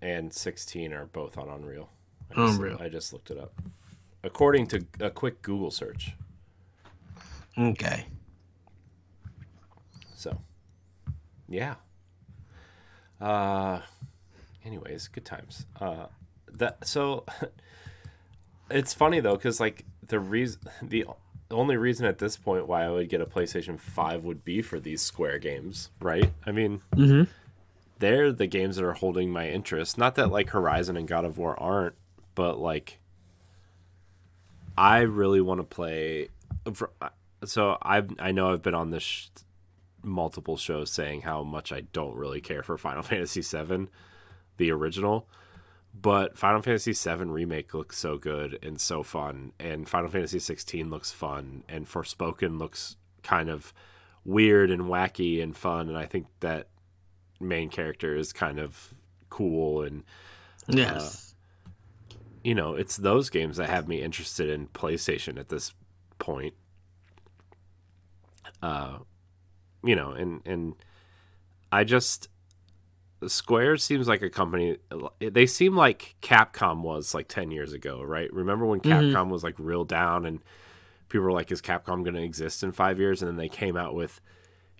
and 0.00 0.32
sixteen 0.32 0.92
are 0.92 1.06
both 1.06 1.36
on 1.36 1.48
Unreal. 1.48 1.90
I 2.30 2.34
just, 2.34 2.58
Unreal. 2.58 2.78
I 2.80 2.88
just 2.88 3.12
looked 3.12 3.32
it 3.32 3.38
up. 3.38 3.60
According 4.22 4.68
to 4.68 4.86
a 5.00 5.10
quick 5.10 5.42
Google 5.42 5.72
search. 5.72 6.12
Okay. 7.58 8.06
So, 10.14 10.38
yeah. 11.48 11.74
Uh, 13.20 13.80
anyways, 14.64 15.08
good 15.08 15.24
times. 15.24 15.66
Uh, 15.80 16.06
that 16.52 16.86
so. 16.86 17.24
it's 18.70 18.94
funny 18.94 19.18
though, 19.18 19.34
because 19.34 19.58
like 19.58 19.84
the 20.06 20.20
reason 20.20 20.60
the 20.82 21.04
only 21.50 21.76
reason 21.76 22.06
at 22.06 22.18
this 22.18 22.36
point 22.36 22.66
why 22.66 22.84
I 22.84 22.90
would 22.90 23.08
get 23.08 23.20
a 23.20 23.26
PlayStation 23.26 23.78
Five 23.78 24.24
would 24.24 24.44
be 24.44 24.62
for 24.62 24.80
these 24.80 25.02
Square 25.02 25.38
games, 25.40 25.90
right? 26.00 26.32
I 26.44 26.52
mean, 26.52 26.82
mm-hmm. 26.94 27.30
they're 27.98 28.32
the 28.32 28.46
games 28.46 28.76
that 28.76 28.84
are 28.84 28.94
holding 28.94 29.30
my 29.30 29.48
interest. 29.48 29.96
Not 29.96 30.16
that 30.16 30.30
like 30.30 30.50
Horizon 30.50 30.96
and 30.96 31.06
God 31.06 31.24
of 31.24 31.38
War 31.38 31.58
aren't, 31.60 31.94
but 32.34 32.58
like 32.58 32.98
I 34.76 35.00
really 35.00 35.40
want 35.40 35.60
to 35.60 35.64
play. 35.64 36.28
So 37.44 37.78
I 37.82 38.02
I 38.18 38.32
know 38.32 38.52
I've 38.52 38.62
been 38.62 38.74
on 38.74 38.90
this 38.90 39.30
multiple 40.02 40.56
shows 40.56 40.90
saying 40.90 41.22
how 41.22 41.42
much 41.42 41.72
I 41.72 41.82
don't 41.92 42.16
really 42.16 42.40
care 42.40 42.62
for 42.62 42.78
Final 42.78 43.02
Fantasy 43.04 43.40
VII, 43.40 43.88
the 44.56 44.70
original. 44.70 45.28
But 45.98 46.36
Final 46.36 46.62
Fantasy 46.62 46.92
VII 46.92 47.24
Remake 47.24 47.72
looks 47.72 47.96
so 47.98 48.18
good 48.18 48.58
and 48.62 48.80
so 48.80 49.02
fun, 49.02 49.52
and 49.58 49.88
Final 49.88 50.10
Fantasy 50.10 50.38
XVI 50.38 50.90
looks 50.90 51.10
fun, 51.10 51.64
and 51.68 51.86
Forspoken 51.86 52.58
looks 52.58 52.96
kind 53.22 53.48
of 53.48 53.72
weird 54.24 54.70
and 54.70 54.82
wacky 54.82 55.42
and 55.42 55.56
fun, 55.56 55.88
and 55.88 55.96
I 55.96 56.04
think 56.06 56.26
that 56.40 56.68
main 57.40 57.68
character 57.70 58.16
is 58.16 58.32
kind 58.32 58.58
of 58.58 58.94
cool 59.30 59.82
and 59.82 60.04
yes, 60.68 61.34
uh, 61.34 61.34
you 62.44 62.54
know, 62.54 62.74
it's 62.74 62.96
those 62.96 63.28
games 63.28 63.56
that 63.56 63.68
have 63.68 63.88
me 63.88 64.02
interested 64.02 64.48
in 64.48 64.68
PlayStation 64.68 65.38
at 65.38 65.48
this 65.48 65.74
point. 66.18 66.54
Uh, 68.62 68.98
you 69.82 69.96
know, 69.96 70.12
and 70.12 70.42
and 70.46 70.74
I 71.72 71.84
just 71.84 72.28
Square 73.26 73.78
seems 73.78 74.08
like 74.08 74.22
a 74.22 74.30
company. 74.30 74.76
They 75.20 75.46
seem 75.46 75.74
like 75.74 76.16
Capcom 76.20 76.82
was 76.82 77.14
like 77.14 77.28
ten 77.28 77.50
years 77.50 77.72
ago, 77.72 78.02
right? 78.02 78.32
Remember 78.32 78.66
when 78.66 78.80
mm-hmm. 78.80 78.92
Capcom 78.92 79.14
mm-hmm. 79.14 79.30
was 79.30 79.42
like 79.42 79.54
real 79.58 79.84
down 79.84 80.26
and 80.26 80.40
people 81.08 81.24
were 81.24 81.32
like, 81.32 81.50
"Is 81.50 81.62
Capcom 81.62 82.04
going 82.04 82.14
to 82.14 82.22
exist 82.22 82.62
in 82.62 82.72
five 82.72 82.98
years?" 82.98 83.22
And 83.22 83.28
then 83.28 83.36
they 83.36 83.48
came 83.48 83.76
out 83.76 83.94
with, 83.94 84.20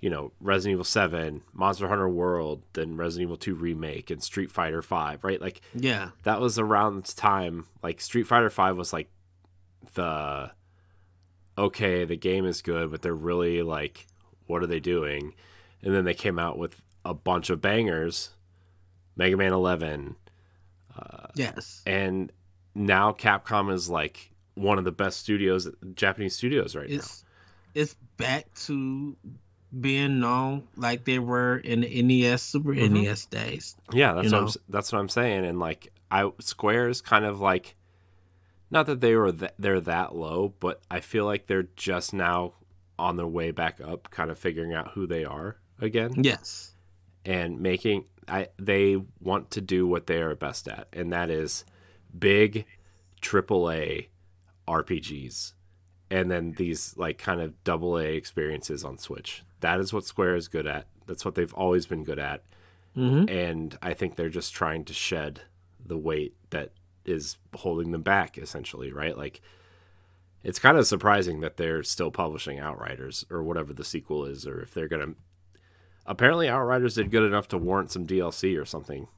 you 0.01 0.11
know, 0.11 0.32
Resident 0.41 0.74
Evil 0.74 0.84
Seven, 0.84 1.43
Monster 1.55 1.89
Hunter 1.89 2.09
World, 2.09 2.62
then 2.74 2.97
Resident 2.97 3.22
Evil 3.22 3.37
Two 3.37 3.55
remake, 3.55 4.11
and 4.11 4.22
Street 4.22 4.51
Fighter 4.51 4.82
Five, 4.82 5.24
right? 5.24 5.41
Like, 5.41 5.62
yeah, 5.74 6.11
that 6.24 6.41
was 6.41 6.59
around 6.59 7.05
the 7.05 7.12
time. 7.12 7.66
Like 7.82 8.01
Street 8.01 8.26
Fighter 8.26 8.51
Five 8.51 8.76
was 8.76 8.93
like 8.93 9.09
the 9.95 10.51
okay, 11.57 12.05
the 12.05 12.16
game 12.16 12.45
is 12.45 12.61
good, 12.61 12.91
but 12.91 13.01
they're 13.01 13.14
really 13.14 13.62
like 13.62 14.07
what 14.47 14.62
are 14.62 14.66
they 14.66 14.80
doing? 14.80 15.34
And 15.82 15.95
then 15.95 16.05
they 16.05 16.14
came 16.14 16.39
out 16.39 16.59
with 16.59 16.80
a 17.07 17.14
bunch 17.14 17.50
of 17.50 17.61
bangers, 17.61 18.30
Mega 19.16 19.36
Man 19.36 19.52
11. 19.52 20.16
Uh, 20.98 21.26
yes. 21.34 21.82
And 21.86 22.32
now 22.74 23.12
Capcom 23.12 23.72
is 23.72 23.88
like 23.88 24.32
one 24.54 24.78
of 24.78 24.84
the 24.84 24.92
best 24.92 25.20
studios, 25.20 25.68
Japanese 25.94 26.34
studios 26.34 26.74
right 26.74 26.90
it's, 26.90 27.22
now. 27.22 27.80
It's 27.82 27.94
back 28.16 28.52
to 28.66 29.16
being 29.78 30.18
known 30.20 30.66
like 30.76 31.04
they 31.04 31.18
were 31.18 31.59
in 31.59 31.82
the 31.82 32.02
NES, 32.02 32.42
Super 32.42 32.74
mm-hmm. 32.74 32.94
NES 32.94 33.26
days. 33.26 33.76
Yeah, 33.92 34.14
that's 34.14 34.32
what 34.32 34.42
I'm, 34.42 34.48
that's 34.68 34.92
what 34.92 34.98
I'm 34.98 35.09
saying. 35.09 35.44
And 35.44 35.61
like, 35.61 35.92
I 36.11 36.30
Square's 36.40 37.00
kind 37.00 37.24
of 37.24 37.40
like, 37.40 37.76
not 38.70 38.86
that 38.86 39.00
they 39.00 39.14
were 39.14 39.30
th- 39.30 39.52
they're 39.61 39.80
that 39.82 40.16
low, 40.16 40.54
but 40.59 40.80
I 40.90 41.00
feel 41.00 41.24
like 41.24 41.46
they're 41.46 41.68
just 41.76 42.12
now 42.12 42.54
on 42.98 43.16
their 43.16 43.26
way 43.26 43.52
back 43.52 43.80
up, 43.80 44.11
kind 44.11 44.30
of 44.30 44.38
figuring 44.38 44.74
out 44.74 44.92
who 44.92 45.07
they 45.07 45.24
are 45.24 45.59
again. 45.80 46.24
Yes. 46.24 46.72
And 47.27 47.61
making 47.61 48.07
I 48.29 48.49
they 48.59 48.97
want 49.20 49.51
to 49.53 49.61
do 49.61 49.87
what 49.87 50.07
they 50.07 50.22
are 50.22 50.35
best 50.35 50.68
at, 50.68 50.89
and 50.93 51.12
that 51.12 51.29
is 51.29 51.64
big 52.16 52.64
AAA 53.20 54.07
RPGs. 54.66 55.53
And 56.09 56.31
then 56.31 56.53
these 56.53 56.97
like 56.97 57.18
kind 57.18 57.41
of 57.41 57.62
double 57.64 57.99
A 57.99 58.14
experiences 58.14 58.85
on 58.85 58.97
Switch. 58.97 59.43
That 59.61 59.81
is 59.81 59.93
what 59.93 60.05
Square 60.05 60.37
is 60.37 60.49
good 60.49 60.66
at. 60.66 60.87
That's 61.07 61.24
what 61.24 61.35
they've 61.35 61.55
always 61.55 61.87
been 61.87 62.05
good 62.05 62.18
at. 62.18 62.45
Mm-hmm. 62.97 63.29
And 63.29 63.79
I 63.83 63.95
think 63.95 64.16
they're 64.16 64.29
just 64.29 64.55
trying 64.55 64.85
to 64.85 64.95
shed 64.95 65.43
the 65.85 65.99
weight 65.99 66.35
that 66.51 66.72
is 67.05 67.37
holding 67.55 67.93
them 67.93 68.03
back 68.03 68.39
essentially, 68.39 68.93
right? 68.93 69.16
Like 69.16 69.41
it's 70.43 70.59
kind 70.59 70.79
of 70.79 70.87
surprising 70.87 71.41
that 71.41 71.57
they're 71.57 71.83
still 71.83 72.11
publishing 72.11 72.59
Outriders 72.59 73.24
or 73.31 73.43
whatever 73.43 73.72
the 73.72 73.85
sequel 73.85 74.24
is, 74.24 74.47
or 74.47 74.61
if 74.61 74.72
they're 74.72 74.89
gonna. 74.89 75.14
Apparently 76.07 76.48
Outriders 76.48 76.94
did 76.94 77.11
good 77.11 77.24
enough 77.24 77.48
to 77.48 77.59
warrant 77.59 77.90
some 77.90 78.07
DLC 78.07 78.61
or 78.61 78.64
something. 78.64 79.09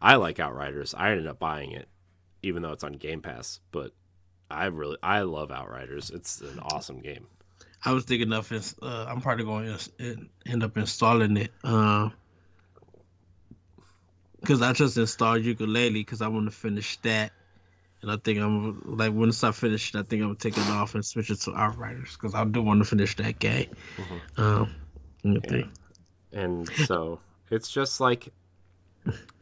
I 0.00 0.16
like 0.16 0.38
Outriders. 0.38 0.94
I 0.94 1.10
ended 1.10 1.26
up 1.26 1.38
buying 1.38 1.72
it, 1.72 1.88
even 2.42 2.62
though 2.62 2.72
it's 2.72 2.84
on 2.84 2.92
Game 2.92 3.20
Pass. 3.20 3.60
But 3.72 3.92
I 4.50 4.66
really, 4.66 4.96
I 5.02 5.22
love 5.22 5.50
Outriders. 5.50 6.10
It's 6.10 6.40
an 6.40 6.60
awesome 6.60 7.00
game. 7.00 7.26
I 7.84 7.92
was 7.92 8.04
thinking 8.04 8.32
of. 8.32 8.50
Uh, 8.82 9.06
I'm 9.08 9.20
probably 9.20 9.44
going 9.44 9.76
to 9.76 10.28
end 10.46 10.62
up 10.62 10.76
installing 10.76 11.36
it. 11.36 11.52
Uh, 11.62 12.10
because 14.40 14.62
I 14.62 14.72
just 14.72 14.96
installed 14.96 15.42
Yooka-Laylee 15.42 15.94
because 15.94 16.22
I 16.22 16.28
want 16.28 16.46
to 16.46 16.56
finish 16.56 16.96
that, 16.98 17.32
and 18.02 18.10
I 18.10 18.16
think 18.16 18.38
I'm 18.38 18.96
like 18.96 19.12
once 19.12 19.42
I 19.42 19.52
finish 19.52 19.94
it, 19.94 19.98
I 19.98 20.02
think 20.02 20.22
I'm 20.22 20.28
gonna 20.28 20.38
take 20.38 20.56
it 20.56 20.68
off 20.68 20.94
and 20.94 21.04
switch 21.04 21.30
it 21.30 21.40
to 21.42 21.54
Outriders 21.54 22.12
because 22.12 22.34
I 22.34 22.44
do 22.44 22.62
want 22.62 22.80
to 22.80 22.84
finish 22.84 23.16
that 23.16 23.38
game. 23.38 23.70
Mm-hmm. 23.96 24.40
Um, 24.40 24.74
yeah. 25.34 25.62
And 26.32 26.68
so 26.86 27.20
it's 27.50 27.70
just 27.70 28.00
like 28.00 28.32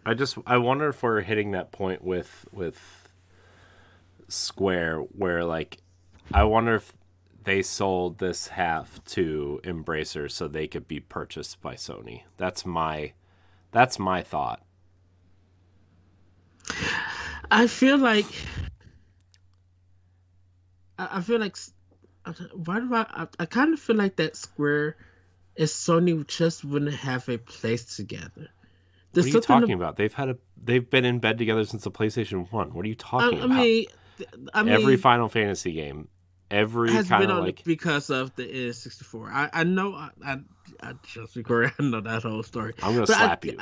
I 0.04 0.14
just 0.14 0.38
I 0.46 0.58
wonder 0.58 0.88
if 0.88 1.02
we're 1.02 1.20
hitting 1.20 1.52
that 1.52 1.72
point 1.72 2.02
with 2.04 2.46
with 2.52 3.08
Square 4.28 4.98
where 4.98 5.44
like 5.44 5.78
I 6.32 6.44
wonder 6.44 6.74
if 6.74 6.92
they 7.44 7.62
sold 7.62 8.18
this 8.18 8.48
half 8.48 9.02
to 9.04 9.60
Embracer 9.64 10.30
so 10.30 10.48
they 10.48 10.66
could 10.66 10.88
be 10.88 11.00
purchased 11.00 11.60
by 11.60 11.74
Sony. 11.74 12.22
That's 12.36 12.66
my 12.66 13.12
that's 13.72 13.98
my 13.98 14.22
thought. 14.22 14.62
I 17.50 17.66
feel 17.66 17.98
like 17.98 18.26
I 20.98 21.20
feel 21.20 21.38
like 21.38 21.56
why 22.54 22.80
do 22.80 22.94
I 22.94 23.06
I, 23.10 23.26
I 23.40 23.46
kind 23.46 23.72
of 23.72 23.80
feel 23.80 23.96
like 23.96 24.16
that 24.16 24.36
Square 24.36 24.96
is 25.56 25.72
Sony 25.72 26.26
just 26.26 26.64
wouldn't 26.64 26.94
have 26.94 27.28
a 27.28 27.38
place 27.38 27.96
together. 27.96 28.48
There's 29.12 29.26
what 29.26 29.34
are 29.34 29.36
you 29.38 29.60
talking 29.60 29.74
about? 29.74 29.96
They've 29.96 30.12
had 30.12 30.28
a 30.28 30.36
they've 30.62 30.88
been 30.88 31.04
in 31.04 31.18
bed 31.20 31.38
together 31.38 31.64
since 31.64 31.84
the 31.84 31.90
PlayStation 31.90 32.50
One. 32.52 32.74
What 32.74 32.84
are 32.84 32.88
you 32.88 32.94
talking 32.94 33.38
I, 33.38 33.42
I 33.42 33.44
about? 33.46 33.58
Mean, 33.58 33.86
I 34.52 34.62
mean, 34.62 34.74
every 34.74 34.96
Final 34.96 35.28
Fantasy 35.28 35.72
game, 35.72 36.08
every 36.50 36.92
has 36.92 37.08
been 37.08 37.30
on 37.30 37.42
like 37.42 37.64
because 37.64 38.10
of 38.10 38.34
the 38.36 38.44
N64. 38.46 39.32
I 39.32 39.50
I 39.52 39.64
know 39.64 39.94
I 39.94 40.10
I, 40.24 40.38
I 40.82 40.92
just 41.06 41.34
record. 41.36 41.72
I 41.78 41.82
know 41.82 42.00
that 42.02 42.22
whole 42.22 42.42
story. 42.42 42.74
I'm 42.82 42.94
gonna 42.94 43.06
but 43.06 43.16
slap 43.16 43.44
I, 43.44 43.48
you. 43.48 43.58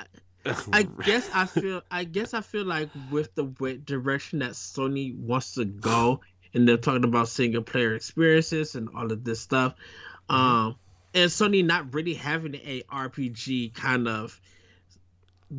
I 0.72 0.82
guess 1.05 1.30
I 1.32 1.47
feel 1.47 1.82
I 1.90 2.05
guess 2.05 2.34
I 2.34 2.40
feel 2.40 2.64
like 2.64 2.90
with 3.11 3.34
the 3.34 3.45
way, 3.45 3.76
direction 3.76 4.40
that 4.40 4.53
Sony 4.53 5.16
wants 5.16 5.55
to 5.55 5.64
go, 5.64 6.20
and 6.53 6.68
they're 6.68 6.76
talking 6.76 7.05
about 7.05 7.28
single 7.28 7.62
player 7.62 7.95
experiences 7.95 8.74
and 8.74 8.88
all 8.97 9.11
of 9.11 9.22
this 9.22 9.40
stuff, 9.40 9.74
mm-hmm. 10.28 10.34
um, 10.34 10.76
and 11.15 11.31
Sony 11.31 11.65
not 11.65 11.95
really 11.95 12.15
having 12.15 12.57
a 12.57 12.83
RPG 12.83 13.75
kind 13.75 14.09
of 14.09 14.39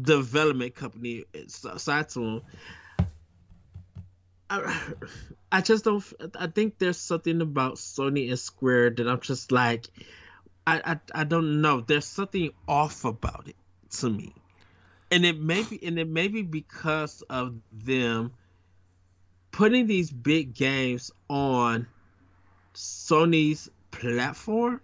development 0.01 0.75
company 0.75 1.23
side 1.47 2.09
to 2.09 2.19
them. 2.19 2.41
I, 4.49 4.83
I 5.51 5.61
just 5.61 5.85
don't. 5.85 6.03
I 6.37 6.47
think 6.47 6.77
there's 6.77 6.97
something 6.97 7.41
about 7.41 7.75
Sony 7.75 8.29
and 8.29 8.37
Square 8.37 8.91
that 8.91 9.07
I'm 9.07 9.21
just 9.21 9.51
like, 9.51 9.87
I, 10.67 10.81
I, 10.85 11.21
I 11.21 11.23
don't 11.23 11.61
know. 11.61 11.81
There's 11.81 12.05
something 12.05 12.51
off 12.67 13.05
about 13.05 13.47
it 13.47 13.55
to 13.97 14.09
me 14.09 14.33
and 15.11 15.25
it 15.25 15.39
may 15.39 15.63
be 15.63 15.79
and 15.85 15.99
it 15.99 16.07
may 16.07 16.27
be 16.27 16.41
because 16.41 17.21
of 17.29 17.55
them 17.71 18.33
putting 19.51 19.87
these 19.87 20.11
big 20.11 20.53
games 20.53 21.11
on 21.29 21.87
Sony's 22.73 23.69
platform. 23.91 24.81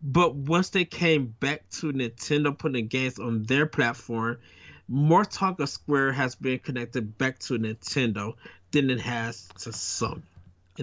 But 0.00 0.34
once 0.34 0.70
they 0.70 0.84
came 0.84 1.34
back 1.40 1.68
to 1.70 1.92
Nintendo 1.92 2.56
putting 2.56 2.86
games 2.86 3.18
on 3.18 3.42
their 3.44 3.66
platform, 3.66 4.38
more 4.86 5.24
talk 5.24 5.60
of 5.60 5.68
Square 5.68 6.12
has 6.12 6.34
been 6.34 6.58
connected 6.60 7.18
back 7.18 7.38
to 7.40 7.58
Nintendo 7.58 8.34
than 8.70 8.90
it 8.90 9.00
has 9.00 9.48
to 9.60 9.70
Sony. 9.70 10.22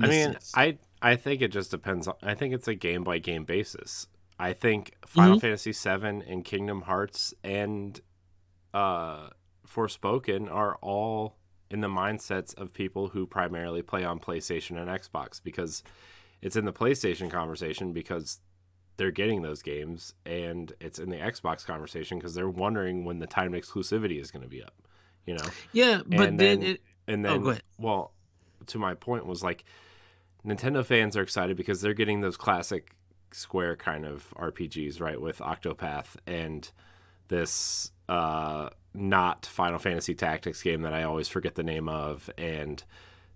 I 0.01 0.07
mean, 0.07 0.33
sense. 0.33 0.51
I 0.55 0.77
I 1.01 1.15
think 1.15 1.41
it 1.41 1.49
just 1.49 1.71
depends 1.71 2.07
on. 2.07 2.15
I 2.21 2.33
think 2.33 2.53
it's 2.53 2.67
a 2.67 2.75
game 2.75 3.03
by 3.03 3.19
game 3.19 3.45
basis. 3.45 4.07
I 4.37 4.53
think 4.53 4.93
Final 5.05 5.37
mm-hmm. 5.37 5.39
Fantasy 5.39 5.71
VII 5.71 6.31
and 6.31 6.43
Kingdom 6.43 6.81
Hearts 6.81 7.33
and 7.43 7.99
uh, 8.73 9.29
Forspoken 9.65 10.51
are 10.51 10.75
all 10.81 11.37
in 11.71 11.81
the 11.81 11.87
mindsets 11.87 12.53
of 12.55 12.73
people 12.73 13.09
who 13.09 13.25
primarily 13.25 13.81
play 13.81 14.03
on 14.03 14.19
PlayStation 14.19 14.77
and 14.77 14.89
Xbox 14.89 15.41
because 15.41 15.83
it's 16.41 16.55
in 16.55 16.65
the 16.65 16.73
PlayStation 16.73 17.29
conversation 17.29 17.93
because 17.93 18.39
they're 18.97 19.11
getting 19.11 19.41
those 19.41 19.61
games, 19.61 20.13
and 20.25 20.73
it's 20.79 20.99
in 20.99 21.09
the 21.09 21.17
Xbox 21.17 21.65
conversation 21.65 22.17
because 22.17 22.33
they're 22.33 22.49
wondering 22.49 23.05
when 23.05 23.19
the 23.19 23.27
timed 23.27 23.55
exclusivity 23.55 24.19
is 24.19 24.31
going 24.31 24.43
to 24.43 24.49
be 24.49 24.63
up. 24.63 24.73
You 25.25 25.35
know? 25.35 25.45
Yeah, 25.73 26.01
but 26.05 26.29
and 26.29 26.39
then, 26.39 26.59
then 26.59 26.63
it, 26.63 26.81
and 27.07 27.25
oh, 27.25 27.39
then 27.39 27.47
oh, 27.47 27.57
well, 27.77 28.11
to 28.67 28.77
my 28.77 28.93
point 28.93 29.25
was 29.25 29.43
like 29.43 29.65
Nintendo 30.45 30.85
fans 30.85 31.17
are 31.17 31.21
excited 31.21 31.57
because 31.57 31.81
they're 31.81 31.93
getting 31.93 32.21
those 32.21 32.37
classic 32.37 32.91
Square 33.31 33.77
kind 33.77 34.05
of 34.05 34.33
RPGs, 34.37 35.01
right, 35.01 35.19
with 35.19 35.39
Octopath 35.39 36.15
and 36.25 36.71
this 37.27 37.91
uh, 38.07 38.69
not 38.93 39.45
Final 39.45 39.79
Fantasy 39.79 40.15
Tactics 40.15 40.61
game 40.61 40.83
that 40.83 40.93
I 40.93 41.03
always 41.03 41.27
forget 41.27 41.55
the 41.55 41.63
name 41.63 41.89
of, 41.89 42.29
and 42.37 42.81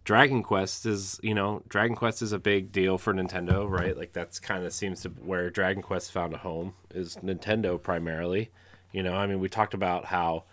Dragon 0.03 0.41
Quest 0.41 0.85
is 0.85 1.19
you 1.21 1.33
know 1.33 1.63
Dragon 1.67 1.95
Quest 1.95 2.21
is 2.21 2.31
a 2.31 2.39
big 2.39 2.71
deal 2.71 2.97
for 2.97 3.13
Nintendo, 3.13 3.69
right? 3.69 3.95
Like 3.95 4.13
that's 4.13 4.39
kind 4.39 4.65
of 4.65 4.73
seems 4.73 5.01
to 5.01 5.09
where 5.09 5.49
Dragon 5.49 5.81
Quest 5.81 6.11
found 6.11 6.33
a 6.33 6.37
home 6.37 6.73
is 6.93 7.15
Nintendo 7.17 7.81
primarily. 7.81 8.49
You 8.91 9.03
know, 9.03 9.13
I 9.13 9.27
mean, 9.27 9.39
we 9.39 9.49
talked 9.49 9.75
about 9.75 10.05
how, 10.05 10.45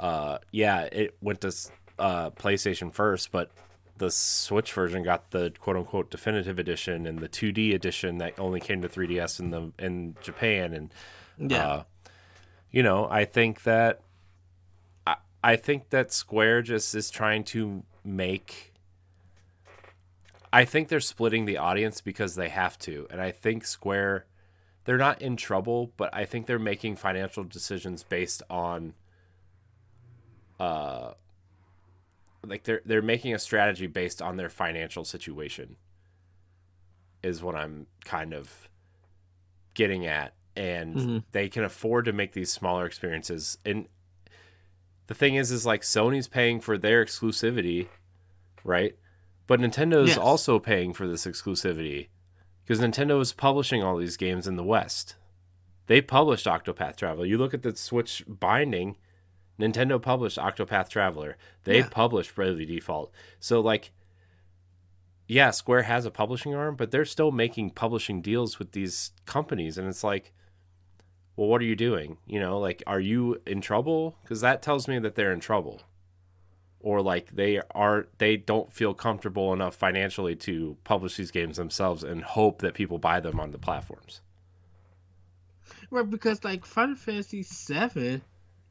uh, 0.00 0.38
yeah, 0.50 0.88
it 0.90 1.16
went 1.20 1.40
to 1.42 1.54
uh, 1.98 2.30
PlayStation 2.30 2.92
first, 2.92 3.30
but 3.30 3.52
the 3.98 4.10
Switch 4.10 4.72
version 4.72 5.02
got 5.02 5.30
the 5.30 5.52
quote 5.58 5.76
unquote 5.76 6.10
definitive 6.10 6.58
edition 6.58 7.06
and 7.06 7.18
the 7.18 7.28
2D 7.28 7.74
edition 7.74 8.18
that 8.18 8.38
only 8.38 8.60
came 8.60 8.82
to 8.82 8.88
3DS 8.88 9.40
in 9.40 9.50
the 9.50 9.72
in 9.78 10.16
Japan 10.22 10.72
and 10.72 10.92
yeah. 11.38 11.66
Uh, 11.66 11.82
you 12.70 12.82
know, 12.82 13.08
I 13.08 13.24
think 13.24 13.62
that 13.62 14.00
I, 15.06 15.16
I 15.42 15.56
think 15.56 15.90
that 15.90 16.12
Square 16.12 16.62
just 16.62 16.94
is 16.94 17.10
trying 17.10 17.44
to 17.44 17.82
make 18.04 18.72
I 20.52 20.64
think 20.64 20.88
they're 20.88 21.00
splitting 21.00 21.44
the 21.44 21.58
audience 21.58 22.00
because 22.00 22.34
they 22.34 22.48
have 22.48 22.78
to. 22.80 23.06
And 23.10 23.20
I 23.20 23.30
think 23.30 23.66
Square 23.66 24.26
they're 24.84 24.96
not 24.96 25.20
in 25.20 25.36
trouble, 25.36 25.92
but 25.98 26.08
I 26.14 26.24
think 26.24 26.46
they're 26.46 26.58
making 26.58 26.96
financial 26.96 27.44
decisions 27.44 28.02
based 28.02 28.42
on 28.48 28.94
uh 30.58 31.12
like 32.46 32.64
they're 32.64 32.80
they're 32.84 33.02
making 33.02 33.34
a 33.34 33.38
strategy 33.38 33.86
based 33.86 34.22
on 34.22 34.36
their 34.36 34.48
financial 34.48 35.04
situation 35.04 35.76
is 37.22 37.42
what 37.42 37.54
I'm 37.54 37.86
kind 38.04 38.32
of 38.32 38.68
getting 39.74 40.06
at 40.06 40.34
and 40.56 40.96
mm-hmm. 40.96 41.18
they 41.32 41.48
can 41.48 41.64
afford 41.64 42.06
to 42.06 42.12
make 42.12 42.32
these 42.32 42.52
smaller 42.52 42.86
experiences. 42.86 43.58
And 43.64 43.86
the 45.08 45.14
thing 45.14 45.34
is, 45.34 45.50
is 45.50 45.66
like 45.66 45.82
Sony's 45.82 46.28
paying 46.28 46.60
for 46.60 46.78
their 46.78 47.04
exclusivity, 47.04 47.88
right? 48.62 48.94
But 49.46 49.58
Nintendo's 49.58 50.18
also 50.18 50.58
paying 50.58 50.92
for 50.92 51.08
this 51.08 51.26
exclusivity 51.26 52.08
because 52.62 52.80
Nintendo 52.80 53.18
is 53.20 53.32
publishing 53.32 53.82
all 53.82 53.96
these 53.96 54.18
games 54.18 54.46
in 54.46 54.56
the 54.56 54.62
West. 54.62 55.16
They 55.86 56.02
published 56.02 56.44
Octopath 56.44 56.96
Traveler. 56.96 57.24
You 57.24 57.38
look 57.38 57.54
at 57.54 57.62
the 57.62 57.74
Switch 57.74 58.22
binding, 58.28 58.98
Nintendo 59.58 60.00
published 60.00 60.36
Octopath 60.36 60.90
Traveler. 60.90 61.38
They 61.64 61.78
yeah. 61.78 61.88
published 61.90 62.34
Bravely 62.34 62.66
Default. 62.66 63.10
So 63.40 63.60
like 63.60 63.92
yeah, 65.26 65.50
Square 65.50 65.82
has 65.82 66.04
a 66.04 66.10
publishing 66.10 66.54
arm, 66.54 66.76
but 66.76 66.90
they're 66.90 67.04
still 67.04 67.30
making 67.30 67.70
publishing 67.70 68.20
deals 68.20 68.58
with 68.58 68.72
these 68.72 69.12
companies 69.24 69.78
and 69.78 69.88
it's 69.88 70.04
like 70.04 70.34
well, 71.38 71.46
what 71.46 71.62
are 71.62 71.66
you 71.66 71.76
doing? 71.76 72.18
You 72.26 72.40
know, 72.40 72.58
like, 72.58 72.82
are 72.84 72.98
you 72.98 73.40
in 73.46 73.60
trouble? 73.60 74.16
Because 74.24 74.40
that 74.40 74.60
tells 74.60 74.88
me 74.88 74.98
that 74.98 75.14
they're 75.14 75.32
in 75.32 75.38
trouble. 75.38 75.80
Or 76.80 77.00
like 77.00 77.30
they 77.36 77.60
are, 77.76 78.08
they 78.18 78.36
don't 78.36 78.72
feel 78.72 78.92
comfortable 78.92 79.52
enough 79.52 79.76
financially 79.76 80.34
to 80.34 80.76
publish 80.82 81.16
these 81.16 81.30
games 81.30 81.56
themselves 81.56 82.02
and 82.02 82.24
hope 82.24 82.62
that 82.62 82.74
people 82.74 82.98
buy 82.98 83.20
them 83.20 83.38
on 83.38 83.52
the 83.52 83.58
platforms. 83.58 84.20
Right, 85.92 86.10
because 86.10 86.42
like 86.42 86.66
Final 86.66 86.96
Fantasy 86.96 87.44
VII 87.46 88.20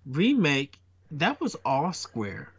remake, 0.06 0.78
that 1.12 1.40
was 1.40 1.56
all 1.64 1.94
Square. 1.94 2.50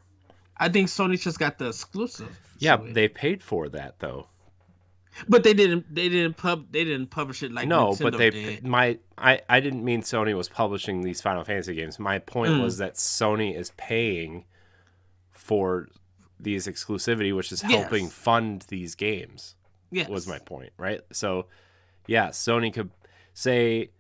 I 0.57 0.71
think 0.71 0.89
Sony 0.89 1.21
just 1.21 1.39
got 1.39 1.59
the 1.59 1.69
exclusive. 1.69 2.35
Yeah, 2.59 2.79
they 2.79 3.09
paid 3.09 3.43
for 3.43 3.69
that 3.69 3.99
though. 3.99 4.29
But 5.29 5.43
they 5.43 5.55
didn't. 5.55 5.93
They 5.93 6.09
didn't 6.09 6.37
pub. 6.37 6.67
They 6.71 6.85
didn't 6.85 7.09
publish 7.09 7.43
it 7.43 7.53
like 7.53 7.67
no. 7.67 7.89
Nintendo 7.93 8.03
but 8.03 8.19
they 8.19 8.31
did. 8.31 8.67
my 8.67 8.99
I 9.17 9.41
I 9.49 9.61
didn't 9.61 9.85
mean 9.85 10.03
Sony 10.03 10.37
was 10.37 10.49
publishing 10.49 11.03
these 11.03 11.21
Final 11.21 11.45
Fantasy 11.45 11.75
games. 11.75 11.99
My 11.99 12.19
point 12.19 12.53
mm. 12.53 12.63
was 12.63 12.79
that 12.79 12.95
Sony 12.95 13.57
is 13.57 13.73
paying 13.77 14.45
for 15.31 15.89
these 16.39 16.67
exclusivity, 16.67 17.35
which 17.35 17.51
is 17.53 17.63
helping 17.63 18.05
yes. 18.05 18.13
fund 18.13 18.65
these 18.69 18.95
games. 18.95 19.55
Yes. 19.91 20.09
was 20.09 20.27
my 20.27 20.39
point, 20.39 20.71
right? 20.77 21.01
So, 21.13 21.47
yeah, 22.07 22.29
Sony 22.29 22.73
could 22.73 22.91
say 23.33 23.91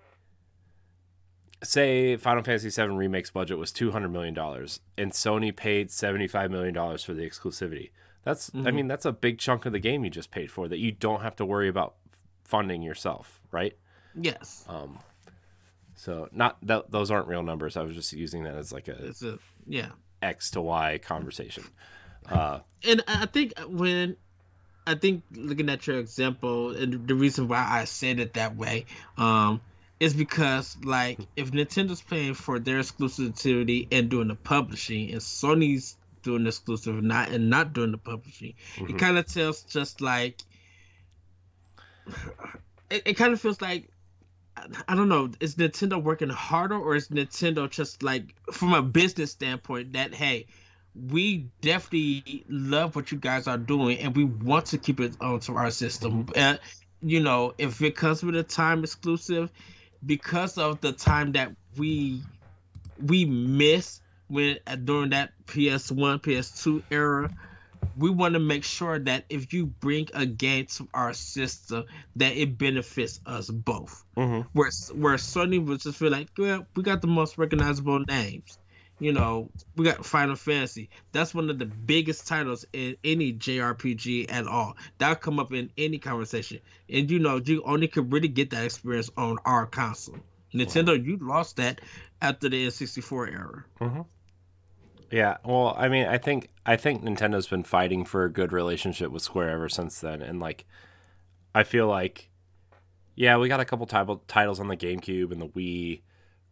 say 1.62 2.16
Final 2.16 2.42
Fantasy 2.42 2.70
VII 2.70 2.88
Remake's 2.94 3.30
budget 3.30 3.58
was 3.58 3.72
two 3.72 3.90
hundred 3.90 4.10
million 4.10 4.34
dollars, 4.34 4.80
and 4.96 5.12
Sony 5.12 5.54
paid 5.54 5.90
seventy 5.90 6.28
five 6.28 6.50
million 6.50 6.74
dollars 6.74 7.02
for 7.02 7.14
the 7.14 7.28
exclusivity. 7.28 7.90
That's 8.24 8.50
mm-hmm. 8.50 8.66
I 8.66 8.70
mean 8.70 8.88
that's 8.88 9.04
a 9.04 9.12
big 9.12 9.38
chunk 9.38 9.66
of 9.66 9.72
the 9.72 9.78
game 9.78 10.04
you 10.04 10.10
just 10.10 10.30
paid 10.30 10.50
for 10.50 10.68
that 10.68 10.78
you 10.78 10.92
don't 10.92 11.22
have 11.22 11.36
to 11.36 11.44
worry 11.44 11.68
about 11.68 11.94
funding 12.44 12.82
yourself, 12.82 13.40
right? 13.50 13.76
Yes. 14.14 14.64
Um. 14.68 14.98
So 15.94 16.28
not 16.32 16.58
that 16.62 16.90
those 16.90 17.10
aren't 17.10 17.28
real 17.28 17.42
numbers. 17.42 17.76
I 17.76 17.82
was 17.82 17.94
just 17.94 18.12
using 18.12 18.44
that 18.44 18.54
as 18.54 18.72
like 18.72 18.88
a, 18.88 19.06
it's 19.06 19.22
a 19.22 19.38
yeah 19.66 19.90
X 20.22 20.50
to 20.52 20.60
Y 20.60 20.98
conversation. 20.98 21.64
Uh, 22.30 22.60
and 22.86 23.02
I 23.08 23.24
think 23.24 23.54
when 23.68 24.14
I 24.86 24.94
think 24.94 25.22
looking 25.32 25.70
at 25.70 25.86
your 25.86 25.98
example 25.98 26.76
and 26.76 27.08
the 27.08 27.14
reason 27.14 27.48
why 27.48 27.66
I 27.66 27.84
said 27.84 28.20
it 28.20 28.34
that 28.34 28.54
way, 28.54 28.84
um, 29.16 29.62
is 30.00 30.14
because 30.14 30.76
like 30.84 31.18
if 31.36 31.50
Nintendo's 31.50 32.02
paying 32.02 32.34
for 32.34 32.58
their 32.58 32.80
exclusivity 32.80 33.88
and 33.90 34.08
doing 34.08 34.28
the 34.28 34.34
publishing, 34.34 35.10
and 35.10 35.20
Sony's 35.20 35.96
doing 36.22 36.44
the 36.44 36.48
exclusive 36.48 37.02
not 37.02 37.30
and 37.30 37.50
not 37.50 37.72
doing 37.72 37.92
the 37.92 37.98
publishing, 37.98 38.54
mm-hmm. 38.76 38.94
it 38.94 38.98
kind 38.98 39.18
of 39.18 39.26
tells 39.26 39.62
just 39.62 40.00
like 40.00 40.42
it, 42.90 43.02
it 43.06 43.14
kind 43.14 43.32
of 43.32 43.40
feels 43.40 43.60
like 43.60 43.90
I 44.88 44.96
don't 44.96 45.08
know, 45.08 45.30
is 45.40 45.56
Nintendo 45.56 46.02
working 46.02 46.30
harder 46.30 46.76
or 46.76 46.96
is 46.96 47.08
Nintendo 47.08 47.70
just 47.70 48.02
like 48.02 48.34
from 48.52 48.74
a 48.74 48.82
business 48.82 49.30
standpoint 49.30 49.92
that 49.92 50.14
hey, 50.14 50.46
we 51.10 51.48
definitely 51.60 52.44
love 52.48 52.96
what 52.96 53.12
you 53.12 53.18
guys 53.18 53.46
are 53.46 53.58
doing 53.58 53.98
and 53.98 54.16
we 54.16 54.24
want 54.24 54.66
to 54.66 54.78
keep 54.78 55.00
it 55.00 55.16
onto 55.20 55.54
our 55.54 55.70
system. 55.70 56.24
Mm-hmm. 56.24 56.54
Uh, 56.54 56.56
you 57.02 57.20
know, 57.20 57.54
if 57.58 57.80
it 57.82 57.94
comes 57.94 58.22
with 58.22 58.34
a 58.34 58.42
time 58.42 58.82
exclusive, 58.82 59.52
because 60.04 60.58
of 60.58 60.80
the 60.80 60.92
time 60.92 61.32
that 61.32 61.52
we 61.76 62.22
we 63.00 63.24
miss 63.24 64.00
when 64.28 64.58
uh, 64.66 64.76
during 64.76 65.10
that 65.10 65.32
PS1, 65.46 66.20
PS2 66.20 66.82
era, 66.90 67.30
we 67.96 68.10
want 68.10 68.34
to 68.34 68.40
make 68.40 68.64
sure 68.64 68.98
that 68.98 69.24
if 69.28 69.52
you 69.52 69.66
bring 69.66 70.08
a 70.14 70.26
game 70.26 70.66
to 70.66 70.88
our 70.94 71.12
system, 71.12 71.84
that 72.16 72.36
it 72.36 72.58
benefits 72.58 73.20
us 73.26 73.50
both. 73.50 74.04
Mm-hmm. 74.16 74.48
Where 74.52 74.70
where 74.94 75.16
Sony 75.16 75.64
would 75.64 75.80
just 75.80 75.98
feel 75.98 76.10
like, 76.10 76.28
well, 76.36 76.66
we 76.76 76.82
got 76.82 77.00
the 77.00 77.08
most 77.08 77.38
recognizable 77.38 78.00
names. 78.00 78.58
You 79.00 79.12
know, 79.12 79.50
we 79.76 79.84
got 79.84 80.04
Final 80.04 80.34
Fantasy. 80.34 80.90
That's 81.12 81.32
one 81.32 81.50
of 81.50 81.58
the 81.60 81.66
biggest 81.66 82.26
titles 82.26 82.64
in 82.72 82.96
any 83.04 83.32
JRPG 83.32 84.26
at 84.28 84.48
all. 84.48 84.76
That'll 84.98 85.14
come 85.14 85.38
up 85.38 85.52
in 85.52 85.70
any 85.78 85.98
conversation. 85.98 86.58
And 86.90 87.08
you 87.08 87.20
know, 87.20 87.36
you 87.36 87.62
only 87.62 87.86
could 87.86 88.12
really 88.12 88.26
get 88.26 88.50
that 88.50 88.64
experience 88.64 89.08
on 89.16 89.38
our 89.44 89.66
console. 89.66 90.18
Nintendo, 90.52 90.98
wow. 90.98 91.04
you 91.04 91.16
lost 91.18 91.56
that 91.56 91.80
after 92.20 92.48
the 92.48 92.66
N64 92.66 93.32
era. 93.32 93.64
Mm-hmm. 93.80 94.00
Yeah, 95.10 95.38
well, 95.44 95.74
I 95.78 95.88
mean, 95.88 96.06
I 96.06 96.18
think 96.18 96.48
I 96.66 96.76
think 96.76 97.02
Nintendo's 97.02 97.46
been 97.46 97.62
fighting 97.64 98.04
for 98.04 98.24
a 98.24 98.30
good 98.30 98.52
relationship 98.52 99.10
with 99.10 99.22
Square 99.22 99.50
ever 99.50 99.68
since 99.68 100.00
then, 100.00 100.20
and 100.20 100.38
like, 100.38 100.66
I 101.54 101.64
feel 101.64 101.86
like, 101.86 102.28
yeah, 103.14 103.38
we 103.38 103.48
got 103.48 103.60
a 103.60 103.64
couple 103.64 103.86
t- 103.86 104.22
titles 104.28 104.60
on 104.60 104.68
the 104.68 104.76
GameCube 104.76 105.32
and 105.32 105.40
the 105.40 105.48
Wii, 105.48 106.02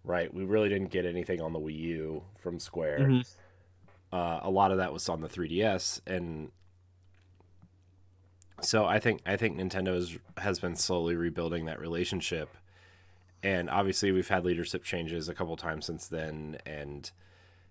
right? 0.04 0.32
We 0.32 0.44
really 0.44 0.70
didn't 0.70 0.90
get 0.90 1.04
anything 1.04 1.40
on 1.40 1.52
the 1.52 1.58
Wii 1.58 1.78
U 1.78 2.24
from 2.38 2.58
Square. 2.58 3.00
Mm-hmm. 3.00 4.16
Uh, 4.16 4.40
a 4.42 4.50
lot 4.50 4.70
of 4.70 4.78
that 4.78 4.92
was 4.92 5.08
on 5.10 5.20
the 5.20 5.28
3DS, 5.28 6.00
and 6.06 6.50
so 8.62 8.86
I 8.86 8.98
think 8.98 9.20
I 9.26 9.36
think 9.36 9.58
Nintendo 9.58 10.18
has 10.38 10.58
been 10.60 10.76
slowly 10.76 11.14
rebuilding 11.14 11.66
that 11.66 11.78
relationship, 11.78 12.56
and 13.42 13.68
obviously 13.68 14.12
we've 14.12 14.28
had 14.28 14.46
leadership 14.46 14.82
changes 14.82 15.28
a 15.28 15.34
couple 15.34 15.54
times 15.58 15.84
since 15.84 16.06
then, 16.06 16.56
and 16.64 17.10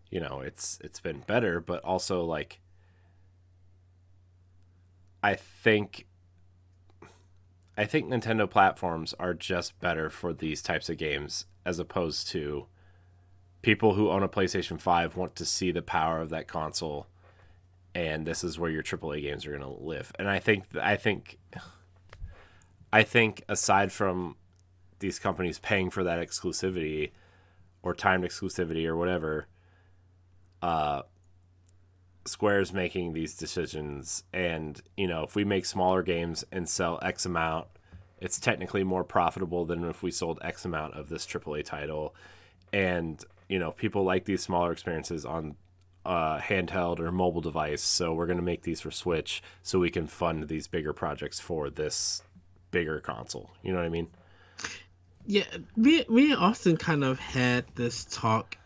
you 0.10 0.20
know 0.20 0.39
it's 0.39 0.80
it's 0.84 0.99
been 0.99 1.24
better 1.28 1.60
but 1.60 1.84
also 1.84 2.24
like 2.24 2.60
i 5.24 5.34
think 5.34 6.06
i 7.78 7.86
think 7.86 8.08
nintendo 8.08 8.49
platforms 8.49 9.14
are 9.20 9.34
just 9.34 9.80
better 9.80 10.10
for 10.10 10.34
these 10.34 10.62
types 10.62 10.89
of 10.89 10.97
games 10.97 11.45
as 11.66 11.80
opposed 11.80 12.28
to 12.28 12.68
people 13.62 13.95
who 13.95 14.10
own 14.10 14.22
a 14.22 14.30
playstation 14.30 14.80
5 14.80 15.18
want 15.18 15.36
to 15.36 15.45
see 15.45 15.72
the 15.72 15.82
power 15.82 16.22
of 16.22 16.30
that 16.30 16.47
console 16.47 17.08
and 17.95 18.28
this 18.28 18.43
is 18.43 18.60
where 18.60 18.70
your 18.70 18.84
aaa 18.84 19.22
games 19.22 19.45
are 19.45 19.58
going 19.58 19.62
to 19.62 19.84
live. 19.84 20.12
And 20.20 20.30
i 20.30 20.38
think 20.38 20.66
i 20.80 20.95
think 20.95 21.39
i 22.93 23.01
think 23.01 23.43
aside 23.47 23.91
from 23.91 24.36
these 24.99 25.18
companies 25.18 25.60
paying 25.60 25.89
for 25.89 26.03
that 26.03 26.20
exclusivity 26.20 27.12
or 27.82 27.95
timed 27.95 28.24
exclusivity 28.24 28.86
or 28.86 28.95
whatever 28.97 29.47
uh, 30.62 31.03
Square's 32.26 32.74
making 32.74 33.14
these 33.14 33.36
decisions, 33.36 34.24
and 34.34 34.82
you 34.97 35.08
know, 35.08 35.24
if 35.24 35.36
we 35.36 35.43
make 35.43 35.66
smaller 35.66 36.01
games 36.01 36.43
and 36.51 36.68
sell 36.68 36.99
X 37.01 37.26
amount, 37.26 37.68
it's 38.20 38.39
technically 38.39 38.84
more 38.84 39.03
profitable 39.03 39.66
than 39.66 39.84
if 39.86 40.01
we 40.01 40.10
sold 40.10 40.39
X 40.41 40.66
amount 40.66 40.95
of 40.95 41.10
this 41.10 41.26
AAA 41.26 41.66
title. 41.66 42.16
And 42.74 43.24
you 43.47 43.60
know, 43.60 43.72
people 43.72 44.03
like 44.03 44.26
these 44.26 44.41
smaller 44.41 44.72
experiences 44.72 45.24
on 45.26 45.56
uh, 46.03 46.39
handheld 46.39 46.99
or 46.99 47.12
mobile 47.12 47.41
device, 47.41 47.84
so 47.84 48.14
we're 48.14 48.26
going 48.26 48.38
to 48.38 48.43
make 48.43 48.64
these 48.64 48.82
for 48.82 48.91
Switch 48.91 49.43
so 49.62 49.78
we 49.78 49.91
can 49.91 50.08
fund 50.08 50.47
these 50.47 50.68
bigger 50.68 50.93
projects 50.93 51.39
for 51.39 51.70
this 51.70 52.24
bigger 52.72 52.99
console. 52.99 53.51
You 53.62 53.72
know 53.72 53.80
what 53.80 53.86
I 53.86 53.89
mean? 53.89 54.08
Yeah, 55.28 55.45
we 55.76 56.06
and 56.08 56.36
Austin 56.36 56.78
kind 56.78 57.03
of 57.03 57.20
had 57.20 57.66
this 57.76 58.06
talk 58.06 58.58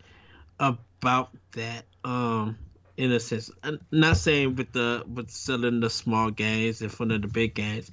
about 0.58 0.78
that 1.02 1.84
um 2.04 2.58
in 2.96 3.12
a 3.12 3.20
sense 3.20 3.50
I'm 3.62 3.80
not 3.90 4.16
saying 4.16 4.56
with 4.56 4.72
the 4.72 5.04
with 5.06 5.30
selling 5.30 5.80
the 5.80 5.90
small 5.90 6.30
games 6.30 6.82
in 6.82 6.88
front 6.88 7.12
of 7.12 7.22
the 7.22 7.28
big 7.28 7.54
games 7.54 7.90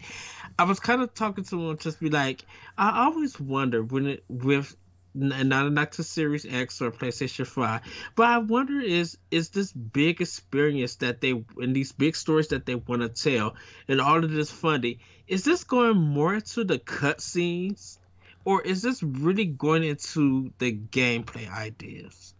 i 0.60 0.64
was 0.64 0.80
kind 0.80 1.02
of 1.02 1.14
talking 1.14 1.44
to 1.46 1.70
him 1.70 1.78
just 1.78 2.00
be 2.00 2.10
like 2.10 2.44
i 2.78 3.06
always 3.06 3.40
wonder 3.40 3.84
when 3.84 4.08
it 4.08 4.24
with 4.28 4.76
not 5.18 5.72
not 5.72 5.92
to 5.94 6.04
Series 6.04 6.46
X 6.46 6.82
or 6.82 6.92
PlayStation 6.92 7.48
Five, 7.48 7.82
but 8.16 8.28
I 8.28 8.38
wonder 8.38 8.80
is 8.80 9.18
is 9.32 9.50
this 9.50 9.72
big 9.72 10.22
experience 10.22 10.96
that 10.98 11.22
they 11.22 11.44
in 11.60 11.74
these 11.74 11.92
big 11.92 12.16
stories 12.16 12.50
that 12.50 12.66
they 12.66 12.76
want 12.76 13.02
to 13.02 13.10
tell 13.10 13.56
and 13.88 14.00
all 14.00 14.24
of 14.24 14.32
this 14.32 14.52
funding 14.52 15.00
is 15.28 15.44
this 15.44 15.64
going 15.64 15.98
more 15.98 16.36
into 16.36 16.64
the 16.64 16.80
cutscenes 16.80 17.98
or 18.46 18.62
is 18.62 18.82
this 18.82 19.02
really 19.02 19.46
going 19.46 19.84
into 19.84 20.54
the 20.60 20.72
gameplay 20.72 21.52
ideas? 21.52 22.34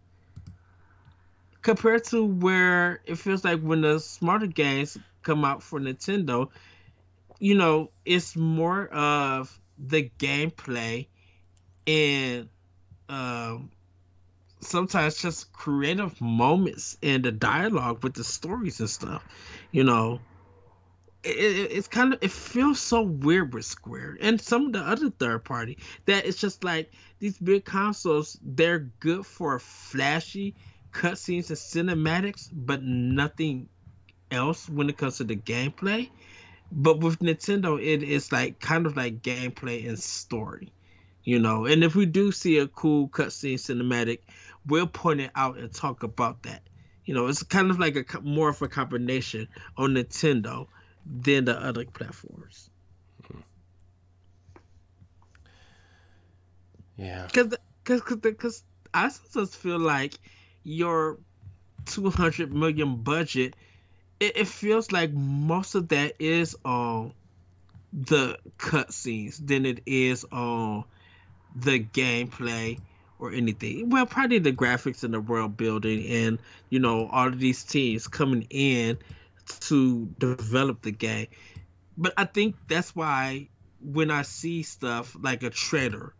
Compared 1.62 2.04
to 2.04 2.24
where 2.24 3.00
it 3.04 3.16
feels 3.16 3.44
like 3.44 3.60
when 3.60 3.80
the 3.80 3.98
smarter 3.98 4.46
games 4.46 4.96
come 5.22 5.44
out 5.44 5.62
for 5.62 5.80
Nintendo, 5.80 6.48
you 7.38 7.54
know, 7.54 7.90
it's 8.04 8.36
more 8.36 8.86
of 8.88 9.60
the 9.78 10.10
gameplay 10.18 11.06
and 11.86 12.48
um, 13.08 13.70
sometimes 14.60 15.20
just 15.20 15.52
creative 15.52 16.20
moments 16.20 16.96
and 17.02 17.24
the 17.24 17.32
dialogue 17.32 18.02
with 18.02 18.14
the 18.14 18.24
stories 18.24 18.80
and 18.80 18.90
stuff. 18.90 19.24
You 19.70 19.84
know, 19.84 20.20
it, 21.22 21.36
it, 21.36 21.72
it's 21.72 21.88
kind 21.88 22.14
of 22.14 22.22
it 22.22 22.30
feels 22.30 22.80
so 22.80 23.02
weird 23.02 23.54
with 23.54 23.64
Square 23.64 24.18
and 24.20 24.40
some 24.40 24.66
of 24.66 24.72
the 24.72 24.80
other 24.80 25.10
third 25.10 25.44
party 25.44 25.78
that 26.06 26.26
it's 26.26 26.38
just 26.38 26.64
like 26.64 26.92
these 27.18 27.38
big 27.38 27.64
consoles. 27.64 28.38
They're 28.42 28.90
good 29.00 29.26
for 29.26 29.58
flashy 29.58 30.54
cutscenes 30.98 31.48
and 31.48 31.58
cinematics, 31.58 32.48
but 32.52 32.82
nothing 32.82 33.68
else 34.32 34.68
when 34.68 34.90
it 34.90 34.98
comes 34.98 35.18
to 35.18 35.24
the 35.24 35.36
gameplay. 35.36 36.10
But 36.72 37.00
with 37.00 37.20
Nintendo, 37.20 37.80
it 37.80 38.02
is 38.02 38.32
like 38.32 38.60
kind 38.60 38.84
of 38.84 38.96
like 38.96 39.22
gameplay 39.22 39.88
and 39.88 39.98
story, 39.98 40.72
you 41.22 41.38
know. 41.38 41.66
And 41.66 41.84
if 41.84 41.94
we 41.94 42.04
do 42.04 42.32
see 42.32 42.58
a 42.58 42.66
cool 42.66 43.08
cutscene 43.08 43.54
cinematic, 43.54 44.18
we'll 44.66 44.88
point 44.88 45.20
it 45.20 45.30
out 45.34 45.56
and 45.56 45.72
talk 45.72 46.02
about 46.02 46.42
that. 46.42 46.62
You 47.04 47.14
know, 47.14 47.28
it's 47.28 47.42
kind 47.44 47.70
of 47.70 47.78
like 47.78 47.96
a 47.96 48.20
more 48.20 48.50
of 48.50 48.60
a 48.60 48.68
combination 48.68 49.48
on 49.76 49.94
Nintendo 49.94 50.66
than 51.06 51.46
the 51.46 51.56
other 51.56 51.84
platforms. 51.86 52.68
Hmm. 53.24 53.40
Yeah. 56.96 57.26
Because 57.26 57.56
because 57.84 58.16
because 58.16 58.64
I 58.92 59.10
just 59.32 59.56
feel 59.56 59.78
like 59.78 60.18
your 60.62 61.18
200 61.86 62.52
million 62.52 62.96
budget, 62.96 63.54
it, 64.20 64.36
it 64.36 64.48
feels 64.48 64.92
like 64.92 65.12
most 65.12 65.74
of 65.74 65.88
that 65.88 66.14
is 66.18 66.56
on 66.64 67.12
the 67.92 68.38
cutscenes 68.58 69.44
than 69.44 69.64
it 69.64 69.80
is 69.86 70.24
on 70.30 70.84
the 71.56 71.80
gameplay 71.80 72.78
or 73.18 73.32
anything. 73.32 73.90
Well, 73.90 74.06
probably 74.06 74.38
the 74.38 74.52
graphics 74.52 75.02
and 75.04 75.14
the 75.14 75.20
world 75.20 75.56
building 75.56 76.06
and 76.06 76.38
you 76.70 76.78
know 76.78 77.08
all 77.08 77.28
of 77.28 77.38
these 77.38 77.64
teams 77.64 78.06
coming 78.06 78.46
in 78.50 78.98
to 79.60 80.06
develop 80.18 80.82
the 80.82 80.90
game. 80.90 81.28
But 81.96 82.14
I 82.16 82.26
think 82.26 82.56
that's 82.68 82.94
why 82.94 83.48
when 83.80 84.10
I 84.10 84.22
see 84.22 84.62
stuff 84.62 85.16
like 85.20 85.42
a 85.42 85.50
trailer 85.50 86.12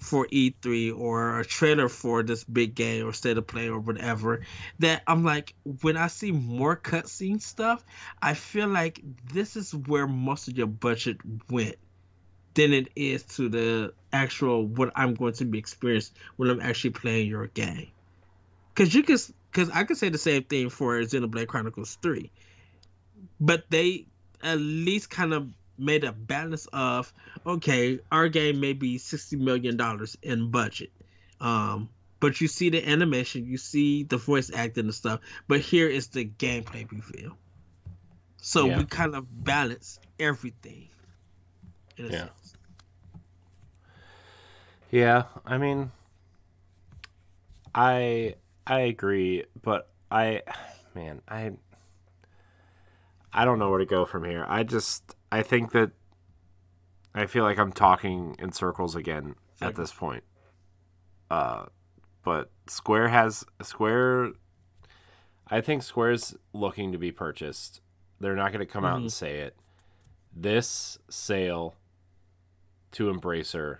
for 0.00 0.26
E3 0.26 0.98
or 0.98 1.40
a 1.40 1.44
trailer 1.44 1.88
for 1.88 2.22
this 2.22 2.42
big 2.42 2.74
game 2.74 3.06
or 3.06 3.12
state 3.12 3.36
of 3.36 3.46
play 3.46 3.68
or 3.68 3.78
whatever, 3.78 4.40
that 4.78 5.02
I'm 5.06 5.24
like, 5.24 5.54
when 5.82 5.96
I 5.96 6.08
see 6.08 6.32
more 6.32 6.76
cutscene 6.76 7.40
stuff, 7.40 7.84
I 8.20 8.34
feel 8.34 8.68
like 8.68 9.00
this 9.32 9.56
is 9.56 9.74
where 9.74 10.06
most 10.06 10.48
of 10.48 10.56
your 10.56 10.66
budget 10.66 11.18
went 11.50 11.76
than 12.54 12.72
it 12.72 12.88
is 12.96 13.22
to 13.22 13.48
the 13.48 13.92
actual 14.12 14.66
what 14.66 14.90
I'm 14.96 15.14
going 15.14 15.34
to 15.34 15.44
be 15.44 15.58
experienced 15.58 16.16
when 16.36 16.50
I'm 16.50 16.60
actually 16.60 16.90
playing 16.90 17.28
your 17.28 17.46
game. 17.46 17.88
Cause 18.74 18.94
you 18.94 19.02
can, 19.02 19.18
cause 19.52 19.70
I 19.72 19.84
could 19.84 19.98
say 19.98 20.08
the 20.08 20.18
same 20.18 20.44
thing 20.44 20.70
for 20.70 20.98
Xenoblade 21.00 21.46
Chronicles 21.46 21.98
Three, 22.00 22.30
but 23.38 23.64
they 23.68 24.06
at 24.42 24.58
least 24.58 25.10
kind 25.10 25.34
of 25.34 25.48
made 25.80 26.04
a 26.04 26.12
balance 26.12 26.66
of 26.72 27.12
okay, 27.46 28.00
our 28.12 28.28
game 28.28 28.60
may 28.60 28.72
be 28.74 28.98
sixty 28.98 29.36
million 29.36 29.76
dollars 29.76 30.16
in 30.22 30.50
budget, 30.50 30.92
um, 31.40 31.90
but 32.20 32.40
you 32.40 32.48
see 32.48 32.70
the 32.70 32.86
animation, 32.86 33.46
you 33.46 33.58
see 33.58 34.04
the 34.04 34.18
voice 34.18 34.50
acting 34.52 34.84
and 34.86 34.94
stuff, 34.94 35.20
but 35.48 35.60
here 35.60 35.88
is 35.88 36.08
the 36.08 36.24
gameplay 36.26 36.90
reveal. 36.90 37.38
So 38.38 38.66
Yeah. 38.66 38.78
we 38.78 38.84
kind 38.86 39.14
of 39.14 39.26
balance 39.44 40.00
everything. 40.18 40.88
in 41.96 42.06
a 42.06 42.12
Yeah. 42.12 42.18
sense. 42.18 42.56
Yeah, 44.90 45.24
I 45.46 45.58
mean, 45.58 45.92
I 47.74 48.34
I 48.66 48.80
agree, 48.80 49.44
but 49.62 49.88
I, 50.10 50.42
man, 50.94 51.22
I 51.28 51.52
I 53.32 53.44
don't 53.44 53.58
know 53.58 53.70
where 53.70 53.78
to 53.78 53.86
go 53.86 54.04
from 54.04 54.24
here. 54.24 54.44
I 54.48 54.62
just 54.64 55.16
I 55.32 55.42
think 55.42 55.72
that 55.72 55.92
I 57.14 57.26
feel 57.26 57.44
like 57.44 57.58
I'm 57.58 57.72
talking 57.72 58.36
in 58.38 58.52
circles 58.52 58.94
again 58.96 59.34
at 59.60 59.76
this 59.76 59.92
point. 59.92 60.24
Uh, 61.30 61.66
but 62.24 62.50
Square 62.66 63.08
has 63.08 63.44
Square. 63.62 64.32
I 65.48 65.60
think 65.60 65.82
Square's 65.82 66.34
looking 66.52 66.92
to 66.92 66.98
be 66.98 67.12
purchased. 67.12 67.80
They're 68.20 68.36
not 68.36 68.52
going 68.52 68.60
to 68.64 68.72
come 68.72 68.84
out 68.84 69.00
and 69.00 69.12
say 69.12 69.38
it. 69.38 69.56
This 70.34 70.98
sale 71.08 71.74
to 72.92 73.12
Embracer 73.12 73.78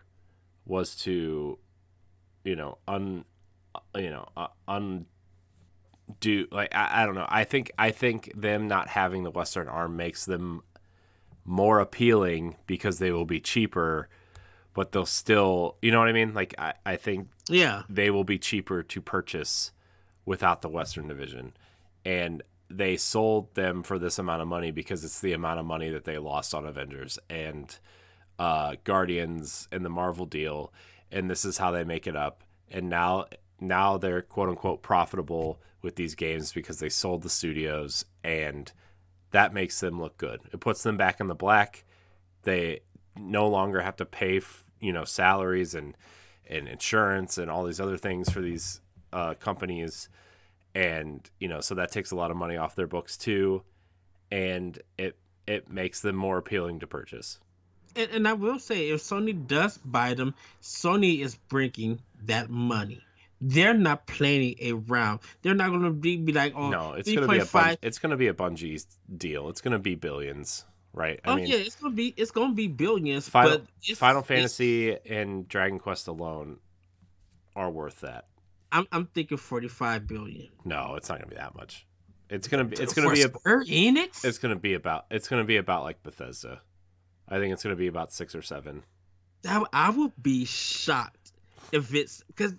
was 0.65 0.97
to, 0.97 1.59
you 2.45 2.57
know, 2.57 2.79
un, 2.89 3.25
you 3.95 4.11
know, 4.11 4.29
uh, 4.37 4.49
undo 4.67 5.05
like 6.51 6.75
I, 6.75 7.03
I 7.03 7.07
don't 7.07 7.15
know. 7.15 7.27
I 7.29 7.45
think 7.45 7.71
I 7.79 7.91
think 7.91 8.33
them 8.35 8.67
not 8.67 8.89
having 8.89 9.23
the 9.23 9.31
Western 9.31 9.69
arm 9.69 9.97
makes 9.97 10.25
them 10.25 10.63
more 11.45 11.81
appealing 11.81 12.57
because 12.67 12.99
they 12.99 13.11
will 13.11 13.25
be 13.25 13.41
cheaper, 13.41 14.09
but 14.75 14.93
they'll 14.93 15.07
still, 15.07 15.77
you 15.83 15.91
know 15.91 15.99
what 15.99 16.09
I 16.09 16.13
mean? 16.13 16.35
Like 16.35 16.55
I, 16.59 16.75
I 16.87 16.97
think 16.97 17.29
Yeah. 17.49 17.83
they 17.89 18.11
will 18.11 18.25
be 18.25 18.39
cheaper 18.39 18.83
to 18.83 19.01
purchase 19.01 19.73
without 20.25 20.63
the 20.63 20.69
Western 20.69 21.09
division. 21.09 21.53
And 22.05 22.43
they 22.69 22.97
sold 22.97 23.55
them 23.55 23.83
for 23.83 23.99
this 23.99 24.19
amount 24.19 24.43
of 24.43 24.49
money 24.49 24.71
because 24.71 25.05
it's 25.05 25.21
the 25.21 25.33
amount 25.33 25.59
of 25.59 25.67
money 25.67 25.91
that 25.91 26.05
they 26.05 26.19
lost 26.19 26.55
on 26.55 26.67
Avengers 26.67 27.19
and 27.29 27.77
uh, 28.39 28.77
Guardians 28.85 29.67
and 29.73 29.85
the 29.85 29.91
Marvel 29.91 30.25
deal. 30.27 30.73
And 31.11 31.29
this 31.29 31.45
is 31.45 31.59
how 31.59 31.73
they 31.73 31.83
make 31.85 32.07
it 32.07 32.15
up. 32.15 32.45
And 32.71 32.89
now, 32.89 33.27
now 33.61 33.99
they're 33.99 34.23
quote 34.23 34.49
unquote 34.51 34.83
profitable 34.83 35.61
with 35.83 35.97
these 35.97 36.15
games 36.15 36.53
because 36.53 36.79
they 36.79 36.89
sold 36.89 37.23
the 37.23 37.29
studios 37.29 38.05
and 38.23 38.71
that 39.31 39.55
makes 39.55 39.81
them 39.81 40.01
look 40.01 40.17
good. 40.17 40.41
It 40.53 40.61
puts 40.61 40.83
them 40.83 40.97
back 40.97 41.21
in 41.21 41.29
the 41.29 41.35
black. 41.35 41.85
They 42.43 42.81
no 43.17 43.49
longer 43.49 43.81
have 43.81 43.97
to 43.97 44.05
pay, 44.05 44.41
you 44.81 44.93
know, 44.93 45.05
salaries 45.05 45.75
and 45.75 45.97
and 46.49 46.67
insurance 46.67 47.39
and 47.39 47.51
all 47.51 47.65
these 47.65 47.81
other 47.81 47.97
things 47.97 48.29
for 48.29 48.41
these 48.41 48.81
uh, 49.13 49.35
companies, 49.35 50.09
and 50.75 51.29
you 51.39 51.49
know, 51.49 51.61
so 51.61 51.75
that 51.77 51.93
takes 51.93 52.11
a 52.11 52.17
lot 52.17 52.31
of 52.31 52.37
money 52.37 52.57
off 52.57 52.75
their 52.75 52.87
books 52.87 53.17
too, 53.17 53.63
and 54.31 54.81
it 54.99 55.17
it 55.47 55.71
makes 55.71 56.01
them 56.01 56.17
more 56.17 56.39
appealing 56.39 56.81
to 56.81 56.87
purchase. 56.87 57.39
And, 57.97 58.11
and 58.11 58.29
I 58.29 58.35
will 58.35 58.59
say, 58.59 58.91
if 58.91 59.01
Sony 59.01 59.47
does 59.47 59.79
buy 59.79 60.15
them, 60.15 60.35
Sony 60.63 61.21
is 61.21 61.35
bringing 61.49 62.01
that 62.25 62.49
money. 62.49 63.03
They're 63.41 63.75
not 63.75 64.07
playing 64.07 64.57
around. 64.89 65.21
They're 65.43 65.55
not 65.55 65.71
going 65.71 65.83
to 65.83 65.91
be, 65.91 66.17
be 66.19 66.33
like, 66.33 66.53
oh, 66.55 66.69
No, 66.69 66.93
it's 66.93 67.13
gonna 67.13 67.27
be 67.27 67.39
a 67.39 67.45
3.5 67.45 67.53
Bun- 67.53 67.77
it's 67.83 67.99
gonna 67.99 68.17
be 68.17 68.29
a 68.29 68.35
Bungie 68.35 68.85
deal. 69.17 69.49
It's 69.49 69.61
gonna 69.63 69.79
be 69.79 69.95
billions, 69.95 70.65
right? 70.93 71.21
Oh 71.25 71.37
yeah, 71.37 71.57
it's 71.57 71.77
gonna 71.77 71.95
be 71.95 72.13
it's 72.17 72.31
gonna 72.31 72.55
be 72.55 72.69
billions. 72.69 73.29
Final 73.29 73.63
Final 73.97 74.23
Fantasy 74.23 74.97
and 75.09 75.49
Dragon 75.49 75.79
Quest 75.79 76.07
alone 76.09 76.59
are 77.57 77.71
worth 77.71 78.01
that. 78.01 78.27
I'm 78.73 78.87
I'm 78.93 79.07
thinking 79.07 79.39
45 79.39 80.07
billion. 80.07 80.49
No, 80.65 80.97
it's 80.97 81.09
not 81.09 81.19
gonna 81.19 81.31
be 81.31 81.37
that 81.37 81.55
much. 81.57 81.87
It's 82.29 82.47
gonna 82.47 82.65
be 82.65 82.77
it's 82.77 82.93
gonna 82.95 83.09
For 83.09 83.15
be 83.15 83.23
a, 83.23 83.29
Square 83.29 83.65
Enix. 83.65 84.25
it's 84.25 84.39
gonna 84.39 84.57
be 84.57 84.75
about 84.75 85.07
it's 85.11 85.29
gonna 85.29 85.45
be 85.45 85.57
about 85.57 85.83
like 85.83 86.03
Bethesda. 86.03 86.61
I 87.29 87.39
think 87.39 87.53
it's 87.53 87.63
gonna 87.63 87.75
be 87.77 87.87
about 87.87 88.13
six 88.13 88.35
or 88.35 88.43
seven. 88.43 88.83
I, 89.49 89.65
I 89.73 89.91
would 89.91 90.13
be 90.21 90.45
shocked 90.45 91.33
if 91.73 91.95
it's 91.95 92.23
because 92.27 92.55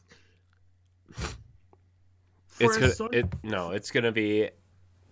It's 2.60 2.78
gonna 2.78 3.10
it 3.12 3.26
no, 3.44 3.72
it's 3.72 3.92
gonna 3.92 4.12
be 4.12 4.50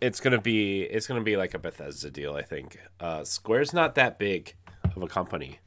it's 0.02 0.20
gonna 0.20 0.40
be 0.42 0.82
it's 0.84 1.08
gonna 1.08 1.22
be 1.24 1.36
like 1.38 1.54
a 1.54 1.60
Bethesda 1.60 2.12
deal. 2.12 2.36
I 2.36 2.44
think. 2.44 2.78
Uh, 3.00 3.24
Square's 3.24 3.74
not 3.74 3.96
that 3.96 4.20
big 4.20 4.56
of 4.96 5.02
a 5.02 5.08
company. 5.08 5.60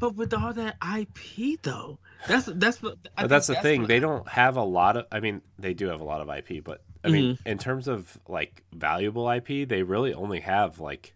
but 0.00 0.14
with 0.14 0.32
all 0.32 0.52
that 0.54 0.76
IP 0.98 1.60
though, 1.62 1.98
that's 2.26 2.46
that's 2.54 2.82
what 2.82 2.96
But 3.16 3.28
that's 3.28 3.48
the 3.48 3.54
think 3.54 3.62
thing. 3.62 3.80
what- 3.82 3.88
They 3.88 4.00
don't 4.00 4.26
have 4.28 4.56
a 4.56 4.62
lot 4.64 4.96
of. 4.96 5.06
I 5.12 5.20
mean, 5.20 5.42
they 5.58 5.74
do 5.74 5.88
have 5.88 6.00
a 6.00 6.04
lot 6.04 6.20
of 6.20 6.28
IP, 6.30 6.62
but 6.64 6.82
I 7.04 7.08
mean, 7.08 7.34
Mm-hmm. 7.34 7.48
in 7.48 7.58
terms 7.58 7.86
of 7.88 8.18
like 8.28 8.62
valuable 8.72 9.28
IP, 9.30 9.68
they 9.68 9.82
really 9.82 10.14
only 10.14 10.40
have 10.40 10.80
like 10.80 11.14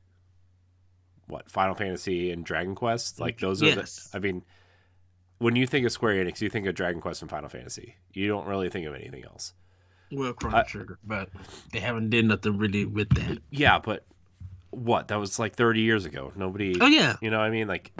what 1.26 1.50
Final 1.50 1.74
Fantasy 1.74 2.30
and 2.30 2.44
Dragon 2.44 2.74
Quest. 2.74 3.18
Like 3.18 3.38
those 3.38 3.62
are 3.62 3.66
Yes. 3.66 4.08
the. 4.10 4.18
I 4.18 4.20
mean, 4.20 4.42
when 5.42 5.56
you 5.56 5.66
think 5.66 5.84
of 5.84 5.92
Square 5.92 6.24
Enix, 6.24 6.40
you 6.40 6.48
think 6.48 6.66
of 6.66 6.74
Dragon 6.74 7.00
Quest 7.00 7.20
and 7.22 7.30
Final 7.30 7.48
Fantasy. 7.48 7.96
You 8.12 8.28
don't 8.28 8.46
really 8.46 8.68
think 8.70 8.86
of 8.86 8.94
anything 8.94 9.24
else. 9.24 9.52
well 10.10 10.32
Chrono 10.32 10.62
Trigger, 10.62 10.98
but 11.04 11.28
they 11.72 11.80
haven't 11.80 12.10
did 12.10 12.24
nothing 12.26 12.58
really 12.58 12.84
with 12.84 13.08
that. 13.10 13.38
Yeah, 13.50 13.78
but 13.78 14.04
what? 14.70 15.08
That 15.08 15.16
was 15.16 15.38
like 15.38 15.54
thirty 15.56 15.80
years 15.80 16.04
ago. 16.04 16.32
Nobody. 16.36 16.80
Oh 16.80 16.86
yeah, 16.86 17.16
You 17.20 17.30
know, 17.30 17.38
what 17.38 17.44
I 17.46 17.50
mean, 17.50 17.66
like 17.68 17.92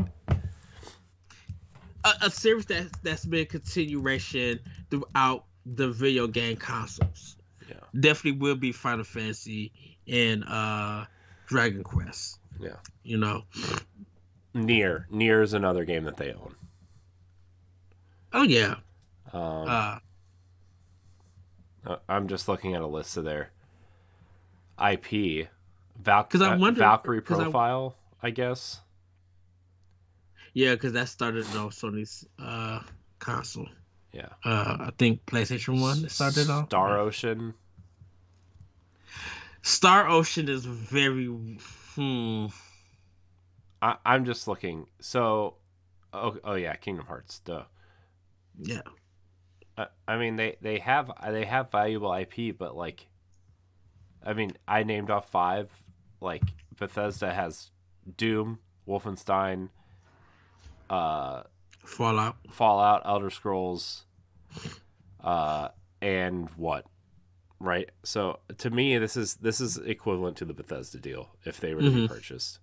a, 2.05 2.13
a 2.23 2.31
series 2.31 2.67
that 2.67 2.87
that's 3.03 3.25
been 3.25 3.47
continuation 3.47 4.61
throughout 4.91 5.45
the 5.67 5.91
video 5.91 6.27
game 6.27 6.57
consoles. 6.57 7.37
Yeah. 7.69 7.77
definitely 7.99 8.41
will 8.41 8.57
be 8.57 8.73
Final 8.73 9.05
Fantasy 9.05 9.73
and 10.09 10.45
uh 10.45 11.05
Dragon 11.47 11.83
Quest. 11.83 12.39
yeah. 12.61 12.77
You 13.03 13.19
know. 13.19 13.43
NieR, 14.55 15.07
NieR 15.11 15.43
is 15.43 15.55
another 15.55 15.85
game 15.85 16.05
that 16.05 16.17
they 16.19 16.33
own. 16.33 16.55
Oh 18.33 18.43
yeah. 18.43 18.77
Um, 19.33 19.69
Uh 19.69 19.99
Uh, 21.87 21.97
I'm 22.09 22.29
just 22.29 22.49
looking 22.49 22.75
at 22.75 22.83
a 22.83 22.87
list 22.87 23.17
of 23.17 23.25
their 23.25 23.51
IP. 24.79 25.49
Val- 26.01 26.29
I 26.33 26.37
uh, 26.37 26.59
wonder- 26.59 26.79
Valkyrie 26.81 27.23
'cause 27.23 27.39
I- 27.41 27.43
profile, 27.45 27.97
I, 28.23 28.31
guess. 28.31 28.81
yeah, 30.55 30.75
because 30.75 30.93
that 30.95 31.09
started 31.09 31.45
on 31.57 31.71
Sony's 31.71 32.27
uh 32.39 32.81
console. 33.19 33.69
Yeah. 34.13 34.29
Uh 34.45 34.77
I 34.81 34.91
think 34.99 35.25
PlayStation 35.27 35.81
One 35.81 36.09
started 36.09 36.49
on. 36.51 36.67
Star 36.67 36.99
Ocean. 36.99 37.55
Star 39.63 40.09
Ocean 40.09 40.49
is 40.49 40.65
very 40.65 41.27
hmm. 41.27 42.47
I, 43.81 43.97
I'm 44.05 44.25
just 44.25 44.47
looking. 44.47 44.87
So, 45.01 45.55
oh, 46.13 46.37
oh 46.45 46.55
yeah, 46.55 46.75
Kingdom 46.77 47.07
Hearts. 47.07 47.41
Duh. 47.41 47.65
Yeah. 48.63 48.81
I, 49.77 49.87
I 50.07 50.17
mean, 50.19 50.37
they 50.37 50.57
they 50.61 50.79
have 50.79 51.11
they 51.27 51.45
have 51.45 51.71
valuable 51.71 52.13
IP, 52.13 52.57
but 52.59 52.77
like, 52.77 53.07
I 54.25 54.33
mean, 54.35 54.53
I 54.69 54.83
named 54.83 55.11
off 55.11 55.31
five. 55.31 55.71
Like 56.21 56.43
Bethesda 56.79 57.33
has 57.33 57.71
Doom, 58.17 58.59
Wolfenstein, 58.87 59.71
uh, 60.91 61.43
Fallout. 61.85 62.37
Fallout, 62.51 63.03
Elder 63.05 63.31
Scrolls, 63.31 64.05
uh, 65.23 65.69
and 66.01 66.49
what? 66.51 66.85
Right. 67.59 67.91
So 68.05 68.41
to 68.59 68.71
me, 68.71 68.99
this 68.99 69.17
is 69.17 69.35
this 69.37 69.61
is 69.61 69.79
equivalent 69.79 70.37
to 70.39 70.45
the 70.45 70.53
Bethesda 70.55 70.99
deal 70.99 71.31
if 71.45 71.61
they 71.61 71.75
were 71.75 71.83
to 71.83 71.91
be 71.91 72.03
Mhm. 72.03 72.09
purchased. 72.09 72.59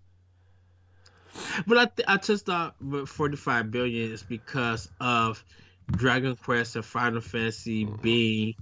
But 1.68 1.78
I 1.78 1.86
th- 1.86 2.06
I 2.08 2.18
just 2.18 2.46
thought 2.46 2.76
45 3.08 3.72
billion 3.72 4.12
is 4.12 4.24
because 4.24 4.90
of 5.00 5.44
Dragon 5.92 6.36
Quest 6.36 6.76
and 6.76 6.86
Final 6.86 7.22
Fantasy 7.22 7.86
Mm-hmm. 7.86 8.02
being 8.02 8.56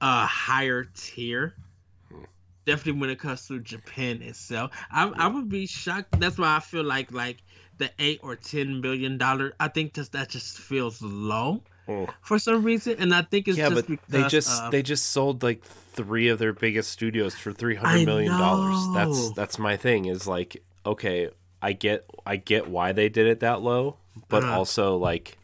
a 0.00 0.26
higher 0.26 0.84
tier. 0.94 1.54
Definitely 2.66 3.00
when 3.02 3.10
it 3.10 3.18
comes 3.18 3.46
to 3.48 3.58
Japan 3.60 4.22
itself, 4.22 4.70
I, 4.90 5.06
I 5.14 5.26
would 5.26 5.50
be 5.50 5.66
shocked. 5.66 6.18
That's 6.18 6.38
why 6.38 6.56
I 6.56 6.60
feel 6.60 6.82
like 6.82 7.12
like 7.12 7.36
the 7.76 7.90
eight 7.98 8.20
or 8.22 8.36
ten 8.36 8.80
million 8.80 9.18
dollar. 9.18 9.52
I 9.60 9.68
think 9.68 9.92
just 9.92 10.12
that 10.12 10.30
just 10.30 10.58
feels 10.58 11.02
low 11.02 11.62
Oh. 11.86 12.08
for 12.22 12.38
some 12.38 12.62
reason, 12.64 12.96
and 12.98 13.14
I 13.14 13.20
think 13.20 13.46
it's 13.48 13.58
yeah, 13.58 13.68
just 13.68 13.74
but 13.74 13.86
because 13.86 14.08
they 14.08 14.22
just 14.28 14.62
of- 14.62 14.70
they 14.70 14.82
just 14.82 15.10
sold 15.10 15.42
like 15.42 15.62
three 15.62 16.28
of 16.28 16.38
their 16.38 16.54
biggest 16.54 16.90
studios 16.90 17.34
for 17.34 17.52
three 17.52 17.74
hundred 17.74 18.06
million 18.06 18.32
dollars. 18.38 18.78
That's 18.94 19.32
that's 19.32 19.58
my 19.58 19.76
thing. 19.76 20.06
Is 20.06 20.26
like 20.26 20.62
okay, 20.86 21.28
I 21.60 21.72
get 21.74 22.06
I 22.24 22.36
get 22.36 22.66
why 22.68 22.92
they 22.92 23.10
did 23.10 23.26
it 23.26 23.40
that 23.40 23.60
low, 23.60 23.98
but 24.30 24.42
Uh-huh. 24.42 24.56
also 24.60 24.96
like 24.96 25.36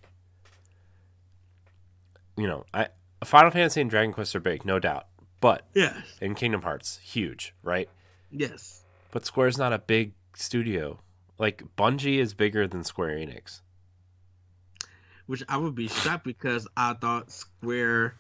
you 2.41 2.47
know, 2.49 2.65
I 2.73 2.89
Final 3.25 3.51
Fantasy 3.51 3.81
and 3.81 3.91
Dragon 3.91 4.13
Quest 4.13 4.35
are 4.35 4.41
big, 4.41 4.65
no 4.65 4.79
doubt, 4.79 5.07
but 5.41 5.67
yes, 5.75 5.97
and 6.21 6.37
Kingdom 6.37 6.63
Hearts 6.63 6.99
huge, 7.03 7.55
right? 7.63 7.89
yes. 8.31 8.83
But 9.13 9.27
Square's 9.27 9.59
not 9.59 9.73
a 9.73 9.79
big 9.79 10.13
studio. 10.35 11.01
Like 11.39 11.65
Bungie 11.77 12.19
is 12.19 12.35
bigger 12.35 12.67
than 12.69 12.85
Square 12.85 13.17
Enix. 13.17 13.61
Which 15.27 15.43
I 15.49 15.57
would 15.57 15.75
be 15.75 15.89
shocked 15.89 16.25
because 16.25 16.69
I 16.77 16.95
thought 16.95 17.31
Square, 17.31 18.15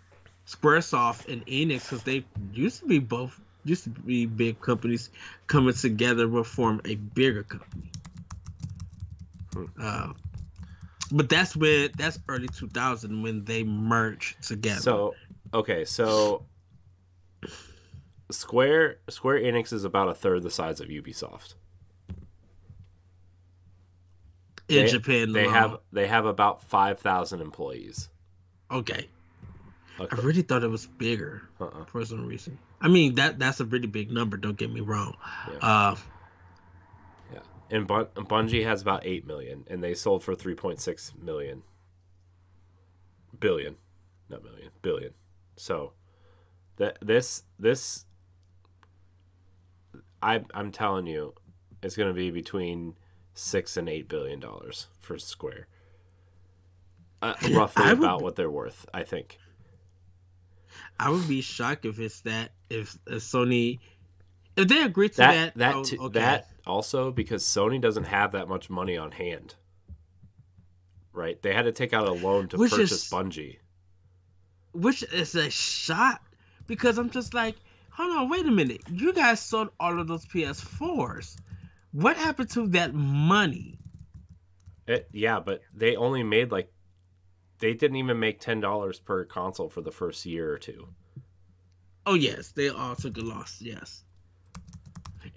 SquareSoft 0.46 1.32
and 1.32 1.46
Enix, 1.46 1.88
because 1.88 2.02
they 2.02 2.24
used 2.52 2.80
to 2.80 2.86
be 2.86 2.98
both 2.98 3.40
used 3.64 3.84
to 3.84 3.90
be 3.90 4.26
big 4.26 4.60
companies 4.60 5.10
coming 5.46 5.74
together 5.74 6.26
will 6.28 6.44
form 6.44 6.80
a 6.84 6.94
bigger 6.94 7.42
company. 7.42 7.90
Hmm. 9.52 9.64
Uh, 9.80 10.12
but 11.12 11.28
that's 11.28 11.56
when 11.56 11.90
that's 11.96 12.18
early 12.28 12.48
2000 12.48 13.22
when 13.22 13.44
they 13.44 13.64
merged 13.64 14.42
together. 14.46 14.80
So, 14.80 15.14
okay, 15.52 15.84
so 15.84 16.44
Square 18.30 18.98
Square 19.08 19.40
Enix 19.40 19.72
is 19.72 19.84
about 19.84 20.08
a 20.08 20.14
third 20.14 20.42
the 20.42 20.50
size 20.50 20.80
of 20.80 20.88
Ubisoft. 20.88 21.54
in 24.68 24.84
they- 24.84 24.90
Japan, 24.90 25.32
They 25.32 25.44
alone. 25.44 25.54
have 25.54 25.78
they 25.92 26.06
have 26.06 26.26
about 26.26 26.62
five 26.64 27.00
thousand 27.00 27.40
employees. 27.40 28.08
okay. 28.70 29.08
I 29.98 30.14
really 30.22 30.40
thought 30.40 30.62
it 30.62 30.68
was 30.70 30.86
bigger 30.86 31.42
Uh-uh. 31.60 31.84
for 31.84 32.02
some 32.06 32.24
reason. 32.26 32.56
I 32.80 32.88
mean 32.88 33.16
that 33.16 33.38
that's 33.38 33.60
a 33.60 33.66
really 33.66 33.86
big 33.88 34.10
number. 34.10 34.38
Don't 34.38 34.56
get 34.56 34.72
me 34.72 34.80
wrong. 34.80 35.14
Yeah. 35.52 35.58
Uh, 35.60 35.96
and 37.70 37.86
Bun- 37.86 38.08
Bungie 38.16 38.64
has 38.64 38.82
about 38.82 39.06
eight 39.06 39.26
million, 39.26 39.64
and 39.68 39.82
they 39.82 39.94
sold 39.94 40.22
for 40.24 40.34
three 40.34 40.54
point 40.54 40.80
six 40.80 41.12
million. 41.20 41.62
Billion, 43.38 43.76
not 44.28 44.42
million, 44.42 44.70
billion. 44.82 45.12
So, 45.56 45.92
that 46.76 46.98
this 47.00 47.44
this, 47.58 48.04
I 50.22 50.44
I'm 50.52 50.72
telling 50.72 51.06
you, 51.06 51.34
it's 51.82 51.96
going 51.96 52.08
to 52.08 52.14
be 52.14 52.30
between 52.30 52.94
six 53.34 53.76
and 53.76 53.88
eight 53.88 54.08
billion 54.08 54.40
dollars 54.40 54.88
for 54.98 55.18
Square. 55.18 55.68
Uh, 57.22 57.34
roughly 57.52 57.84
would- 57.84 57.98
about 57.98 58.22
what 58.22 58.36
they're 58.36 58.50
worth, 58.50 58.86
I 58.92 59.04
think. 59.04 59.38
I 60.98 61.10
would 61.10 61.26
be 61.28 61.40
shocked 61.40 61.84
if 61.84 61.98
it's 61.98 62.20
that 62.22 62.52
if, 62.68 62.96
if 63.06 63.22
Sony 63.22 63.80
if 64.56 64.68
they 64.68 64.82
agree 64.82 65.08
to 65.08 65.16
That 65.16 65.54
that 65.56 65.58
that 65.58 65.74
oh, 65.98 66.06
okay. 66.06 66.20
that 66.20 66.48
also 66.70 67.10
because 67.10 67.42
Sony 67.44 67.80
doesn't 67.80 68.04
have 68.04 68.32
that 68.32 68.48
much 68.48 68.70
money 68.70 68.96
on 68.96 69.10
hand. 69.12 69.56
Right? 71.12 71.40
They 71.42 71.52
had 71.52 71.64
to 71.64 71.72
take 71.72 71.92
out 71.92 72.08
a 72.08 72.12
loan 72.12 72.48
to 72.48 72.56
Which 72.56 72.70
purchase 72.70 72.92
is- 72.92 73.10
Bungie. 73.10 73.58
which 74.72 75.02
is 75.02 75.34
a 75.34 75.50
shot 75.50 76.22
because 76.66 76.96
I'm 76.98 77.10
just 77.10 77.34
like, 77.34 77.56
hold 77.90 78.16
on, 78.16 78.28
wait 78.28 78.46
a 78.46 78.50
minute. 78.50 78.82
You 78.90 79.12
guys 79.12 79.40
sold 79.40 79.70
all 79.80 79.98
of 80.00 80.06
those 80.06 80.24
PS4s. 80.26 81.36
What 81.92 82.16
happened 82.16 82.50
to 82.50 82.68
that 82.68 82.94
money? 82.94 83.76
It, 84.86 85.08
yeah, 85.12 85.40
but 85.40 85.62
they 85.74 85.96
only 85.96 86.22
made 86.22 86.52
like 86.52 86.72
they 87.58 87.74
didn't 87.74 87.96
even 87.96 88.18
make 88.20 88.40
ten 88.40 88.60
dollars 88.60 89.00
per 89.00 89.24
console 89.24 89.68
for 89.68 89.80
the 89.82 89.90
first 89.92 90.24
year 90.24 90.52
or 90.52 90.58
two. 90.58 90.88
Oh 92.06 92.14
yes, 92.14 92.52
they 92.52 92.68
all 92.68 92.94
took 92.96 93.16
a 93.18 93.20
loss. 93.20 93.60
Yes, 93.60 94.04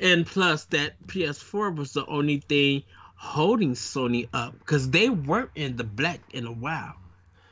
and 0.04 0.26
plus 0.28 0.66
that 0.66 0.94
PS4 1.08 1.76
was 1.76 1.94
the 1.94 2.06
only 2.06 2.38
thing 2.42 2.84
holding 3.16 3.72
Sony 3.74 4.28
up 4.34 4.58
because 4.60 4.90
they 4.92 5.10
weren't 5.10 5.50
in 5.56 5.78
the 5.78 5.84
black 5.84 6.20
in 6.32 6.46
a 6.46 6.52
while 6.52 6.96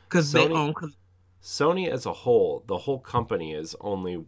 because 0.08 0.32
they 0.32 0.46
Sony- 0.46 0.56
own. 0.58 0.74
'cause- 0.74 0.96
Sony 1.42 1.88
as 1.88 2.06
a 2.06 2.14
whole, 2.14 2.64
the 2.68 2.78
whole 2.80 3.00
company 3.00 3.54
is 3.54 3.76
only 3.82 4.26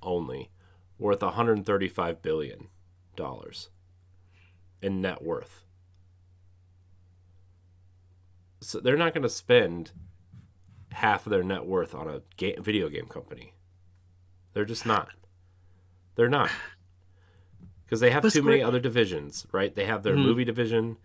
only 0.00 0.50
worth 0.98 1.22
135 1.22 2.22
billion 2.22 2.68
dollars 3.16 3.68
in 4.80 5.00
net 5.02 5.22
worth. 5.22 5.62
So 8.60 8.80
they're 8.80 8.96
not 8.96 9.12
going 9.12 9.22
to 9.22 9.28
spend 9.28 9.90
half 10.92 11.26
of 11.26 11.30
their 11.30 11.42
net 11.42 11.66
worth 11.66 11.94
on 11.94 12.08
a 12.08 12.22
ga- 12.36 12.58
video 12.60 12.88
game 12.88 13.06
company. 13.06 13.54
They're 14.54 14.64
just 14.64 14.86
not. 14.86 15.08
They're 16.14 16.28
not. 16.28 16.50
Because 17.92 18.00
they 18.00 18.10
have 18.10 18.32
too 18.32 18.42
many 18.42 18.62
other 18.62 18.80
divisions, 18.80 19.46
right? 19.52 19.74
They 19.74 19.84
have 19.84 20.02
their 20.02 20.16
Mhm. 20.16 20.22
movie 20.22 20.44
division, 20.46 20.96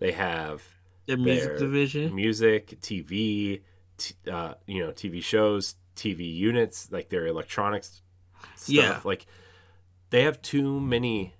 they 0.00 0.10
have 0.10 0.64
their 1.06 1.16
music 1.16 1.50
their 1.50 1.58
division. 1.58 2.12
music, 2.12 2.80
TV, 2.80 3.62
t- 3.98 4.16
uh, 4.28 4.54
you 4.66 4.80
know, 4.84 4.90
TV 4.90 5.20
shows, 5.22 5.76
TV 5.94 6.24
units, 6.28 6.90
like 6.90 7.08
their 7.10 7.28
electronics 7.28 8.02
stuff. 8.56 8.68
Yeah. 8.68 9.00
Like 9.04 9.26
they 10.10 10.24
have 10.24 10.42
too 10.42 10.80
many 10.80 11.34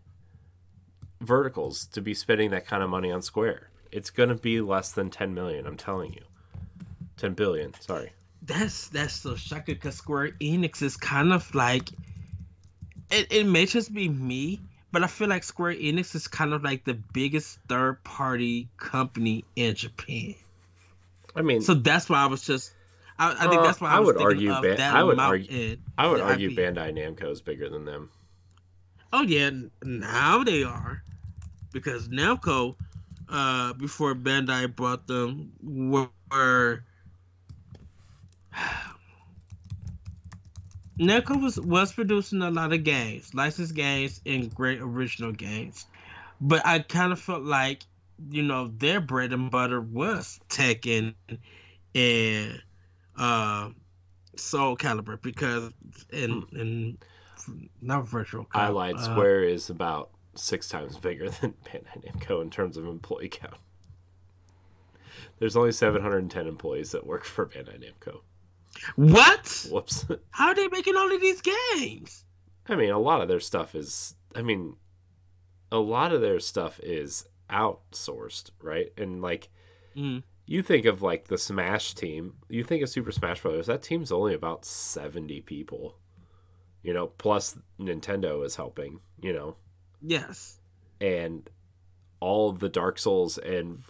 verticals 1.21 1.87
to 1.87 2.01
be 2.01 2.15
spending 2.15 2.51
that 2.51 2.65
kind 2.65 2.85
of 2.85 2.89
money 2.89 3.11
on 3.11 3.21
Square. 3.21 3.71
It's 3.91 4.11
going 4.11 4.29
to 4.29 4.37
be 4.37 4.61
less 4.61 4.93
than 4.93 5.11
10 5.11 5.35
million, 5.35 5.67
I'm 5.67 5.77
telling 5.77 6.13
you. 6.13 6.23
10 7.17 7.35
billion, 7.35 7.75
sorry. 7.81 8.13
That's 8.43 8.91
that's 8.91 9.15
so 9.15 9.35
shocking 9.35 9.75
because 9.75 9.97
Square 9.97 10.37
Enix 10.41 10.83
is 10.83 10.97
kind 10.97 11.33
of 11.33 11.53
like 11.53 11.91
it, 13.11 13.33
it 13.33 13.45
may 13.49 13.67
just 13.67 13.93
be 13.93 14.09
me, 14.09 14.61
but 14.95 15.03
I 15.03 15.09
feel 15.09 15.29
like 15.29 15.43
Square 15.43 15.75
Enix 15.75 16.15
is 16.15 16.29
kind 16.29 16.53
of 16.55 16.63
like 16.63 16.85
the 16.85 16.95
biggest 16.95 17.59
third 17.69 18.03
party 18.05 18.69
company 18.77 19.45
in 19.57 19.75
Japan. 19.75 20.37
I 21.35 21.43
mean, 21.43 21.63
So 21.63 21.75
that's 21.75 22.09
why 22.09 22.19
I 22.19 22.27
was 22.27 22.47
just 22.47 22.73
I, 23.19 23.33
I 23.33 23.49
think 23.49 23.61
Uh, 23.61 23.63
that's 23.65 23.81
why 23.81 23.91
I, 23.91 23.97
I 23.97 24.01
was 24.01 24.15
would 24.15 24.23
argue 24.23 24.53
of 24.53 24.63
Ban- 24.63 24.77
that 24.77 24.95
I 24.95 25.03
would 25.03 25.19
argue- 25.19 25.79
I 25.99 26.07
would 26.07 26.21
argue 26.21 26.51
IP. 26.51 26.57
Bandai 26.57 26.93
Namco 26.95 27.29
is 27.31 27.41
bigger 27.41 27.69
than 27.69 27.85
them. 27.85 28.11
Oh 29.13 29.23
yeah, 29.23 29.51
now 29.83 30.45
they 30.45 30.63
are, 30.63 31.03
because 31.73 32.09
Namco, 32.09 32.77
uh, 33.29 33.73
before 33.73 34.15
Bandai 34.15 34.75
bought 34.75 35.07
them, 35.09 35.53
were, 35.63 36.85
Namco 40.99 41.43
was 41.43 41.59
was 41.59 41.93
producing 41.93 42.43
a 42.43 42.51
lot 42.51 42.73
of 42.73 42.85
games, 42.85 43.35
licensed 43.35 43.75
games, 43.75 44.21
and 44.25 44.55
great 44.55 44.81
original 44.81 45.33
games, 45.33 45.87
but 46.41 46.65
I 46.65 46.79
kind 46.81 47.13
of 47.13 47.21
felt 47.21 47.43
like 47.43 47.83
you 48.31 48.43
know 48.43 48.69
their 48.69 49.01
bread 49.01 49.33
and 49.33 49.51
butter 49.51 49.81
was 49.81 50.39
Tekken 50.49 51.15
and 51.95 52.63
uh, 53.19 53.71
Soul 54.37 54.77
Calibur 54.77 55.21
because 55.21 55.73
and 56.13 56.45
and 56.53 56.99
not 57.81 58.07
virtual. 58.07 58.47
I 58.53 58.67
Cop, 58.67 58.75
lied. 58.75 58.97
uh, 58.97 59.03
Square 59.03 59.45
is 59.45 59.71
about 59.71 60.11
six 60.37 60.69
times 60.69 60.97
bigger 60.97 61.29
than 61.41 61.55
Bandai 61.65 62.05
Namco 62.05 62.41
in 62.43 62.51
terms 62.51 62.77
of 62.77 62.87
employee 62.87 63.29
count. 63.29 63.57
There's 65.39 65.57
only 65.57 65.73
710 65.73 66.47
employees 66.47 66.93
that 66.93 67.07
work 67.07 67.25
for 67.25 67.47
Bandai 67.47 67.81
Namco. 67.83 68.21
What? 68.97 69.67
Whoops. 69.71 70.07
How 70.31 70.49
are 70.49 70.55
they 70.55 70.69
making 70.69 70.97
all 70.97 71.13
of 71.13 71.21
these 71.21 71.41
games? 71.43 72.25
I 72.69 72.77
mean, 72.77 72.91
a 72.91 72.99
lot 72.99 73.21
of 73.21 73.29
their 73.29 73.41
stuff 73.41 73.75
is. 73.75 74.15
I 74.35 74.43
mean, 74.43 74.77
a 75.71 75.79
lot 75.79 76.13
of 76.13 76.21
their 76.21 76.41
stuff 76.41 76.81
is 76.83 77.27
outsourced, 77.51 78.51
right? 78.63 78.93
And 78.97 79.23
like, 79.23 79.49
Mm. 79.97 80.25
you 80.47 80.63
think 80.63 80.87
of 80.87 81.03
like 81.03 81.29
the 81.29 81.39
Smash 81.39 81.95
team. 81.95 82.35
You 82.49 82.65
think 82.65 82.83
of 82.83 82.89
Super 82.89 83.13
Smash 83.13 83.43
Brothers. 83.43 83.67
That 83.67 83.83
team's 83.83 84.11
only 84.11 84.35
about 84.35 84.65
70 84.65 85.41
people. 85.43 85.97
You 86.83 86.93
know, 86.93 87.07
plus 87.07 87.57
Nintendo 87.79 88.45
is 88.45 88.57
helping. 88.57 89.01
You 89.23 89.33
know, 89.33 89.57
Yes. 90.03 90.59
and 91.01 91.49
all 92.21 92.51
of 92.51 92.59
the 92.59 92.69
Dark 92.69 92.99
Souls 92.99 93.39
and 93.39 93.83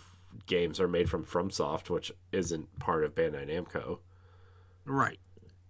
games 0.47 0.79
are 0.81 0.89
made 0.89 1.09
from 1.09 1.25
FromSoft, 1.25 1.89
which 1.91 2.13
isn't 2.33 2.79
part 2.79 3.05
of 3.05 3.15
Bandai 3.15 3.49
Namco. 3.49 3.99
Right. 4.85 5.19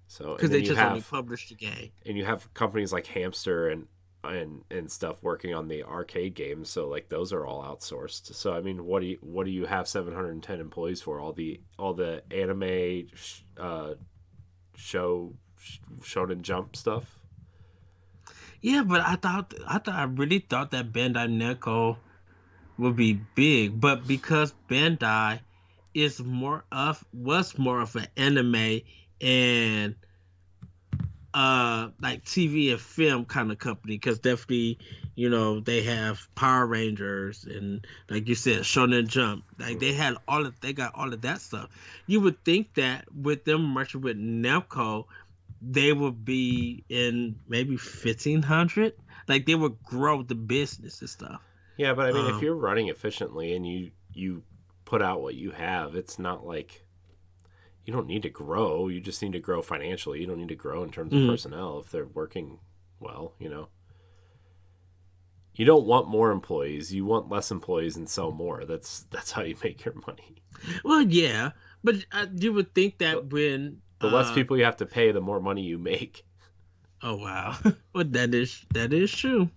So 0.07 0.35
Because 0.35 0.51
they 0.51 0.63
just 0.63 0.81
only 0.81 1.01
have 1.01 1.11
published 1.11 1.49
the 1.49 1.55
game. 1.57 1.91
and 2.07 2.17
you 2.17 2.25
have 2.25 2.53
companies 2.55 2.93
like 2.93 3.07
Hamster 3.07 3.69
and 3.69 3.87
and 4.23 4.63
and 4.71 4.91
stuff 4.91 5.23
working 5.23 5.53
on 5.55 5.69
the 5.69 5.83
arcade 5.85 6.35
games. 6.35 6.71
So 6.71 6.89
like 6.89 7.09
those 7.11 7.33
are 7.33 7.45
all 7.45 7.63
outsourced. 7.63 8.35
So 8.35 8.55
I 8.55 8.61
mean, 8.63 8.85
what 8.85 9.01
do 9.01 9.07
you 9.07 9.19
what 9.21 9.45
do 9.45 9.51
you 9.53 9.67
have 9.67 9.87
710 9.89 10.61
employees 10.61 11.03
for? 11.03 11.21
All 11.21 11.33
the 11.33 11.61
all 11.79 11.93
the 11.95 12.23
anime 12.31 13.09
sh- 13.15 13.41
uh, 13.59 13.95
show 14.77 15.35
sh- 15.59 15.79
Shonen 16.01 16.43
Jump 16.43 16.75
stuff. 16.77 17.19
Yeah, 18.63 18.83
but 18.83 19.03
I 19.03 19.17
thought 19.17 19.53
I 19.67 19.79
thought 19.79 19.95
I 19.95 20.05
really 20.05 20.39
thought 20.39 20.71
that 20.71 20.91
Bandai 20.93 21.29
Namco 21.29 21.99
would 22.79 22.97
be 22.97 23.21
big, 23.35 23.79
but 23.79 24.07
because 24.07 24.55
Bandai 24.71 25.41
is 25.93 26.19
more 26.23 26.65
of 26.73 27.05
was 27.13 27.59
more 27.59 27.81
of 27.81 27.95
an 27.97 28.07
anime 28.17 28.81
and 29.25 29.97
uh 31.33 31.89
like 32.01 32.25
TV 32.25 32.71
and 32.71 32.81
film 32.81 33.25
kind 33.25 33.51
of 33.51 33.59
company 33.59 33.95
because 33.97 34.21
definitely 34.21 34.79
you 35.17 35.29
know 35.29 35.59
they 35.59 35.83
have 35.83 36.29
Power 36.37 36.67
Rangers 36.67 37.45
and 37.45 37.85
like 38.09 38.29
you 38.29 38.37
said 38.37 38.61
Shonen 38.61 39.09
Jump 39.09 39.45
like 39.59 39.81
they 39.81 39.93
had 39.95 40.15
all 40.29 40.47
of 40.47 40.61
they 40.61 40.73
got 40.73 40.93
all 40.95 41.13
of 41.13 41.23
that 41.23 41.41
stuff. 41.41 41.71
You 42.07 42.21
would 42.21 42.45
think 42.45 42.75
that 42.75 43.07
with 43.13 43.45
them 43.45 43.65
merging 43.65 44.03
with 44.03 44.17
Namco, 44.17 45.07
they 45.61 45.93
would 45.93 46.25
be 46.25 46.85
in 46.89 47.37
maybe 47.49 47.77
fifteen 47.79 48.43
hundred. 48.43 48.93
Like 49.27 49.47
they 49.47 49.55
would 49.55 49.83
grow 49.83 50.23
the 50.23 50.35
business 50.35 51.01
and 51.01 51.11
stuff. 51.11 51.41
Yeah, 51.77 51.95
but 51.95 52.07
I 52.07 52.13
mean, 52.13 52.27
Um, 52.27 52.37
if 52.37 52.43
you're 52.43 52.55
running 52.55 52.89
efficiently 52.89 53.57
and 53.57 53.67
you 53.67 53.91
you 54.13 54.43
put 54.85 55.03
out 55.03 55.23
what 55.23 55.35
you 55.35 55.51
have, 55.51 55.97
it's 55.97 56.19
not 56.19 56.47
like 56.47 56.84
you 57.85 57.93
don't 57.93 58.07
need 58.07 58.23
to 58.23 58.31
grow. 58.31 58.89
You 58.89 59.01
just 59.01 59.21
need 59.23 59.33
to 59.33 59.41
grow 59.41 59.61
financially. 59.63 60.21
You 60.21 60.27
don't 60.27 60.39
need 60.39 60.49
to 60.49 60.55
grow 60.55 60.83
in 60.83 60.91
terms 60.91 61.13
of 61.13 61.21
Mhm. 61.21 61.29
personnel 61.29 61.81
if 61.81 61.91
they're 61.91 62.07
working 62.07 62.59
well. 63.01 63.35
You 63.39 63.49
know, 63.51 63.69
you 65.55 65.65
don't 65.65 65.87
want 65.87 66.09
more 66.09 66.31
employees. 66.31 66.93
You 66.93 67.05
want 67.05 67.29
less 67.29 67.51
employees 67.51 67.97
and 67.97 68.09
sell 68.09 68.33
more. 68.33 68.65
That's 68.65 69.03
that's 69.11 69.33
how 69.33 69.43
you 69.43 69.57
make 69.65 69.85
your 69.85 69.95
money. 70.07 70.43
Well, 70.85 71.03
yeah, 71.03 71.51
but 71.83 71.97
uh, 72.13 72.27
you 72.35 72.53
would 72.53 72.75
think 72.75 72.99
that 72.99 73.27
when 73.27 73.81
The 74.01 74.09
less 74.09 74.31
uh, 74.31 74.35
people 74.35 74.57
you 74.57 74.65
have 74.65 74.79
to 74.79 74.87
pay, 74.87 75.13
the 75.13 75.21
more 75.21 75.41
money 75.41 75.63
you 75.63 75.79
make. 75.79 76.25
Oh 77.03 77.17
wow, 77.17 77.57
well 77.95 78.05
that 78.05 78.35
is 78.35 78.65
that 78.73 78.93
is 78.93 79.13
true. 79.13 79.51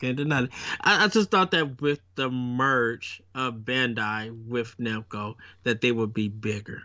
Can't 0.00 0.16
deny 0.16 0.44
it. 0.44 0.50
I, 0.80 1.04
I 1.04 1.08
just 1.08 1.30
thought 1.30 1.50
that 1.50 1.82
with 1.82 2.00
the 2.14 2.30
merge 2.30 3.20
of 3.34 3.56
Bandai 3.56 4.32
with 4.48 4.74
Namco, 4.78 5.34
that 5.64 5.82
they 5.82 5.92
would 5.92 6.14
be 6.14 6.28
bigger. 6.28 6.82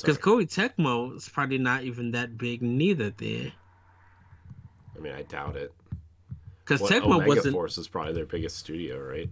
Because. 0.00 0.18
Koei 0.18 0.44
Tecmo 0.44 1.16
is 1.16 1.28
probably 1.28 1.58
not 1.58 1.84
even 1.84 2.12
that 2.12 2.36
big 2.36 2.62
neither. 2.62 3.10
There. 3.10 3.52
I 4.96 5.00
mean, 5.00 5.12
I 5.12 5.22
doubt 5.22 5.56
it. 5.56 5.72
because 6.64 6.80
Tecmo 6.82 7.16
Omega 7.16 7.28
wasn't. 7.28 7.54
Force 7.54 7.78
is 7.78 7.88
probably 7.88 8.14
their 8.14 8.26
biggest 8.26 8.58
studio, 8.58 8.98
right? 8.98 9.30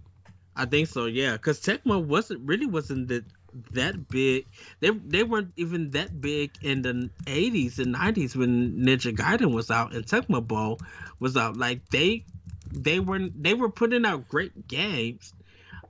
I 0.55 0.65
think 0.65 0.87
so. 0.87 1.05
Yeah, 1.05 1.33
because 1.33 1.59
Tecmo 1.59 2.03
wasn't 2.03 2.41
really 2.47 2.65
wasn't 2.67 3.07
that 3.07 3.25
that 3.71 4.07
big. 4.07 4.45
They 4.79 4.91
they 4.91 5.23
weren't 5.23 5.53
even 5.55 5.91
that 5.91 6.21
big 6.21 6.51
in 6.61 6.81
the 6.81 7.09
eighties 7.27 7.79
and 7.79 7.93
nineties 7.93 8.35
when 8.35 8.77
Ninja 8.77 9.15
Gaiden 9.15 9.53
was 9.53 9.71
out 9.71 9.93
and 9.93 10.05
Tecmo 10.05 10.45
Bowl 10.45 10.79
was 11.19 11.35
out. 11.37 11.57
Like 11.57 11.89
they 11.89 12.25
they 12.71 12.99
were 12.99 13.29
they 13.35 13.53
were 13.53 13.69
putting 13.69 14.05
out 14.05 14.27
great 14.27 14.67
games, 14.67 15.33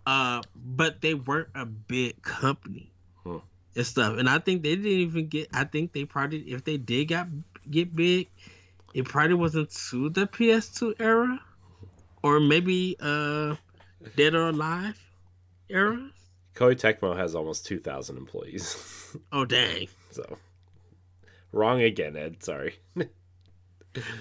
uh, 0.06 0.42
but 0.56 1.02
they 1.02 1.14
weren't 1.14 1.50
a 1.56 1.66
big 1.66 2.22
company. 2.22 2.93
And 3.76 3.86
stuff. 3.86 4.18
And 4.18 4.30
I 4.30 4.40
think 4.40 4.64
they 4.64 4.76
didn't 4.76 4.92
even 4.92 5.28
get. 5.28 5.50
I 5.54 5.64
think 5.64 5.94
they 5.94 6.06
probably 6.06 6.40
if 6.40 6.64
they 6.64 6.78
did 6.78 7.06
got 7.06 7.28
get 7.70 7.96
big, 7.96 8.30
it 8.94 9.06
probably 9.06 9.36
wasn't 9.36 9.72
to 9.90 10.10
the 10.10 10.28
PS2 10.28 10.96
era, 11.00 11.40
or 12.22 12.40
maybe 12.40 12.96
uh, 13.00 13.56
Dead 14.16 14.36
or 14.36 14.50
Alive 14.50 15.00
era. 15.70 16.10
Koei 16.56 16.76
Tecmo 16.76 17.18
has 17.18 17.34
almost 17.34 17.66
2,000 17.66 18.18
employees. 18.18 19.00
Oh 19.32 19.46
dang! 19.46 19.90
so, 20.10 20.40
wrong 21.52 21.84
again, 21.84 22.18
Ed. 22.18 22.44
Sorry. 22.44 22.74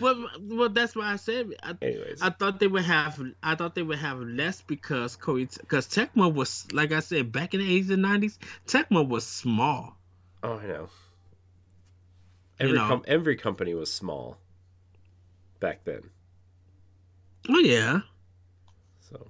Well, 0.01 0.29
well, 0.41 0.69
that's 0.69 0.95
why 0.95 1.13
I 1.13 1.17
said 1.17 1.51
I, 1.63 1.75
Anyways, 1.81 2.21
I 2.21 2.31
thought 2.31 2.61
they 2.61 2.67
would 2.67 2.85
have. 2.85 3.21
I 3.43 3.55
thought 3.55 3.75
they 3.75 3.83
would 3.83 3.99
have 3.99 4.21
less 4.21 4.61
because 4.61 5.17
because 5.17 5.87
Tecmo 5.89 6.33
was 6.33 6.71
like 6.73 6.93
I 6.93 7.01
said 7.01 7.33
back 7.33 7.55
in 7.55 7.61
the 7.61 7.67
eighties 7.67 7.91
and 7.91 8.03
nineties. 8.03 8.39
Tecmo 8.67 9.07
was 9.07 9.27
small. 9.27 9.97
oh, 10.43 10.59
I 10.59 10.67
know. 10.67 10.89
You 12.61 12.67
Every 12.69 12.79
know. 12.79 12.87
com- 12.89 13.05
every 13.07 13.37
company 13.37 13.75
was 13.75 13.93
small 13.93 14.37
back 15.59 15.85
then. 15.85 16.03
Oh 17.49 17.59
yeah, 17.59 18.01
So, 19.01 19.27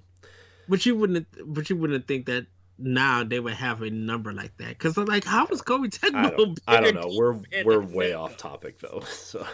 but 0.69 0.85
you 0.85 0.95
wouldn't. 0.95 1.25
But 1.45 1.69
you 1.69 1.75
wouldn't 1.77 2.07
think 2.07 2.27
that 2.27 2.45
now 2.77 3.23
they 3.23 3.39
would 3.39 3.53
have 3.53 3.81
a 3.81 3.89
number 3.89 4.33
like 4.33 4.55
that. 4.57 4.69
Because 4.69 4.97
like, 4.97 5.23
how 5.23 5.47
was 5.47 5.61
Koei 5.61 5.89
Tecmo? 5.89 6.15
I 6.15 6.29
don't, 6.31 6.59
I 6.67 6.79
don't 6.79 6.95
know. 6.95 7.09
We're 7.17 7.39
we're 7.63 7.79
way 7.79 8.13
off 8.13 8.37
topic 8.37 8.79
though. 8.79 9.01
So, 9.07 9.45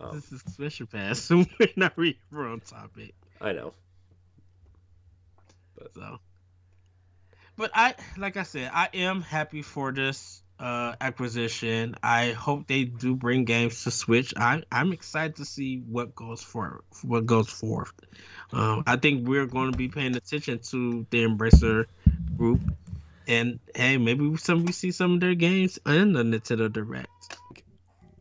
um, 0.00 0.14
This 0.14 0.32
is 0.32 0.42
special 0.52 0.86
pass, 0.86 1.18
so 1.18 1.44
we're 1.60 1.68
not 1.76 1.96
really 1.96 2.18
we're 2.32 2.48
on 2.48 2.60
topic. 2.60 3.14
I 3.40 3.52
know. 3.52 3.74
But. 5.76 5.94
So, 5.94 6.18
but 7.56 7.70
I, 7.74 7.94
like 8.16 8.36
I 8.36 8.44
said, 8.44 8.70
I 8.72 8.88
am 8.94 9.20
happy 9.20 9.62
for 9.62 9.92
this 9.92 10.42
uh 10.58 10.94
acquisition. 11.00 11.96
I 12.02 12.32
hope 12.32 12.66
they 12.66 12.84
do 12.84 13.16
bring 13.16 13.44
games 13.44 13.84
to 13.84 13.90
Switch. 13.90 14.34
I 14.36 14.62
I'm 14.70 14.92
excited 14.92 15.36
to 15.36 15.44
see 15.44 15.78
what 15.78 16.14
goes 16.14 16.42
for 16.42 16.82
what 17.02 17.26
goes 17.26 17.48
forth. 17.48 17.92
Um, 18.52 18.82
I 18.86 18.96
think 18.96 19.26
we're 19.26 19.46
going 19.46 19.72
to 19.72 19.78
be 19.78 19.88
paying 19.88 20.16
attention 20.16 20.58
to 20.70 21.06
the 21.10 21.24
Embracer 21.24 21.86
group, 22.36 22.60
and 23.26 23.58
hey, 23.74 23.96
maybe 23.96 24.36
some 24.36 24.64
we 24.64 24.72
see 24.72 24.90
some 24.90 25.14
of 25.14 25.20
their 25.20 25.34
games 25.34 25.78
in 25.86 26.12
the 26.12 26.22
Nintendo 26.22 26.70
Direct. 26.70 27.08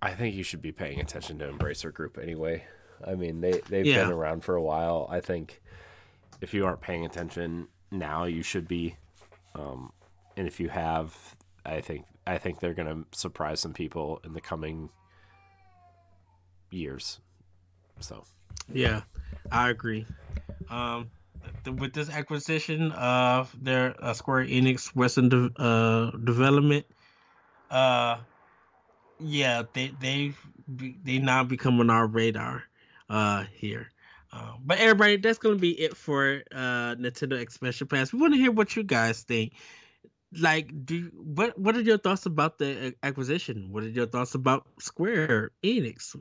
I 0.02 0.12
think 0.12 0.36
you 0.36 0.44
should 0.44 0.62
be 0.62 0.72
paying 0.72 1.00
attention 1.00 1.40
to 1.40 1.52
Embracer 1.52 1.94
Group 1.94 2.18
anyway. 2.18 2.66
I 3.06 3.16
mean, 3.16 3.42
they 3.42 3.62
they've 3.70 3.86
Yeah. 3.86 4.04
been 4.04 4.14
around 4.14 4.44
for 4.44 4.56
a 4.56 4.62
while. 4.62 5.08
I 5.10 5.20
think 5.20 5.62
if 6.42 6.54
you 6.54 6.66
aren't 6.66 6.82
paying 6.82 7.06
attention 7.06 7.68
now, 7.92 8.24
you 8.26 8.44
should 8.44 8.68
be. 8.68 8.96
Um, 9.56 9.92
and 10.38 10.48
if 10.48 10.60
you 10.60 10.70
have, 10.70 11.36
I 11.66 11.82
think 11.82 12.06
I 12.28 12.38
think 12.38 12.60
they're 12.60 12.74
going 12.74 12.88
to 13.04 13.18
surprise 13.18 13.60
some 13.60 13.74
people 13.74 14.22
in 14.24 14.34
the 14.34 14.42
coming 14.42 14.90
years. 16.72 17.20
So, 18.00 18.24
Yeah, 18.72 19.02
I 19.52 19.70
agree. 19.70 20.06
Um, 20.70 21.10
th- 21.64 21.76
with 21.78 21.94
this 21.94 22.10
acquisition 22.10 22.92
of 22.92 23.54
their 23.62 23.96
uh, 24.00 24.14
Square 24.14 24.46
Enix 24.46 24.96
Western 24.96 25.30
de- 25.30 25.52
uh, 25.62 26.12
development, 26.12 26.86
uh, 27.72 28.18
yeah, 29.20 29.64
they 29.74 29.92
they 30.00 30.34
they 30.68 31.20
now 31.20 31.44
become 31.44 31.80
on 31.80 31.90
our 31.90 32.08
radar 32.08 32.64
uh 33.10 33.44
here. 33.54 33.92
Uh, 34.32 34.54
but 34.64 34.80
everybody, 34.80 35.18
that's 35.18 35.40
gonna 35.40 35.56
be 35.56 35.72
it 35.72 35.98
for 35.98 36.44
uh 36.54 36.96
Nintendo 36.96 37.40
Expansion 37.40 37.88
Pass. 37.88 38.14
We 38.14 38.20
want 38.20 38.34
to 38.34 38.40
hear 38.40 38.52
what 38.52 38.76
you 38.76 38.84
guys 38.84 39.24
think. 39.24 39.54
Like, 40.38 40.86
do 40.86 41.12
what? 41.16 41.58
What 41.58 41.76
are 41.76 41.82
your 41.82 41.98
thoughts 41.98 42.26
about 42.26 42.60
the 42.60 42.88
uh, 42.88 42.92
acquisition? 43.04 43.70
What 43.72 43.84
are 43.84 43.90
your 43.90 44.06
thoughts 44.06 44.36
about 44.36 44.68
Square 44.80 45.52
Enix? 45.64 46.16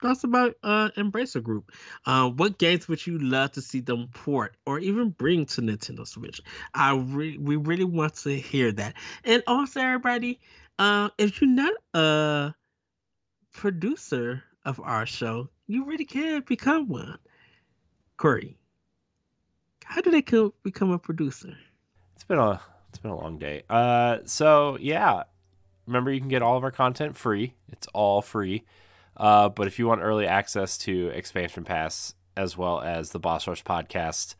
Thoughts 0.00 0.22
about 0.22 0.54
uh 0.62 0.90
Embracer 0.96 1.42
Group? 1.42 1.72
Uh, 2.06 2.30
what 2.30 2.58
games 2.58 2.86
would 2.88 3.04
you 3.04 3.18
love 3.18 3.52
to 3.52 3.62
see 3.62 3.80
them 3.80 4.08
port 4.14 4.56
or 4.64 4.78
even 4.78 5.10
bring 5.10 5.46
to 5.46 5.60
Nintendo 5.60 6.06
Switch? 6.06 6.40
I 6.74 6.94
re- 6.96 7.38
we 7.38 7.56
really 7.56 7.84
want 7.84 8.14
to 8.18 8.30
hear 8.38 8.70
that. 8.72 8.94
And 9.24 9.42
also, 9.48 9.80
everybody, 9.80 10.38
uh, 10.78 11.10
if 11.18 11.40
you're 11.40 11.50
not 11.50 11.74
a 11.94 12.54
producer 13.52 14.42
of 14.64 14.80
our 14.80 15.06
show, 15.06 15.48
you 15.66 15.84
really 15.84 16.04
can 16.04 16.42
become 16.46 16.88
one. 16.88 17.18
Corey, 18.16 18.56
how 19.84 20.00
do 20.00 20.10
they 20.10 20.22
co- 20.22 20.54
become 20.62 20.90
a 20.90 20.98
producer? 20.98 21.56
It's 22.14 22.24
been 22.24 22.38
a 22.38 22.60
it's 22.88 22.98
been 22.98 23.10
a 23.10 23.16
long 23.16 23.38
day. 23.38 23.62
Uh, 23.68 24.18
so 24.24 24.76
yeah, 24.80 25.24
remember 25.86 26.10
you 26.10 26.20
can 26.20 26.28
get 26.28 26.42
all 26.42 26.56
of 26.56 26.64
our 26.64 26.70
content 26.70 27.16
free. 27.16 27.54
It's 27.68 27.86
all 27.88 28.22
free. 28.22 28.64
Uh, 29.16 29.48
but 29.48 29.66
if 29.66 29.78
you 29.78 29.86
want 29.86 30.00
early 30.02 30.26
access 30.26 30.78
to 30.78 31.08
Expansion 31.08 31.64
Pass 31.64 32.14
as 32.36 32.56
well 32.56 32.80
as 32.80 33.10
the 33.10 33.18
Boss 33.18 33.48
Rush 33.48 33.64
podcast, 33.64 34.36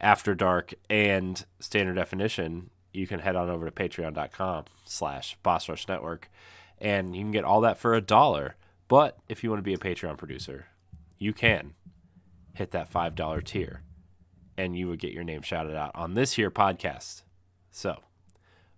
After 0.00 0.34
Dark, 0.34 0.74
and 0.88 1.44
Standard 1.58 1.94
Definition, 1.94 2.70
you 2.92 3.06
can 3.06 3.20
head 3.20 3.36
on 3.36 3.48
over 3.48 3.68
to 3.68 3.70
patreon.com 3.70 4.64
slash 4.84 5.36
Boss 5.42 5.68
Rush 5.68 5.88
Network, 5.88 6.30
and 6.78 7.14
you 7.16 7.22
can 7.22 7.30
get 7.30 7.44
all 7.44 7.60
that 7.62 7.78
for 7.78 7.94
a 7.94 8.00
dollar. 8.00 8.56
But 8.88 9.18
if 9.28 9.42
you 9.42 9.50
want 9.50 9.60
to 9.60 9.64
be 9.64 9.74
a 9.74 9.78
Patreon 9.78 10.18
producer, 10.18 10.66
you 11.18 11.32
can 11.32 11.74
hit 12.54 12.72
that 12.72 12.90
five 12.90 13.14
dollar 13.14 13.40
tier, 13.40 13.82
and 14.56 14.76
you 14.76 14.88
would 14.88 14.98
get 14.98 15.12
your 15.12 15.24
name 15.24 15.42
shouted 15.42 15.74
out 15.74 15.92
on 15.94 16.14
this 16.14 16.34
here 16.34 16.50
podcast. 16.50 17.22
So, 17.70 18.00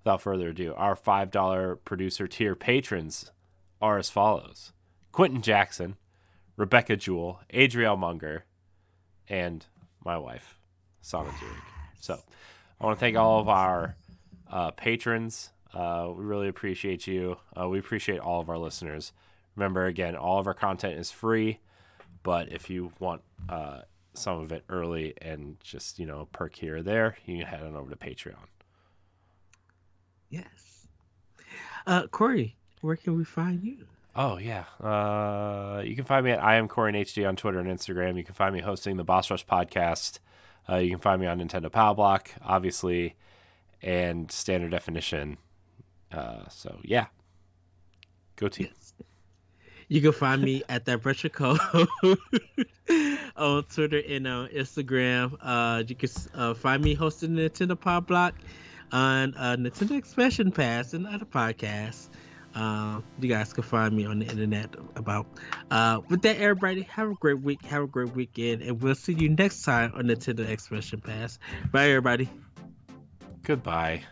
without 0.05 0.23
further 0.23 0.51
ado, 0.51 0.73
our 0.77 0.95
$5 0.95 1.79
producer 1.85 2.29
tier 2.29 2.55
patrons 2.55 3.33
are 3.81 3.99
as 3.99 4.09
follows 4.09 4.73
Quentin 5.11 5.43
Jackson, 5.43 5.97
Rebecca 6.57 6.97
Jewell, 6.97 7.41
Adriel 7.51 7.97
Munger, 7.97 8.45
and 9.29 9.67
my 10.05 10.17
wife, 10.17 10.57
Sana. 11.01 11.31
So, 12.01 12.21
I 12.81 12.87
want 12.87 12.99
to 12.99 13.01
thank 13.01 13.17
all 13.17 13.41
of 13.41 13.49
our 13.49 13.97
uh, 14.55 14.71
patrons. 14.71 15.51
Uh, 15.75 16.09
we 16.17 16.25
really 16.25 16.49
appreciate 16.49 17.07
you. 17.07 17.37
Uh, 17.61 17.69
we 17.69 17.79
appreciate 17.79 18.21
all 18.21 18.41
of 18.41 18.49
our 18.49 18.57
listeners. 18.57 19.13
Remember, 19.57 19.85
again, 19.87 20.17
all 20.17 20.39
of 20.39 20.47
our 20.47 20.55
content 20.55 20.99
is 20.99 21.11
free, 21.11 21.59
but 22.23 22.51
if 22.53 22.71
you 22.71 22.93
want 23.01 23.23
uh, 23.49 23.81
some 24.15 24.39
of 24.41 24.53
it 24.53 24.65
early 24.69 25.15
and 25.21 25.57
just 25.61 25.99
you 25.99 26.07
know 26.07 26.29
perk 26.33 26.55
here 26.55 26.77
or 26.77 26.83
there, 26.83 27.17
you 27.27 27.39
can 27.39 27.47
head 27.47 27.63
on 27.63 27.75
over 27.75 27.91
to 27.91 27.97
Patreon. 27.97 28.37
Yes. 30.31 30.87
Uh, 31.87 32.07
Corey, 32.07 32.57
where 32.81 32.97
can 32.97 33.17
we 33.17 33.25
find 33.25 33.63
you? 33.63 33.87
Oh 34.17 34.39
yeah, 34.39 34.65
uh, 34.81 35.83
you 35.85 35.97
can 35.97 36.05
find 36.05 36.25
me 36.25 36.31
at 36.31 36.43
I 36.43 36.55
am 36.55 36.69
Corey 36.69 36.93
HD 36.93 37.29
on 37.29 37.35
Twitter 37.35 37.59
and 37.59 37.69
Instagram. 37.69 38.17
You 38.17 38.25
can 38.25 38.35
find 38.35 38.55
me 38.55 38.61
hosting 38.61 38.97
the 38.97 39.05
Boss 39.05 39.31
Rush 39.31 39.45
podcast. 39.45 40.21
Uh, 40.69 40.77
you 40.77 40.91
can 40.91 41.01
find 41.01 41.21
me 41.21 41.27
on 41.27 41.41
Nintendo 41.41 41.71
Power 41.71 41.95
Block, 41.95 42.31
obviously, 42.43 43.17
and 43.85 44.33
Standard 44.33 44.71
Definition. 44.71 45.37
Uh, 46.11 46.49
so 46.49 46.81
yeah, 46.83 47.07
go 48.37 48.49
team. 48.49 48.69
Yes. 48.71 48.95
You 49.89 50.01
can 50.01 50.13
find 50.13 50.43
me 50.43 50.63
at 50.69 50.87
that 50.87 51.05
retro 51.05 51.29
code 51.29 51.61
on 53.37 53.65
Twitter 53.65 54.03
and 54.09 54.27
on 54.27 54.49
Instagram. 54.49 55.37
Uh, 55.41 55.85
you 55.87 55.95
can 55.95 56.09
uh, 56.35 56.55
find 56.55 56.83
me 56.83 56.95
hosting 56.95 57.35
the 57.35 57.51
Nintendo 57.51 57.79
Power 57.79 58.01
Block 58.01 58.35
on 58.93 59.35
uh, 59.37 59.57
Nintendo 59.57 59.99
Expansion 59.99 60.51
Pass 60.51 60.95
and 60.95 61.07
other 61.07 61.27
podcasts. 61.27 62.09
Uh, 62.55 63.01
you 63.21 63.29
guys 63.29 63.53
can 63.53 63.63
find 63.65 63.95
me 63.95 64.07
on 64.07 64.21
the 64.21 64.27
internet 64.27 64.75
about. 64.97 65.27
Uh, 65.71 66.01
with 66.09 66.23
that, 66.23 66.39
everybody, 66.39 66.83
have 66.83 67.11
a 67.11 67.15
great 67.15 67.41
week, 67.43 67.63
have 67.67 67.83
a 67.83 67.87
great 67.87 68.15
weekend, 68.15 68.63
and 68.63 68.81
we'll 68.81 68.95
see 68.95 69.13
you 69.13 69.29
next 69.29 69.63
time 69.65 69.93
on 69.95 70.05
Nintendo 70.05 70.49
Expansion 70.49 71.01
Pass. 71.01 71.39
Bye, 71.73 71.89
everybody. 71.89 72.31
Goodbye. 73.45 74.03